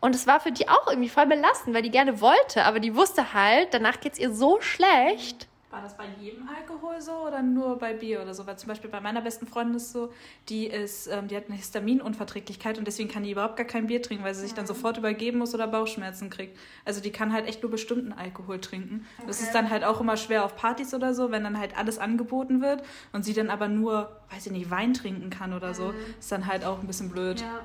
Und 0.01 0.15
es 0.15 0.27
war 0.27 0.41
für 0.41 0.53
die 0.53 0.69
auch 0.69 0.87
irgendwie 0.87 1.11
voll 1.11 1.27
belastend, 1.27 1.75
weil 1.75 1.83
die 1.83 1.91
gerne 1.91 2.23
wollte, 2.23 2.65
aber 2.65 2.81
die 2.81 2.97
wusste 2.97 3.35
halt, 3.35 3.75
danach 3.75 4.01
geht 4.01 4.15
es 4.15 4.19
ihr 4.19 4.33
so 4.33 4.61
schlecht. 4.63 5.50
War 5.71 5.83
das 5.83 5.97
bei 5.97 6.05
jedem 6.21 6.49
Alkohol 6.49 7.01
so 7.01 7.13
oder 7.13 7.43
nur 7.43 7.79
bei 7.79 7.95
Bier 7.95 8.21
oder 8.23 8.35
so? 8.35 8.45
Weil 8.45 8.59
zum 8.59 8.67
Beispiel 8.67 8.91
bei 8.91 9.01
meiner 9.01 9.21
besten 9.21 9.47
Freundin 9.47 9.77
ist 9.77 9.93
so, 9.93 10.13
die 10.49 10.67
ist, 10.67 11.07
ähm, 11.07 11.29
die 11.29 11.37
hat 11.37 11.47
eine 11.47 11.57
Histaminunverträglichkeit 11.57 12.77
und 12.77 12.89
deswegen 12.89 13.09
kann 13.09 13.23
die 13.23 13.31
überhaupt 13.31 13.57
gar 13.57 13.67
kein 13.67 13.87
Bier 13.87 14.03
trinken, 14.03 14.25
weil 14.25 14.35
sie 14.35 14.41
sich 14.41 14.53
dann 14.53 14.67
sofort 14.67 14.99
übergeben 14.99 15.39
muss 15.39 15.55
oder 15.55 15.69
Bauchschmerzen 15.69 16.29
kriegt. 16.29 16.59
Also 16.85 17.01
die 17.01 17.13
kann 17.13 17.33
halt 17.33 17.47
echt 17.47 17.63
nur 17.63 17.71
bestimmten 17.71 18.13
Alkohol 18.13 18.61
trinken. 18.61 19.07
Okay. 19.19 19.27
Das 19.29 19.41
ist 19.41 19.53
dann 19.53 19.71
halt 19.71 19.85
auch 19.85 20.01
immer 20.01 20.17
schwer 20.17 20.45
auf 20.45 20.57
Partys 20.57 20.93
oder 20.93 21.15
so, 21.15 21.31
wenn 21.31 21.45
dann 21.45 21.57
halt 21.57 21.79
alles 21.79 21.99
angeboten 21.99 22.61
wird 22.61 22.83
und 23.13 23.25
sie 23.25 23.33
dann 23.33 23.49
aber 23.49 23.69
nur, 23.69 24.21
weiß 24.31 24.47
ich 24.47 24.53
nicht, 24.53 24.71
Wein 24.71 24.93
trinken 24.93 25.31
kann 25.31 25.53
oder 25.53 25.73
so, 25.73 25.93
mhm. 25.93 25.95
ist 26.19 26.33
dann 26.33 26.49
halt 26.49 26.65
auch 26.65 26.81
ein 26.81 26.89
bisschen 26.89 27.11
blöd. 27.11 27.43
Ja. 27.43 27.61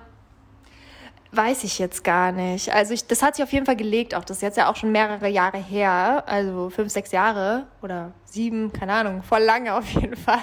Weiß 1.35 1.63
ich 1.63 1.79
jetzt 1.79 2.03
gar 2.03 2.31
nicht. 2.31 2.71
Also 2.73 2.93
ich, 2.93 3.07
das 3.07 3.21
hat 3.21 3.35
sich 3.35 3.43
auf 3.43 3.51
jeden 3.51 3.65
Fall 3.65 3.75
gelegt 3.75 4.15
auch. 4.15 4.23
Das 4.23 4.37
ist 4.37 4.41
jetzt 4.41 4.57
ja 4.57 4.69
auch 4.69 4.75
schon 4.75 4.91
mehrere 4.91 5.27
Jahre 5.27 5.57
her. 5.57 6.23
Also 6.27 6.69
fünf, 6.69 6.91
sechs 6.91 7.11
Jahre 7.11 7.65
oder 7.81 8.11
sieben, 8.25 8.71
keine 8.71 8.93
Ahnung, 8.93 9.23
voll 9.23 9.41
lange 9.41 9.73
auf 9.73 9.89
jeden 9.89 10.15
Fall. 10.15 10.39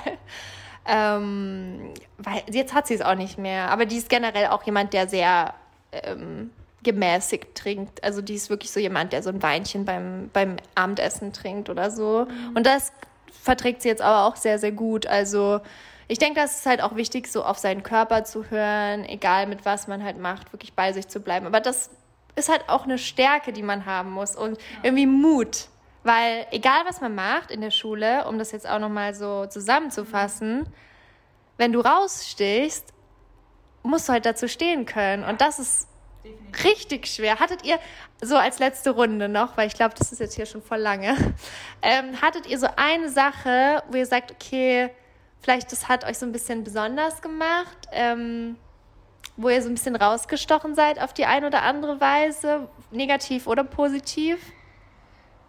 Ähm, 0.86 1.95
weil 2.18 2.43
jetzt 2.51 2.74
hat 2.74 2.86
sie 2.86 2.95
es 2.95 3.01
auch 3.01 3.14
nicht 3.14 3.38
mehr. 3.38 3.70
Aber 3.70 3.86
die 3.86 3.97
ist 3.97 4.09
generell 4.09 4.49
auch 4.49 4.64
jemand, 4.64 4.93
der 4.93 5.09
sehr 5.09 5.55
ähm, 5.93 6.51
gemäßigt 6.82 7.55
trinkt. 7.55 8.03
Also 8.03 8.20
die 8.20 8.34
ist 8.34 8.51
wirklich 8.51 8.70
so 8.70 8.80
jemand, 8.80 9.12
der 9.12 9.22
so 9.22 9.30
ein 9.30 9.43
Weinchen 9.43 9.84
beim, 9.84 10.30
beim 10.32 10.57
Abendessen 10.74 11.32
trinkt 11.32 11.70
oder 11.70 11.90
so. 11.90 12.26
Mhm. 12.28 12.57
Und 12.57 12.66
das 12.66 12.93
verträgt 13.43 13.82
sie 13.82 13.88
jetzt 13.88 14.03
aber 14.03 14.26
auch 14.26 14.36
sehr, 14.36 14.59
sehr 14.59 14.72
gut. 14.72 15.07
Also 15.07 15.61
ich 16.09 16.19
denke, 16.19 16.41
das 16.41 16.59
ist 16.59 16.67
halt 16.67 16.83
auch 16.83 16.97
wichtig, 16.97 17.29
so 17.29 17.45
auf 17.45 17.59
seinen 17.59 17.83
Körper 17.83 18.25
zu 18.25 18.51
hören, 18.51 19.05
egal 19.05 19.47
mit 19.47 19.65
was 19.65 19.87
man 19.89 20.03
halt 20.03 20.19
macht, 20.19 20.53
wirklich 20.53 20.75
bei 20.75 20.93
sich 20.93 21.09
zu 21.09 21.21
bleiben. 21.21 21.47
Aber 21.47 21.61
das 21.61 21.91
ist 22.35 22.49
halt 22.49 22.69
auch 22.69 22.85
eine 22.85 22.99
Stärke, 22.99 23.53
die 23.53 23.63
man 23.63 23.87
haben 23.87 24.11
muss 24.11 24.37
und 24.37 24.59
ja. 24.59 24.79
irgendwie 24.83 25.07
Mut. 25.07 25.69
Weil 26.05 26.47
egal 26.51 26.83
was 26.87 27.01
man 27.01 27.15
macht 27.15 27.51
in 27.51 27.61
der 27.61 27.71
Schule, 27.71 28.27
um 28.27 28.39
das 28.39 28.51
jetzt 28.53 28.69
auch 28.69 28.79
nochmal 28.79 29.15
so 29.15 29.47
zusammenzufassen, 29.47 30.61
mhm. 30.61 30.67
wenn 31.59 31.73
du 31.73 31.81
rausstichst, 31.81 32.93
musst 33.83 34.09
du 34.09 34.13
halt 34.13 34.27
dazu 34.27 34.49
stehen 34.49 34.85
können. 34.85 35.25
Und 35.25 35.41
das 35.41 35.59
ist 35.59 35.89
Definitiv. 36.25 36.65
richtig 36.65 37.07
schwer. 37.07 37.39
Hattet 37.39 37.65
ihr 37.65 37.79
so 38.21 38.37
als 38.37 38.59
letzte 38.59 38.91
Runde 38.91 39.29
noch, 39.29 39.57
weil 39.57 39.69
ich 39.69 39.75
glaube, 39.75 39.95
das 39.97 40.13
ist 40.13 40.19
jetzt 40.19 40.35
hier 40.35 40.47
schon 40.47 40.63
voll 40.63 40.79
lange, 40.79 41.17
ähm, 41.83 42.21
hattet 42.21 42.47
ihr 42.47 42.59
so 42.59 42.69
eine 42.77 43.09
Sache, 43.09 43.83
wo 43.91 43.97
ihr 43.97 44.07
sagt, 44.07 44.33
okay, 44.33 44.91
Vielleicht 45.43 45.72
das 45.72 45.88
hat 45.88 46.05
euch 46.05 46.18
so 46.18 46.26
ein 46.26 46.32
bisschen 46.32 46.62
besonders 46.62 47.20
gemacht, 47.20 47.76
ähm, 47.90 48.57
wo 49.36 49.49
ihr 49.49 49.61
so 49.61 49.68
ein 49.68 49.74
bisschen 49.74 49.97
rausgestochen 49.97 50.74
seid 50.74 51.01
auf 51.01 51.12
die 51.12 51.26
eine 51.26 51.49
oder 51.49 51.62
andere 51.62 52.01
Weise, 52.01 52.68
negativ 52.93 53.47
oder 53.49 53.64
positiv? 53.64 54.38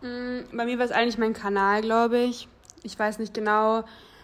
Mm, 0.01 0.39
bei 0.51 0.65
mir 0.65 0.79
war 0.79 0.85
es 0.85 0.91
eigentlich 0.91 1.19
mein 1.19 1.33
Kanal, 1.33 1.81
glaube 1.81 2.19
ich. 2.19 2.47
Ich 2.81 2.97
weiß 2.97 3.19
nicht 3.19 3.33
genau. 3.33 3.83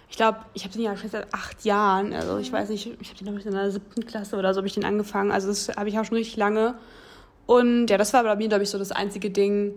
Ich 0.10 0.18
glaube, 0.18 0.40
ich 0.56 0.64
habe 0.64 0.74
den 0.74 0.82
ja 0.82 0.98
schon 0.98 1.10
seit 1.10 1.32
acht 1.34 1.64
Jahren. 1.64 2.14
Also 2.14 2.40
ich 2.40 2.52
weiß 2.52 2.70
nicht, 2.70 2.88
ich 3.00 3.10
habe 3.10 3.18
den, 3.20 3.26
glaube 3.26 3.40
ich, 3.40 3.46
in 3.46 3.52
der 3.52 3.70
siebten 3.70 4.06
Klasse 4.08 4.38
oder 4.38 4.54
so 4.54 4.58
habe 4.58 4.68
ich 4.68 4.74
den 4.74 4.86
angefangen. 4.86 5.32
Also 5.32 5.50
das 5.50 5.70
habe 5.70 5.88
ich 5.88 6.00
auch 6.00 6.06
schon 6.06 6.18
richtig 6.18 6.36
lange. 6.36 6.76
Und 7.46 7.92
ja, 7.92 7.98
das 7.98 8.12
war 8.14 8.24
bei 8.24 8.36
mir, 8.36 8.48
glaube 8.48 8.64
ich, 8.64 8.72
so 8.72 8.80
das 8.80 8.92
einzige 8.92 9.30
Ding, 9.30 9.74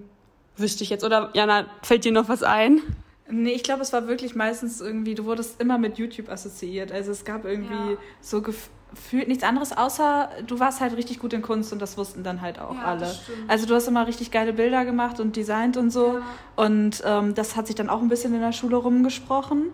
wüsste 0.56 0.84
ich 0.84 0.90
jetzt. 0.90 1.04
Oder 1.04 1.30
Jana, 1.34 1.66
fällt 1.82 2.04
dir 2.04 2.12
noch 2.12 2.30
was 2.30 2.42
ein? 2.42 2.80
Nee, 3.28 3.52
ich 3.52 3.62
glaube, 3.62 3.82
es 3.82 3.92
war 3.92 4.08
wirklich 4.08 4.34
meistens 4.34 4.80
irgendwie, 4.80 5.14
du 5.14 5.24
wurdest 5.24 5.60
immer 5.60 5.78
mit 5.78 5.98
YouTube 5.98 6.28
assoziiert. 6.28 6.92
Also 6.92 7.12
es 7.12 7.24
gab 7.24 7.44
irgendwie 7.44 7.92
ja. 7.92 7.98
so 8.20 8.42
gefühlt 8.42 9.28
nichts 9.28 9.44
anderes, 9.44 9.76
außer 9.76 10.28
du 10.46 10.58
warst 10.58 10.80
halt 10.80 10.96
richtig 10.96 11.18
gut 11.18 11.32
in 11.32 11.40
Kunst 11.40 11.72
und 11.72 11.80
das 11.80 11.96
wussten 11.96 12.24
dann 12.24 12.40
halt 12.40 12.58
auch 12.58 12.74
ja, 12.74 12.84
alle. 12.84 13.14
Also 13.48 13.66
du 13.66 13.74
hast 13.74 13.86
immer 13.86 14.06
richtig 14.06 14.30
geile 14.30 14.52
Bilder 14.52 14.84
gemacht 14.84 15.20
und 15.20 15.36
designt 15.36 15.76
und 15.76 15.90
so. 15.90 16.18
Ja. 16.18 16.22
Und 16.56 17.02
ähm, 17.06 17.34
das 17.34 17.56
hat 17.56 17.66
sich 17.68 17.76
dann 17.76 17.88
auch 17.88 18.02
ein 18.02 18.08
bisschen 18.08 18.34
in 18.34 18.40
der 18.40 18.52
Schule 18.52 18.76
rumgesprochen. 18.76 19.70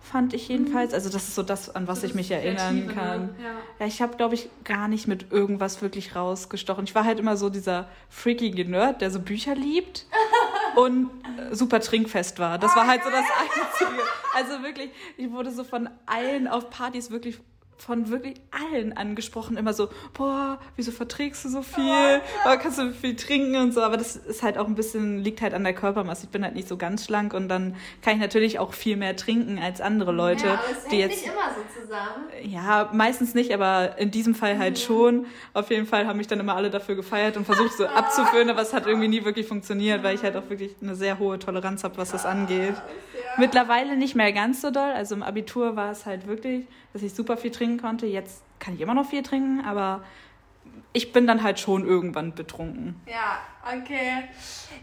fand 0.00 0.34
ich 0.34 0.48
jedenfalls. 0.48 0.92
Also 0.92 1.10
das 1.10 1.28
ist 1.28 1.36
so 1.36 1.42
das, 1.42 1.74
an 1.74 1.86
was 1.86 2.00
das 2.00 2.10
ich 2.10 2.14
mich 2.14 2.30
erinnern 2.30 2.88
kann. 2.88 3.20
Ne? 3.20 3.34
Ja. 3.42 3.50
ja, 3.78 3.86
ich 3.86 4.02
habe, 4.02 4.16
glaube 4.16 4.34
ich, 4.34 4.50
gar 4.64 4.88
nicht 4.88 5.06
mit 5.06 5.30
irgendwas 5.30 5.80
wirklich 5.80 6.16
rausgestochen. 6.16 6.84
Ich 6.84 6.94
war 6.94 7.04
halt 7.04 7.20
immer 7.20 7.36
so 7.36 7.50
dieser 7.50 7.88
freakige 8.08 8.68
Nerd, 8.68 9.00
der 9.00 9.10
so 9.10 9.20
Bücher 9.20 9.54
liebt 9.54 10.06
und 10.76 11.10
äh, 11.38 11.54
super 11.54 11.80
trinkfest 11.80 12.38
war. 12.38 12.58
Das 12.58 12.74
war 12.76 12.86
halt 12.86 13.02
so 13.02 13.10
das 13.10 13.24
Einzige. 13.38 14.02
Also 14.34 14.62
wirklich, 14.62 14.90
ich 15.16 15.30
wurde 15.30 15.50
so 15.50 15.64
von 15.64 15.88
allen 16.06 16.48
auf 16.48 16.70
Partys 16.70 17.10
wirklich 17.10 17.38
von 17.82 18.10
wirklich 18.10 18.40
allen 18.50 18.96
angesprochen, 18.96 19.56
immer 19.56 19.72
so, 19.72 19.88
boah, 20.14 20.58
wieso 20.76 20.92
verträgst 20.92 21.44
du 21.44 21.48
so 21.48 21.62
viel? 21.62 22.20
Oh, 22.44 22.56
kannst 22.60 22.78
du 22.78 22.92
viel 22.92 23.16
trinken 23.16 23.56
und 23.56 23.72
so. 23.72 23.82
Aber 23.82 23.96
das 23.96 24.16
ist 24.16 24.42
halt 24.42 24.58
auch 24.58 24.66
ein 24.66 24.74
bisschen, 24.74 25.18
liegt 25.18 25.40
halt 25.40 25.54
an 25.54 25.64
der 25.64 25.72
Körpermasse. 25.72 26.24
Ich 26.24 26.30
bin 26.30 26.44
halt 26.44 26.54
nicht 26.54 26.68
so 26.68 26.76
ganz 26.76 27.04
schlank 27.04 27.34
und 27.34 27.48
dann 27.48 27.76
kann 28.02 28.14
ich 28.14 28.20
natürlich 28.20 28.58
auch 28.58 28.74
viel 28.74 28.96
mehr 28.96 29.16
trinken 29.16 29.58
als 29.58 29.80
andere 29.80 30.12
Leute. 30.12 30.46
Ja, 30.46 30.54
aber 30.54 30.62
es 30.70 30.84
die 30.84 30.96
jetzt, 30.98 31.10
nicht 31.10 31.26
immer 31.26 31.54
so 31.54 31.80
zusammen. 31.80 32.26
Ja, 32.42 32.90
meistens 32.92 33.34
nicht, 33.34 33.52
aber 33.52 33.98
in 33.98 34.10
diesem 34.10 34.34
Fall 34.34 34.58
halt 34.58 34.74
mhm. 34.74 34.82
schon. 34.82 35.26
Auf 35.54 35.70
jeden 35.70 35.86
Fall 35.86 36.06
haben 36.06 36.18
mich 36.18 36.26
dann 36.26 36.40
immer 36.40 36.56
alle 36.56 36.70
dafür 36.70 36.96
gefeiert 36.96 37.36
und 37.36 37.44
versucht 37.44 37.72
so 37.72 37.86
abzufüllen, 37.86 38.50
aber 38.50 38.62
es 38.62 38.72
hat 38.72 38.86
irgendwie 38.86 39.08
nie 39.08 39.24
wirklich 39.24 39.46
funktioniert, 39.46 40.02
weil 40.02 40.14
ich 40.14 40.22
halt 40.22 40.36
auch 40.36 40.48
wirklich 40.48 40.74
eine 40.82 40.94
sehr 40.94 41.18
hohe 41.18 41.38
Toleranz 41.38 41.84
habe, 41.84 41.96
was 41.96 42.10
das 42.10 42.26
angeht. 42.26 42.74
Mittlerweile 43.38 43.96
nicht 43.96 44.14
mehr 44.14 44.32
ganz 44.32 44.60
so 44.60 44.70
doll. 44.70 44.90
Also 44.90 45.14
im 45.14 45.22
Abitur 45.22 45.76
war 45.76 45.90
es 45.90 46.06
halt 46.06 46.26
wirklich, 46.26 46.66
dass 46.92 47.02
ich 47.02 47.14
super 47.14 47.36
viel 47.36 47.50
trinken 47.50 47.80
konnte. 47.80 48.06
Jetzt 48.06 48.42
kann 48.58 48.74
ich 48.74 48.80
immer 48.80 48.94
noch 48.94 49.06
viel 49.06 49.22
trinken, 49.22 49.64
aber 49.64 50.02
ich 50.92 51.12
bin 51.12 51.26
dann 51.26 51.42
halt 51.42 51.60
schon 51.60 51.86
irgendwann 51.86 52.34
betrunken. 52.34 53.00
Ja, 53.06 53.38
okay. 53.64 54.24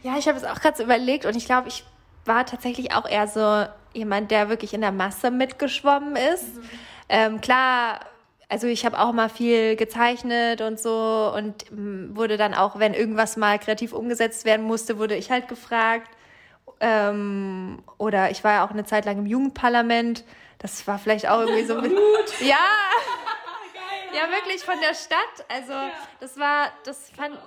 Ja, 0.03 0.17
ich 0.17 0.27
habe 0.27 0.37
es 0.37 0.43
auch 0.43 0.59
gerade 0.59 0.77
so 0.77 0.83
überlegt 0.83 1.25
und 1.25 1.35
ich 1.35 1.45
glaube, 1.45 1.67
ich 1.67 1.83
war 2.25 2.45
tatsächlich 2.45 2.93
auch 2.93 3.07
eher 3.07 3.27
so 3.27 3.65
jemand, 3.93 4.31
der 4.31 4.49
wirklich 4.49 4.73
in 4.73 4.81
der 4.81 4.91
Masse 4.91 5.31
mitgeschwommen 5.31 6.15
ist. 6.15 6.55
Mhm. 6.55 6.69
Ähm, 7.09 7.41
klar, 7.41 8.01
also 8.49 8.67
ich 8.67 8.85
habe 8.85 8.99
auch 8.99 9.11
mal 9.11 9.29
viel 9.29 9.75
gezeichnet 9.75 10.61
und 10.61 10.79
so 10.79 11.33
und 11.35 11.69
mm, 11.71 12.15
wurde 12.15 12.37
dann 12.37 12.53
auch, 12.53 12.79
wenn 12.79 12.93
irgendwas 12.93 13.37
mal 13.37 13.59
kreativ 13.59 13.93
umgesetzt 13.93 14.45
werden 14.45 14.65
musste, 14.65 14.97
wurde 14.97 15.15
ich 15.15 15.31
halt 15.31 15.47
gefragt. 15.47 16.09
Ähm, 16.79 17.79
oder 17.97 18.29
ich 18.29 18.43
war 18.43 18.53
ja 18.53 18.65
auch 18.65 18.71
eine 18.71 18.85
Zeit 18.85 19.05
lang 19.05 19.17
im 19.17 19.25
Jugendparlament. 19.25 20.23
Das 20.59 20.87
war 20.87 20.97
vielleicht 20.97 21.27
auch 21.27 21.41
irgendwie 21.41 21.65
so. 21.65 21.75
Mit, 21.79 21.91
ja. 22.41 22.55
ja, 24.13 24.31
wirklich 24.31 24.63
von 24.63 24.79
der 24.81 24.93
Stadt. 24.95 25.45
Also 25.49 25.73
das 26.19 26.37
war, 26.37 26.71
das 26.83 27.11
fand, 27.15 27.37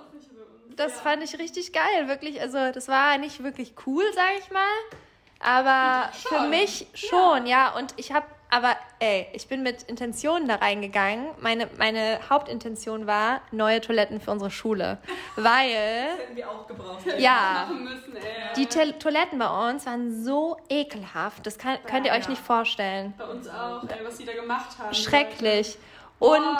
das 0.75 0.99
fand 1.01 1.23
ich 1.23 1.37
richtig 1.37 1.73
geil, 1.73 2.07
wirklich. 2.07 2.39
Also 2.41 2.71
das 2.71 2.87
war 2.87 3.17
nicht 3.17 3.43
wirklich 3.43 3.73
cool, 3.85 4.05
sag 4.13 4.31
ich 4.39 4.49
mal. 4.51 4.61
Aber 5.39 6.11
für 6.13 6.47
mich 6.47 6.87
schon, 6.93 7.47
ja. 7.47 7.75
Und 7.75 7.93
ich 7.97 8.11
habe 8.11 8.27
aber 8.51 8.75
ey, 8.99 9.27
ich 9.31 9.47
bin 9.47 9.63
mit 9.63 9.83
Intentionen 9.83 10.47
da 10.47 10.55
reingegangen. 10.55 11.27
Meine, 11.39 11.69
meine 11.77 12.19
Hauptintention 12.29 13.07
war 13.07 13.39
neue 13.51 13.79
Toiletten 13.79 14.19
für 14.19 14.29
unsere 14.29 14.51
Schule. 14.51 14.97
Weil. 15.37 15.69
Das 15.69 16.19
hätten 16.19 16.35
wir 16.35 16.51
auch 16.51 16.67
gebraucht. 16.67 17.05
Ja. 17.17 17.69
Müssen, 17.71 18.13
die 18.57 18.65
Toiletten 18.65 19.39
bei 19.39 19.69
uns 19.69 19.85
waren 19.85 20.23
so 20.23 20.57
ekelhaft. 20.67 21.47
Das 21.47 21.57
kann, 21.57 21.77
könnt 21.85 22.05
ihr 22.05 22.11
euch 22.11 22.27
nicht 22.27 22.41
vorstellen. 22.41 23.13
Bei 23.17 23.25
uns 23.25 23.47
auch, 23.47 23.83
ey, 23.83 24.05
was 24.05 24.17
die 24.17 24.25
da 24.25 24.33
gemacht 24.33 24.77
haben. 24.77 24.93
Schrecklich. 24.93 25.77
Und, 26.19 26.57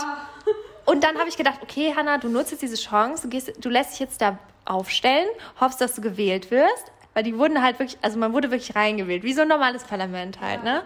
und 0.85 1.03
dann 1.03 1.19
habe 1.19 1.27
ich 1.27 1.35
gedacht, 1.35 1.59
okay, 1.61 1.93
Hanna, 1.93 2.19
du 2.19 2.29
nutzt 2.29 2.51
jetzt 2.51 2.61
diese 2.61 2.77
Chance, 2.77 3.23
du, 3.23 3.29
gehst, 3.29 3.53
du 3.59 3.69
lässt 3.69 3.91
dich 3.91 3.99
jetzt 3.99 4.21
da 4.21 4.39
aufstellen, 4.63 5.27
hoffst, 5.59 5.81
dass 5.81 5.93
du 5.93 6.01
gewählt 6.01 6.51
wirst. 6.51 6.93
Weil 7.13 7.23
die 7.23 7.37
wurden 7.37 7.61
halt 7.61 7.77
wirklich, 7.79 7.99
also 8.01 8.17
man 8.17 8.31
wurde 8.31 8.51
wirklich 8.51 8.73
reingewählt, 8.73 9.23
wie 9.23 9.33
so 9.33 9.41
ein 9.41 9.49
normales 9.49 9.83
Parlament 9.83 10.39
halt, 10.39 10.63
ja. 10.63 10.75
ne? 10.75 10.83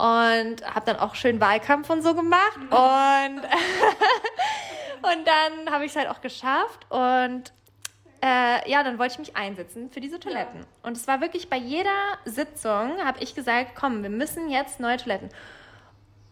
Und 0.00 0.64
habe 0.64 0.86
dann 0.86 0.96
auch 0.96 1.14
schön 1.14 1.40
Wahlkampf 1.40 1.90
und 1.90 2.02
so 2.02 2.14
gemacht 2.14 2.56
mhm. 2.56 2.72
und 2.72 3.42
und 5.02 5.26
dann 5.26 5.70
habe 5.70 5.84
ich 5.84 5.90
es 5.90 5.96
halt 5.96 6.08
auch 6.08 6.22
geschafft 6.22 6.86
und 6.88 7.52
äh, 8.22 8.70
ja, 8.70 8.82
dann 8.82 8.98
wollte 8.98 9.14
ich 9.14 9.18
mich 9.18 9.36
einsetzen 9.36 9.90
für 9.90 10.00
diese 10.00 10.20
Toiletten. 10.20 10.60
Ja. 10.60 10.66
Und 10.82 10.96
es 10.96 11.06
war 11.06 11.20
wirklich 11.20 11.48
bei 11.48 11.56
jeder 11.56 11.90
Sitzung, 12.24 12.98
habe 13.02 13.18
ich 13.20 13.34
gesagt, 13.34 13.72
komm, 13.74 14.02
wir 14.02 14.10
müssen 14.10 14.50
jetzt 14.50 14.78
neue 14.80 14.98
Toiletten. 14.98 15.30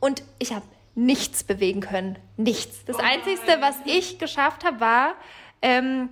Und 0.01 0.23
ich 0.39 0.53
habe 0.53 0.67
nichts 0.95 1.45
bewegen 1.45 1.81
können. 1.81 2.19
Nichts. 2.37 2.85
Das 2.85 2.97
oh 2.97 3.03
Einzige, 3.03 3.61
was 3.61 3.77
ich 3.85 4.19
geschafft 4.19 4.65
habe, 4.65 4.81
war, 4.81 5.15
ähm, 5.63 6.11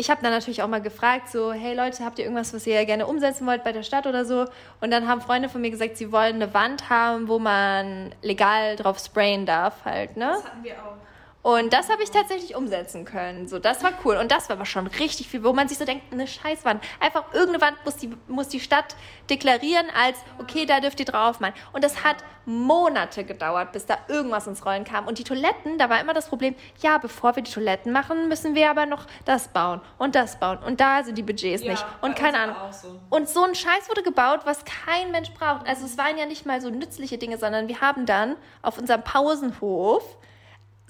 ich 0.00 0.10
habe 0.10 0.22
dann 0.22 0.32
natürlich 0.32 0.62
auch 0.62 0.68
mal 0.68 0.80
gefragt, 0.80 1.28
so, 1.28 1.52
hey 1.52 1.74
Leute, 1.74 2.04
habt 2.04 2.18
ihr 2.18 2.24
irgendwas, 2.24 2.54
was 2.54 2.66
ihr 2.66 2.84
gerne 2.86 3.06
umsetzen 3.06 3.46
wollt 3.46 3.62
bei 3.62 3.72
der 3.72 3.82
Stadt 3.82 4.06
oder 4.06 4.24
so? 4.24 4.46
Und 4.80 4.90
dann 4.90 5.06
haben 5.06 5.20
Freunde 5.20 5.50
von 5.50 5.60
mir 5.60 5.70
gesagt, 5.70 5.98
sie 5.98 6.10
wollen 6.10 6.36
eine 6.36 6.54
Wand 6.54 6.88
haben, 6.88 7.28
wo 7.28 7.38
man 7.38 8.14
legal 8.22 8.76
drauf 8.76 8.98
sprayen 8.98 9.44
darf 9.44 9.84
halt, 9.84 10.16
ne? 10.16 10.32
Das 10.32 10.44
hatten 10.44 10.64
wir 10.64 10.72
auch. 10.72 10.96
Und 11.42 11.72
das 11.72 11.88
habe 11.88 12.02
ich 12.02 12.10
tatsächlich 12.10 12.54
umsetzen 12.54 13.06
können. 13.06 13.48
So, 13.48 13.58
das 13.58 13.82
war 13.82 13.92
cool. 14.04 14.16
Und 14.16 14.30
das 14.30 14.50
war 14.50 14.56
aber 14.56 14.66
schon 14.66 14.86
richtig 14.86 15.28
viel, 15.28 15.42
wo 15.42 15.54
man 15.54 15.68
sich 15.68 15.78
so 15.78 15.86
denkt, 15.86 16.12
eine 16.12 16.26
Scheißwand. 16.26 16.82
Einfach 17.00 17.32
irgendeine 17.32 17.62
Wand 17.62 17.84
muss 17.84 17.96
die, 17.96 18.10
muss 18.28 18.48
die 18.48 18.60
Stadt 18.60 18.94
deklarieren 19.30 19.86
als, 19.98 20.18
okay, 20.38 20.66
da 20.66 20.80
dürft 20.80 21.00
ihr 21.00 21.06
drauf 21.06 21.40
malen. 21.40 21.54
Und 21.72 21.82
das 21.82 22.04
hat 22.04 22.16
Monate 22.44 23.24
gedauert, 23.24 23.72
bis 23.72 23.86
da 23.86 23.96
irgendwas 24.08 24.46
ins 24.46 24.66
Rollen 24.66 24.84
kam. 24.84 25.06
Und 25.06 25.18
die 25.18 25.24
Toiletten, 25.24 25.78
da 25.78 25.88
war 25.88 25.98
immer 26.00 26.12
das 26.12 26.28
Problem, 26.28 26.54
ja, 26.82 26.98
bevor 26.98 27.34
wir 27.36 27.42
die 27.42 27.50
Toiletten 27.52 27.90
machen, 27.90 28.28
müssen 28.28 28.54
wir 28.54 28.68
aber 28.68 28.84
noch 28.84 29.06
das 29.24 29.48
bauen 29.48 29.80
und 29.96 30.14
das 30.14 30.38
bauen. 30.38 30.58
Und 30.58 30.80
da 30.80 31.02
sind 31.04 31.16
die 31.16 31.22
Budgets 31.22 31.62
ja, 31.62 31.70
nicht. 31.70 31.86
Und 32.02 32.16
keine 32.16 32.38
Ahnung. 32.38 32.56
So. 32.70 33.00
Und 33.08 33.30
so 33.30 33.44
ein 33.44 33.54
Scheiß 33.54 33.88
wurde 33.88 34.02
gebaut, 34.02 34.40
was 34.44 34.62
kein 34.66 35.10
Mensch 35.10 35.30
braucht. 35.32 35.66
Also 35.66 35.86
es 35.86 35.96
waren 35.96 36.18
ja 36.18 36.26
nicht 36.26 36.44
mal 36.44 36.60
so 36.60 36.68
nützliche 36.68 37.16
Dinge, 37.16 37.38
sondern 37.38 37.68
wir 37.68 37.80
haben 37.80 38.04
dann 38.04 38.36
auf 38.60 38.76
unserem 38.76 39.02
Pausenhof 39.02 40.18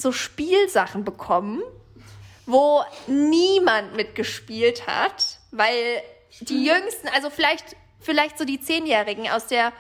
so 0.01 0.13
Spielsachen 0.13 1.05
bekommen, 1.05 1.63
wo 2.47 2.83
niemand 3.07 3.95
mitgespielt 3.97 4.87
hat, 4.87 5.39
weil 5.51 6.03
die 6.41 6.65
Jüngsten, 6.65 7.09
also 7.09 7.31
vielleicht, 7.31 7.77
vielleicht 8.01 8.39
so 8.39 8.45
die 8.45 8.61
Zehnjährigen 8.61 9.29
aus 9.29 9.47
der 9.47 9.73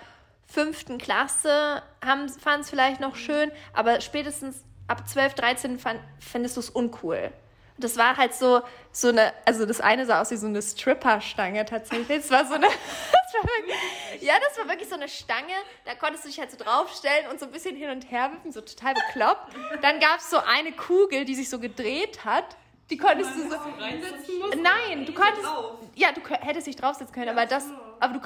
fünften 0.46 0.98
Klasse 0.98 1.82
fanden 2.00 2.60
es 2.60 2.70
vielleicht 2.70 3.00
noch 3.00 3.16
schön, 3.16 3.50
aber 3.72 4.00
spätestens 4.00 4.64
ab 4.88 5.08
12, 5.08 5.34
13 5.34 5.78
fand, 5.78 6.00
findest 6.18 6.56
du 6.56 6.60
es 6.60 6.70
uncool 6.70 7.32
das 7.80 7.96
war 7.96 8.16
halt 8.16 8.34
so, 8.34 8.62
so 8.92 9.08
eine, 9.08 9.32
also 9.44 9.66
das 9.66 9.80
eine 9.80 10.06
sah 10.06 10.20
aus 10.20 10.30
wie 10.30 10.36
so 10.36 10.46
eine 10.46 10.62
Stripper-Stange 10.62 11.64
tatsächlich. 11.64 12.22
Das 12.22 12.30
war 12.30 12.46
so 12.46 12.54
eine, 12.54 12.66
das 12.66 13.34
war 13.34 13.42
wirklich, 13.42 14.22
ja, 14.22 14.34
das 14.46 14.58
war 14.58 14.68
wirklich 14.68 14.88
so 14.88 14.94
eine 14.94 15.08
Stange, 15.08 15.54
da 15.84 15.94
konntest 15.94 16.24
du 16.24 16.28
dich 16.28 16.38
halt 16.38 16.50
so 16.50 16.56
draufstellen 16.56 17.28
und 17.30 17.40
so 17.40 17.46
ein 17.46 17.52
bisschen 17.52 17.76
hin 17.76 17.90
und 17.90 18.10
her 18.10 18.30
wippen, 18.32 18.52
so 18.52 18.60
total 18.60 18.94
bekloppt. 18.94 19.54
Dann 19.82 20.00
gab 20.00 20.18
es 20.18 20.30
so 20.30 20.38
eine 20.38 20.72
Kugel, 20.72 21.24
die 21.24 21.34
sich 21.34 21.48
so 21.48 21.58
gedreht 21.58 22.24
hat. 22.24 22.56
Die 22.90 22.96
konntest 22.96 23.30
du 23.36 23.48
so 23.48 23.56
reinsetzen 23.78 24.38
musst, 24.40 24.56
Nein, 24.56 25.06
du 25.06 25.12
konntest. 25.12 25.46
Ja, 25.94 26.08
du 26.10 26.20
hättest 26.28 26.66
dich 26.66 26.74
draufsetzen 26.74 27.14
können, 27.14 27.28
aber 27.28 27.46
das. 27.46 27.66
Aber 28.00 28.14
du. 28.14 28.20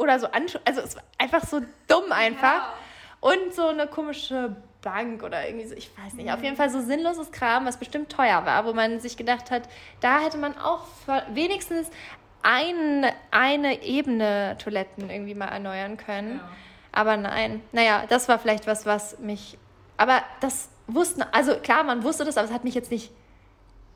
Oder 0.00 0.20
so 0.20 0.28
anschauen. 0.28 0.62
Also 0.64 0.80
es 0.82 0.94
war 0.94 1.02
einfach 1.18 1.44
so 1.44 1.60
dumm 1.88 2.12
einfach. 2.12 2.72
Und 3.20 3.52
so 3.52 3.66
eine 3.66 3.88
komische 3.88 4.54
Bank 4.86 5.24
oder 5.24 5.44
irgendwie 5.48 5.66
so, 5.66 5.74
ich 5.74 5.90
weiß 5.98 6.14
nicht. 6.14 6.30
Auf 6.30 6.44
jeden 6.44 6.54
Fall 6.54 6.70
so 6.70 6.80
sinnloses 6.80 7.32
Kram, 7.32 7.66
was 7.66 7.76
bestimmt 7.76 8.08
teuer 8.08 8.46
war, 8.46 8.64
wo 8.64 8.72
man 8.72 9.00
sich 9.00 9.16
gedacht 9.16 9.50
hat, 9.50 9.68
da 10.00 10.20
hätte 10.20 10.38
man 10.38 10.56
auch 10.56 10.84
wenigstens 11.34 11.90
ein, 12.44 13.04
eine 13.32 13.82
Ebene 13.82 14.56
Toiletten 14.62 15.10
irgendwie 15.10 15.34
mal 15.34 15.48
erneuern 15.48 15.96
können. 15.96 16.36
Ja. 16.36 16.48
Aber 16.92 17.16
nein, 17.16 17.62
naja, 17.72 18.04
das 18.08 18.28
war 18.28 18.38
vielleicht 18.38 18.68
was, 18.68 18.86
was 18.86 19.18
mich. 19.18 19.58
Aber 19.96 20.22
das 20.38 20.68
wussten, 20.86 21.24
also 21.32 21.56
klar, 21.56 21.82
man 21.82 22.04
wusste 22.04 22.24
das, 22.24 22.36
aber 22.36 22.46
es 22.46 22.54
hat 22.54 22.62
mich 22.62 22.74
jetzt 22.74 22.92
nicht 22.92 23.10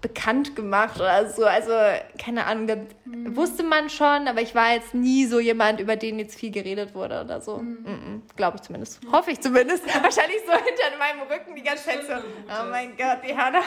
bekannt 0.01 0.57
gemacht 0.57 0.97
oder 0.97 1.29
so. 1.29 1.45
Also, 1.45 1.73
keine 2.19 2.47
Ahnung, 2.47 2.67
das 2.67 2.79
mhm. 3.05 3.37
wusste 3.37 3.63
man 3.63 3.91
schon, 3.91 4.29
aber 4.29 4.41
ich 4.41 4.55
war 4.55 4.73
jetzt 4.73 4.95
nie 4.95 5.27
so 5.27 5.41
jemand, 5.41 5.81
über 5.81 5.97
den 5.97 6.19
jetzt 6.19 6.39
viel 6.39 6.51
geredet 6.51 6.95
wurde 6.95 7.23
oder 7.23 7.41
so. 7.41 7.59
Mhm. 7.59 7.83
Mhm, 7.85 8.23
Glaube 8.37 8.57
ich 8.57 8.63
zumindest. 8.63 9.05
Mhm. 9.05 9.13
Hoffe 9.13 9.31
ich 9.33 9.41
zumindest. 9.41 9.87
Wahrscheinlich 10.03 10.39
so 10.47 10.53
hinter 10.53 10.99
meinem 10.99 11.21
Rücken 11.23 11.55
die 11.55 11.63
ganze 11.63 11.85
Zeit 11.85 12.05
so, 12.07 12.15
oh 12.15 12.71
mein 12.71 12.97
Gott, 12.97 13.19
die 13.27 13.37
Hanna. 13.37 13.61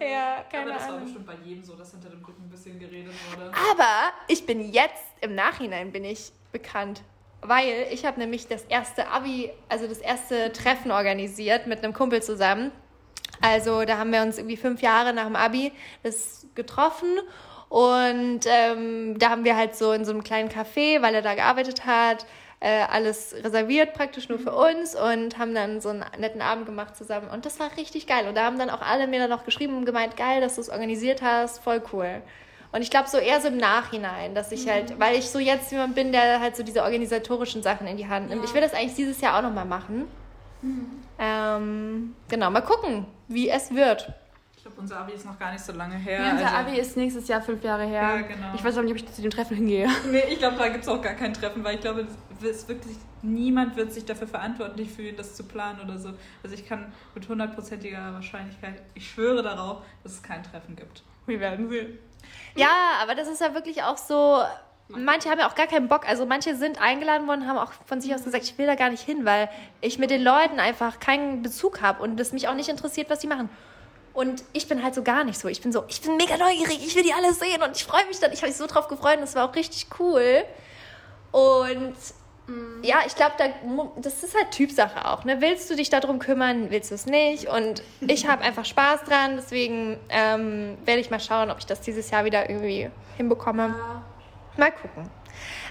Ja, 0.00 0.06
ja 0.06 0.44
keine 0.50 0.64
aber 0.64 0.72
das 0.72 0.82
Ahnung. 0.82 0.96
war 0.96 1.04
bestimmt 1.04 1.26
bei 1.26 1.36
jedem 1.44 1.62
so, 1.62 1.74
dass 1.74 1.92
hinter 1.92 2.10
dem 2.10 2.24
Rücken 2.24 2.42
ein 2.42 2.50
bisschen 2.50 2.78
geredet 2.78 3.14
wurde. 3.30 3.52
Aber 3.70 4.12
ich 4.28 4.44
bin 4.44 4.72
jetzt, 4.72 5.04
im 5.20 5.34
Nachhinein 5.34 5.92
bin 5.92 6.04
ich 6.04 6.32
bekannt 6.52 7.02
weil 7.46 7.88
ich 7.90 8.06
habe 8.06 8.18
nämlich 8.18 8.48
das 8.48 8.64
erste 8.64 9.08
Abi, 9.08 9.50
also 9.68 9.86
das 9.86 9.98
erste 9.98 10.50
Treffen 10.52 10.90
organisiert 10.90 11.66
mit 11.66 11.84
einem 11.84 11.92
Kumpel 11.92 12.22
zusammen. 12.22 12.72
Also 13.44 13.84
da 13.84 13.98
haben 13.98 14.10
wir 14.10 14.22
uns 14.22 14.38
irgendwie 14.38 14.56
fünf 14.56 14.80
Jahre 14.80 15.12
nach 15.12 15.26
dem 15.26 15.36
Abi 15.36 15.70
das 16.02 16.46
getroffen 16.54 17.08
und 17.68 18.40
ähm, 18.46 19.18
da 19.18 19.28
haben 19.28 19.44
wir 19.44 19.54
halt 19.54 19.76
so 19.76 19.92
in 19.92 20.06
so 20.06 20.12
einem 20.12 20.24
kleinen 20.24 20.48
Café, 20.48 21.02
weil 21.02 21.14
er 21.14 21.20
da 21.20 21.34
gearbeitet 21.34 21.84
hat, 21.84 22.24
äh, 22.60 22.84
alles 22.90 23.34
reserviert 23.44 23.92
praktisch 23.92 24.30
nur 24.30 24.38
für 24.38 24.54
uns 24.54 24.94
und 24.94 25.36
haben 25.36 25.54
dann 25.54 25.82
so 25.82 25.90
einen 25.90 26.06
netten 26.18 26.40
Abend 26.40 26.64
gemacht 26.64 26.96
zusammen 26.96 27.28
und 27.28 27.44
das 27.44 27.60
war 27.60 27.76
richtig 27.76 28.06
geil 28.06 28.26
und 28.28 28.34
da 28.34 28.44
haben 28.44 28.58
dann 28.58 28.70
auch 28.70 28.80
alle 28.80 29.06
mir 29.08 29.18
dann 29.18 29.28
noch 29.28 29.44
geschrieben 29.44 29.76
und 29.76 29.84
gemeint, 29.84 30.16
geil, 30.16 30.40
dass 30.40 30.54
du 30.54 30.62
es 30.62 30.70
organisiert 30.70 31.20
hast, 31.20 31.62
voll 31.62 31.82
cool. 31.92 32.22
Und 32.72 32.80
ich 32.80 32.90
glaube 32.90 33.10
so 33.10 33.18
eher 33.18 33.42
so 33.42 33.48
im 33.48 33.58
Nachhinein, 33.58 34.34
dass 34.34 34.52
ich 34.52 34.68
halt, 34.68 34.90
mhm. 34.90 35.00
weil 35.00 35.16
ich 35.16 35.28
so 35.28 35.38
jetzt 35.38 35.70
jemand 35.70 35.94
bin, 35.94 36.12
der 36.12 36.40
halt 36.40 36.56
so 36.56 36.62
diese 36.62 36.82
organisatorischen 36.82 37.62
Sachen 37.62 37.86
in 37.86 37.98
die 37.98 38.08
Hand 38.08 38.30
nimmt. 38.30 38.42
Ja. 38.42 38.48
Ich 38.48 38.54
will 38.54 38.62
das 38.62 38.72
eigentlich 38.72 38.94
dieses 38.94 39.20
Jahr 39.20 39.38
auch 39.38 39.42
nochmal 39.42 39.66
machen. 39.66 40.08
Mhm. 40.64 40.86
Ähm, 41.18 42.14
genau, 42.28 42.50
mal 42.50 42.62
gucken, 42.62 43.06
wie 43.28 43.48
es 43.48 43.72
wird. 43.72 44.12
Ich 44.56 44.62
glaube, 44.62 44.80
unser 44.80 45.00
Abi 45.00 45.12
ist 45.12 45.26
noch 45.26 45.38
gar 45.38 45.52
nicht 45.52 45.62
so 45.62 45.72
lange 45.72 45.96
her. 45.96 46.20
Ja, 46.20 46.32
unser 46.32 46.46
also 46.46 46.56
Abi 46.56 46.78
ist 46.80 46.96
nächstes 46.96 47.28
Jahr 47.28 47.42
fünf 47.42 47.62
Jahre 47.62 47.84
her. 47.84 48.02
Ja, 48.02 48.16
genau. 48.22 48.54
Ich 48.54 48.64
weiß 48.64 48.78
auch 48.78 48.82
nicht, 48.82 48.92
ob 48.92 48.96
ich 48.96 49.12
zu 49.12 49.20
dem 49.20 49.30
Treffen 49.30 49.56
hingehe. 49.56 49.88
Nee, 50.10 50.24
ich 50.30 50.38
glaube, 50.38 50.56
da 50.56 50.68
gibt 50.68 50.84
es 50.84 50.88
auch 50.88 51.02
gar 51.02 51.14
kein 51.14 51.34
Treffen, 51.34 51.62
weil 51.62 51.74
ich 51.74 51.80
glaube, 51.82 52.06
es 52.42 52.66
wirklich, 52.66 52.96
niemand 53.22 53.76
wird 53.76 53.92
sich 53.92 54.04
dafür 54.04 54.26
verantwortlich 54.26 54.90
fühlen, 54.90 55.16
das 55.16 55.34
zu 55.34 55.44
planen 55.44 55.80
oder 55.80 55.98
so. 55.98 56.10
Also 56.42 56.54
ich 56.54 56.66
kann 56.66 56.92
mit 57.14 57.28
hundertprozentiger 57.28 58.14
Wahrscheinlichkeit, 58.14 58.82
ich 58.94 59.10
schwöre 59.10 59.42
darauf, 59.42 59.82
dass 60.02 60.12
es 60.12 60.22
kein 60.22 60.42
Treffen 60.42 60.76
gibt. 60.76 61.02
Wir 61.26 61.40
werden 61.40 61.68
sehen. 61.68 61.98
Ja, 62.54 62.98
aber 63.02 63.14
das 63.14 63.28
ist 63.28 63.40
ja 63.40 63.54
wirklich 63.54 63.82
auch 63.82 63.98
so. 63.98 64.42
Manche 64.88 65.30
haben 65.30 65.38
ja 65.38 65.48
auch 65.48 65.54
gar 65.54 65.66
keinen 65.66 65.88
Bock. 65.88 66.06
Also 66.06 66.26
manche 66.26 66.56
sind 66.56 66.80
eingeladen 66.80 67.26
worden, 67.26 67.46
haben 67.46 67.58
auch 67.58 67.72
von 67.86 68.00
sich 68.00 68.14
aus 68.14 68.22
gesagt, 68.22 68.44
ich 68.44 68.58
will 68.58 68.66
da 68.66 68.74
gar 68.74 68.90
nicht 68.90 69.02
hin, 69.02 69.24
weil 69.24 69.48
ich 69.80 69.98
mit 69.98 70.10
den 70.10 70.22
Leuten 70.22 70.60
einfach 70.60 71.00
keinen 71.00 71.42
Bezug 71.42 71.80
habe 71.80 72.02
und 72.02 72.20
es 72.20 72.32
mich 72.32 72.48
auch 72.48 72.54
nicht 72.54 72.68
interessiert, 72.68 73.08
was 73.08 73.20
sie 73.20 73.26
machen. 73.26 73.48
Und 74.12 74.44
ich 74.52 74.68
bin 74.68 74.82
halt 74.82 74.94
so 74.94 75.02
gar 75.02 75.24
nicht 75.24 75.38
so. 75.38 75.48
Ich 75.48 75.60
bin 75.60 75.72
so, 75.72 75.84
ich 75.88 76.00
bin 76.00 76.16
mega 76.16 76.36
neugierig, 76.36 76.86
ich 76.86 76.94
will 76.94 77.02
die 77.02 77.12
alle 77.12 77.32
sehen 77.32 77.62
und 77.62 77.76
ich 77.76 77.84
freue 77.84 78.06
mich 78.06 78.20
dann. 78.20 78.32
Ich 78.32 78.40
habe 78.40 78.48
mich 78.48 78.56
so 78.56 78.66
drauf 78.66 78.88
gefreut 78.88 79.14
und 79.14 79.22
das 79.22 79.34
war 79.34 79.48
auch 79.48 79.54
richtig 79.56 79.86
cool. 79.98 80.44
Und 81.32 81.96
Mhm. 82.46 82.82
Ja, 82.82 82.98
ich 83.06 83.14
glaube, 83.14 83.32
da, 83.38 83.46
das 83.96 84.22
ist 84.22 84.36
halt 84.36 84.50
Typsache 84.50 85.10
auch. 85.10 85.24
Ne? 85.24 85.40
Willst 85.40 85.70
du 85.70 85.76
dich 85.76 85.88
darum 85.88 86.18
kümmern, 86.18 86.70
willst 86.70 86.90
du 86.90 86.94
es 86.94 87.06
nicht? 87.06 87.48
Und 87.48 87.82
ich 88.00 88.28
habe 88.28 88.42
einfach 88.42 88.64
Spaß 88.64 89.04
dran, 89.04 89.36
deswegen 89.36 89.98
ähm, 90.10 90.76
werde 90.84 91.00
ich 91.00 91.10
mal 91.10 91.20
schauen, 91.20 91.50
ob 91.50 91.58
ich 91.58 91.66
das 91.66 91.80
dieses 91.80 92.10
Jahr 92.10 92.24
wieder 92.24 92.48
irgendwie 92.50 92.90
hinbekomme. 93.16 93.68
Ja. 93.68 94.02
Mal 94.56 94.70
gucken. 94.72 95.10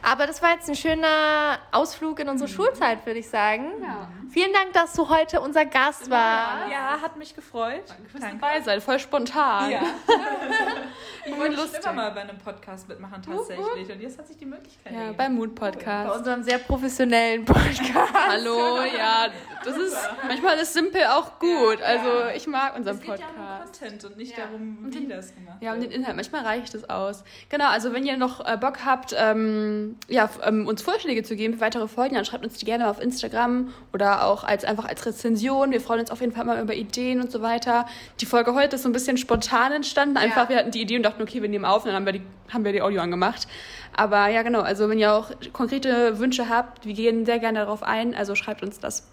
Aber 0.03 0.27
das 0.27 0.41
war 0.41 0.51
jetzt 0.51 0.69
ein 0.69 0.75
schöner 0.75 1.59
Ausflug 1.71 2.19
in 2.19 2.27
unsere 2.27 2.49
mhm. 2.49 2.53
Schulzeit, 2.53 3.05
würde 3.05 3.19
ich 3.19 3.29
sagen. 3.29 3.71
Ja. 3.81 4.09
Vielen 4.29 4.51
Dank, 4.51 4.73
dass 4.73 4.93
du 4.93 5.07
heute 5.09 5.39
unser 5.39 5.65
Gast 5.65 6.09
warst. 6.09 6.71
Ja, 6.71 6.99
hat 7.01 7.15
mich 7.17 7.35
gefreut. 7.35 7.83
Danke 7.87 8.09
fürs 8.09 8.23
dabei 8.23 8.61
sein, 8.61 8.81
voll 8.81 8.99
spontan. 8.99 9.71
Ja. 9.71 9.81
ich 11.25 11.37
wollte 11.37 11.55
lustig. 11.55 11.79
immer 11.83 11.93
mal 11.93 12.11
bei 12.11 12.21
einem 12.21 12.37
Podcast 12.37 12.89
mitmachen 12.89 13.21
tatsächlich. 13.21 13.91
Und 13.91 14.01
jetzt 14.01 14.17
hat 14.17 14.27
sich 14.27 14.37
die 14.37 14.45
Möglichkeit 14.45 14.91
Ja, 14.91 14.99
gegeben. 14.99 15.17
beim 15.17 15.35
Mood-Podcast. 15.35 16.09
Bei 16.09 16.17
unserem 16.17 16.43
sehr 16.43 16.57
professionellen 16.57 17.45
Podcast. 17.45 18.13
Hallo, 18.27 18.81
ja, 18.81 19.27
das 19.63 19.77
ist 19.77 19.97
manchmal 20.27 20.57
ist 20.57 20.73
simpel 20.73 21.05
auch 21.05 21.39
gut. 21.39 21.79
Ja, 21.79 21.85
also 21.85 22.09
ich 22.35 22.47
mag 22.47 22.75
unseren 22.75 22.95
es 22.95 23.01
geht 23.01 23.09
Podcast. 23.09 23.33
Ja 23.37 23.53
um 23.57 23.63
Content 23.63 24.05
und 24.05 24.17
nicht 24.17 24.37
darum, 24.37 24.77
wie 24.91 25.07
das 25.07 25.33
gemacht 25.33 25.57
Ja, 25.61 25.73
um 25.73 25.79
den 25.79 25.91
Inhalt. 25.91 26.15
Manchmal 26.15 26.43
reicht 26.43 26.73
es 26.73 26.89
aus. 26.89 27.23
Genau, 27.49 27.67
also 27.67 27.93
wenn 27.93 28.05
ihr 28.05 28.17
noch 28.17 28.45
äh, 28.45 28.57
Bock 28.57 28.83
habt, 28.83 29.15
ähm, 29.17 29.92
ja, 30.07 30.29
ähm, 30.43 30.67
uns 30.67 30.81
Vorschläge 30.81 31.23
zu 31.23 31.35
geben 31.35 31.55
für 31.55 31.61
weitere 31.61 31.87
Folgen, 31.87 32.15
dann 32.15 32.25
schreibt 32.25 32.43
uns 32.43 32.57
die 32.57 32.65
gerne 32.65 32.89
auf 32.89 33.01
Instagram 33.01 33.73
oder 33.93 34.25
auch 34.25 34.43
als 34.43 34.65
einfach 34.65 34.85
als 34.85 35.05
Rezension. 35.05 35.71
Wir 35.71 35.81
freuen 35.81 36.01
uns 36.01 36.11
auf 36.11 36.21
jeden 36.21 36.33
Fall 36.33 36.45
mal 36.45 36.61
über 36.61 36.73
Ideen 36.73 37.21
und 37.21 37.31
so 37.31 37.41
weiter. 37.41 37.85
Die 38.19 38.25
Folge 38.25 38.53
heute 38.53 38.75
ist 38.75 38.83
so 38.83 38.89
ein 38.89 38.93
bisschen 38.93 39.17
spontan 39.17 39.71
entstanden. 39.71 40.17
Einfach, 40.17 40.43
ja. 40.43 40.49
wir 40.49 40.57
hatten 40.57 40.71
die 40.71 40.81
Idee 40.81 40.97
und 40.97 41.03
dachten, 41.03 41.21
okay, 41.21 41.41
wir 41.41 41.49
nehmen 41.49 41.65
auf 41.65 41.83
und 41.83 41.87
dann 41.87 41.95
haben 41.95 42.05
wir 42.05 42.13
die, 42.13 42.21
haben 42.51 42.65
wir 42.65 42.71
die 42.71 42.81
Audio 42.81 43.01
angemacht. 43.01 43.47
Aber 43.95 44.27
ja, 44.27 44.41
genau, 44.41 44.61
also 44.61 44.89
wenn 44.89 44.99
ihr 44.99 45.13
auch 45.13 45.31
konkrete 45.53 46.19
Wünsche 46.19 46.49
habt, 46.49 46.85
wir 46.85 46.93
gehen 46.93 47.25
sehr 47.25 47.39
gerne 47.39 47.59
darauf 47.59 47.83
ein, 47.83 48.15
also 48.15 48.35
schreibt 48.35 48.63
uns 48.63 48.79
das. 48.79 49.07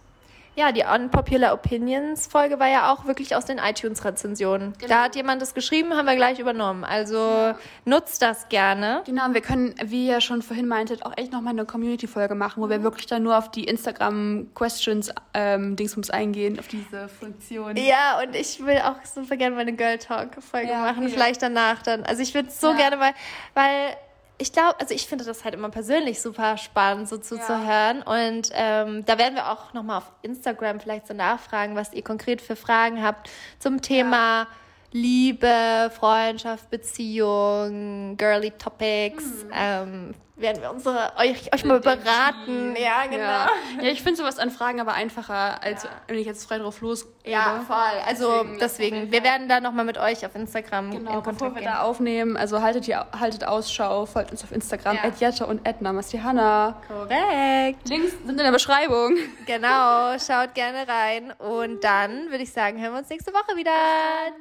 Ja, 0.56 0.72
die 0.72 0.82
Unpopular 0.82 1.54
Opinions 1.54 2.26
Folge 2.26 2.58
war 2.58 2.68
ja 2.68 2.92
auch 2.92 3.06
wirklich 3.06 3.34
aus 3.36 3.44
den 3.44 3.58
iTunes-Rezensionen. 3.58 4.74
Genau. 4.78 4.88
Da 4.88 5.04
hat 5.04 5.16
jemand 5.16 5.40
das 5.40 5.54
geschrieben, 5.54 5.94
haben 5.94 6.06
wir 6.06 6.16
gleich 6.16 6.38
übernommen. 6.38 6.84
Also 6.84 7.16
ja. 7.16 7.58
nutzt 7.84 8.20
das 8.20 8.48
gerne. 8.48 9.02
Genau, 9.06 9.26
und 9.26 9.34
wir 9.34 9.40
können, 9.40 9.74
wie 9.84 10.08
ihr 10.08 10.20
schon 10.20 10.42
vorhin 10.42 10.66
meintet, 10.66 11.06
auch 11.06 11.16
echt 11.16 11.32
nochmal 11.32 11.52
eine 11.52 11.64
Community-Folge 11.64 12.34
machen, 12.34 12.62
wo 12.62 12.68
wir 12.68 12.80
mhm. 12.80 12.82
wirklich 12.82 13.06
dann 13.06 13.22
nur 13.22 13.38
auf 13.38 13.50
die 13.50 13.64
Instagram-Questions 13.64 15.14
ähm, 15.34 15.76
eingehen, 16.10 16.58
auf 16.58 16.68
diese 16.68 17.08
Funktion. 17.08 17.76
Ja, 17.76 18.20
und 18.20 18.34
ich 18.34 18.64
will 18.64 18.78
auch 18.78 19.04
super 19.04 19.36
gerne 19.36 19.54
mal 19.54 19.62
eine 19.62 19.74
Girl 19.74 19.98
Talk-Folge 19.98 20.70
ja, 20.70 20.80
machen, 20.80 21.04
okay. 21.04 21.12
vielleicht 21.12 21.42
danach 21.42 21.82
dann. 21.82 22.02
Also 22.02 22.22
ich 22.22 22.34
würde 22.34 22.50
so 22.50 22.70
ja. 22.70 22.76
gerne 22.76 22.96
mal, 22.96 23.12
weil 23.54 23.96
ich 24.40 24.52
glaube, 24.52 24.80
also 24.80 24.94
ich 24.94 25.06
finde 25.06 25.24
das 25.24 25.44
halt 25.44 25.54
immer 25.54 25.68
persönlich 25.68 26.22
super 26.22 26.56
spannend, 26.56 27.08
so 27.08 27.18
zuzuhören. 27.18 28.02
Ja. 28.06 28.26
Und 28.28 28.50
ähm, 28.54 29.04
da 29.04 29.18
werden 29.18 29.34
wir 29.34 29.50
auch 29.50 29.74
nochmal 29.74 29.98
auf 29.98 30.10
Instagram 30.22 30.80
vielleicht 30.80 31.06
so 31.06 31.14
nachfragen, 31.14 31.76
was 31.76 31.92
ihr 31.92 32.02
konkret 32.02 32.40
für 32.40 32.56
Fragen 32.56 33.02
habt 33.02 33.28
zum 33.58 33.82
Thema 33.82 34.42
ja. 34.42 34.48
Liebe, 34.92 35.90
Freundschaft, 35.94 36.70
Beziehung, 36.70 38.16
girly 38.16 38.50
Topics. 38.52 39.44
Mhm. 39.44 39.50
Ähm, 39.52 40.14
werden 40.40 40.62
wir 40.62 40.70
unsere, 40.70 41.12
euch, 41.18 41.52
euch 41.54 41.64
mal 41.64 41.80
beraten. 41.80 42.74
Ja, 42.76 43.04
genau. 43.04 43.22
Ja, 43.22 43.48
ja 43.82 43.90
ich 43.90 44.02
finde 44.02 44.18
sowas 44.18 44.38
an 44.38 44.50
Fragen 44.50 44.80
aber 44.80 44.94
einfacher, 44.94 45.62
als 45.62 45.84
ja. 45.84 45.90
wenn 46.06 46.18
ich 46.18 46.26
jetzt 46.26 46.46
frei 46.46 46.58
drauf 46.58 46.80
los. 46.80 47.06
Ja, 47.24 47.62
voll. 47.66 47.76
Also 48.06 48.44
deswegen, 48.44 48.58
deswegen 48.58 49.12
wir 49.12 49.22
werden 49.22 49.48
da 49.48 49.60
nochmal 49.60 49.84
mit 49.84 49.98
euch 49.98 50.24
auf 50.24 50.34
Instagram 50.34 50.90
genau, 50.90 50.98
in 50.98 51.22
Kontakt 51.22 51.38
bevor 51.38 51.54
wir 51.54 51.62
gehen. 51.62 51.70
da 51.70 51.82
aufnehmen. 51.82 52.36
Also 52.36 52.62
haltet, 52.62 52.88
ihr, 52.88 53.06
haltet 53.18 53.44
Ausschau, 53.44 54.06
folgt 54.06 54.30
uns 54.30 54.42
auf 54.42 54.52
Instagram, 54.52 54.96
ja. 54.96 55.12
Jette 55.18 55.46
und 55.46 55.66
Edna 55.66 55.92
Mastihana. 55.92 56.80
Korrekt. 56.88 57.88
Links 57.88 58.12
sind 58.24 58.30
in 58.30 58.36
der 58.38 58.52
Beschreibung. 58.52 59.16
Genau, 59.46 60.18
schaut 60.18 60.54
gerne 60.54 60.88
rein. 60.88 61.32
Und 61.38 61.84
dann 61.84 62.30
würde 62.30 62.42
ich 62.42 62.52
sagen, 62.52 62.80
hören 62.80 62.92
wir 62.92 62.98
uns 63.00 63.10
nächste 63.10 63.32
Woche 63.32 63.56
wieder. 63.56 63.72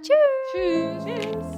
Tschüss. 0.02 0.39
Tschüss. 0.48 1.04
Tschüss. 1.06 1.50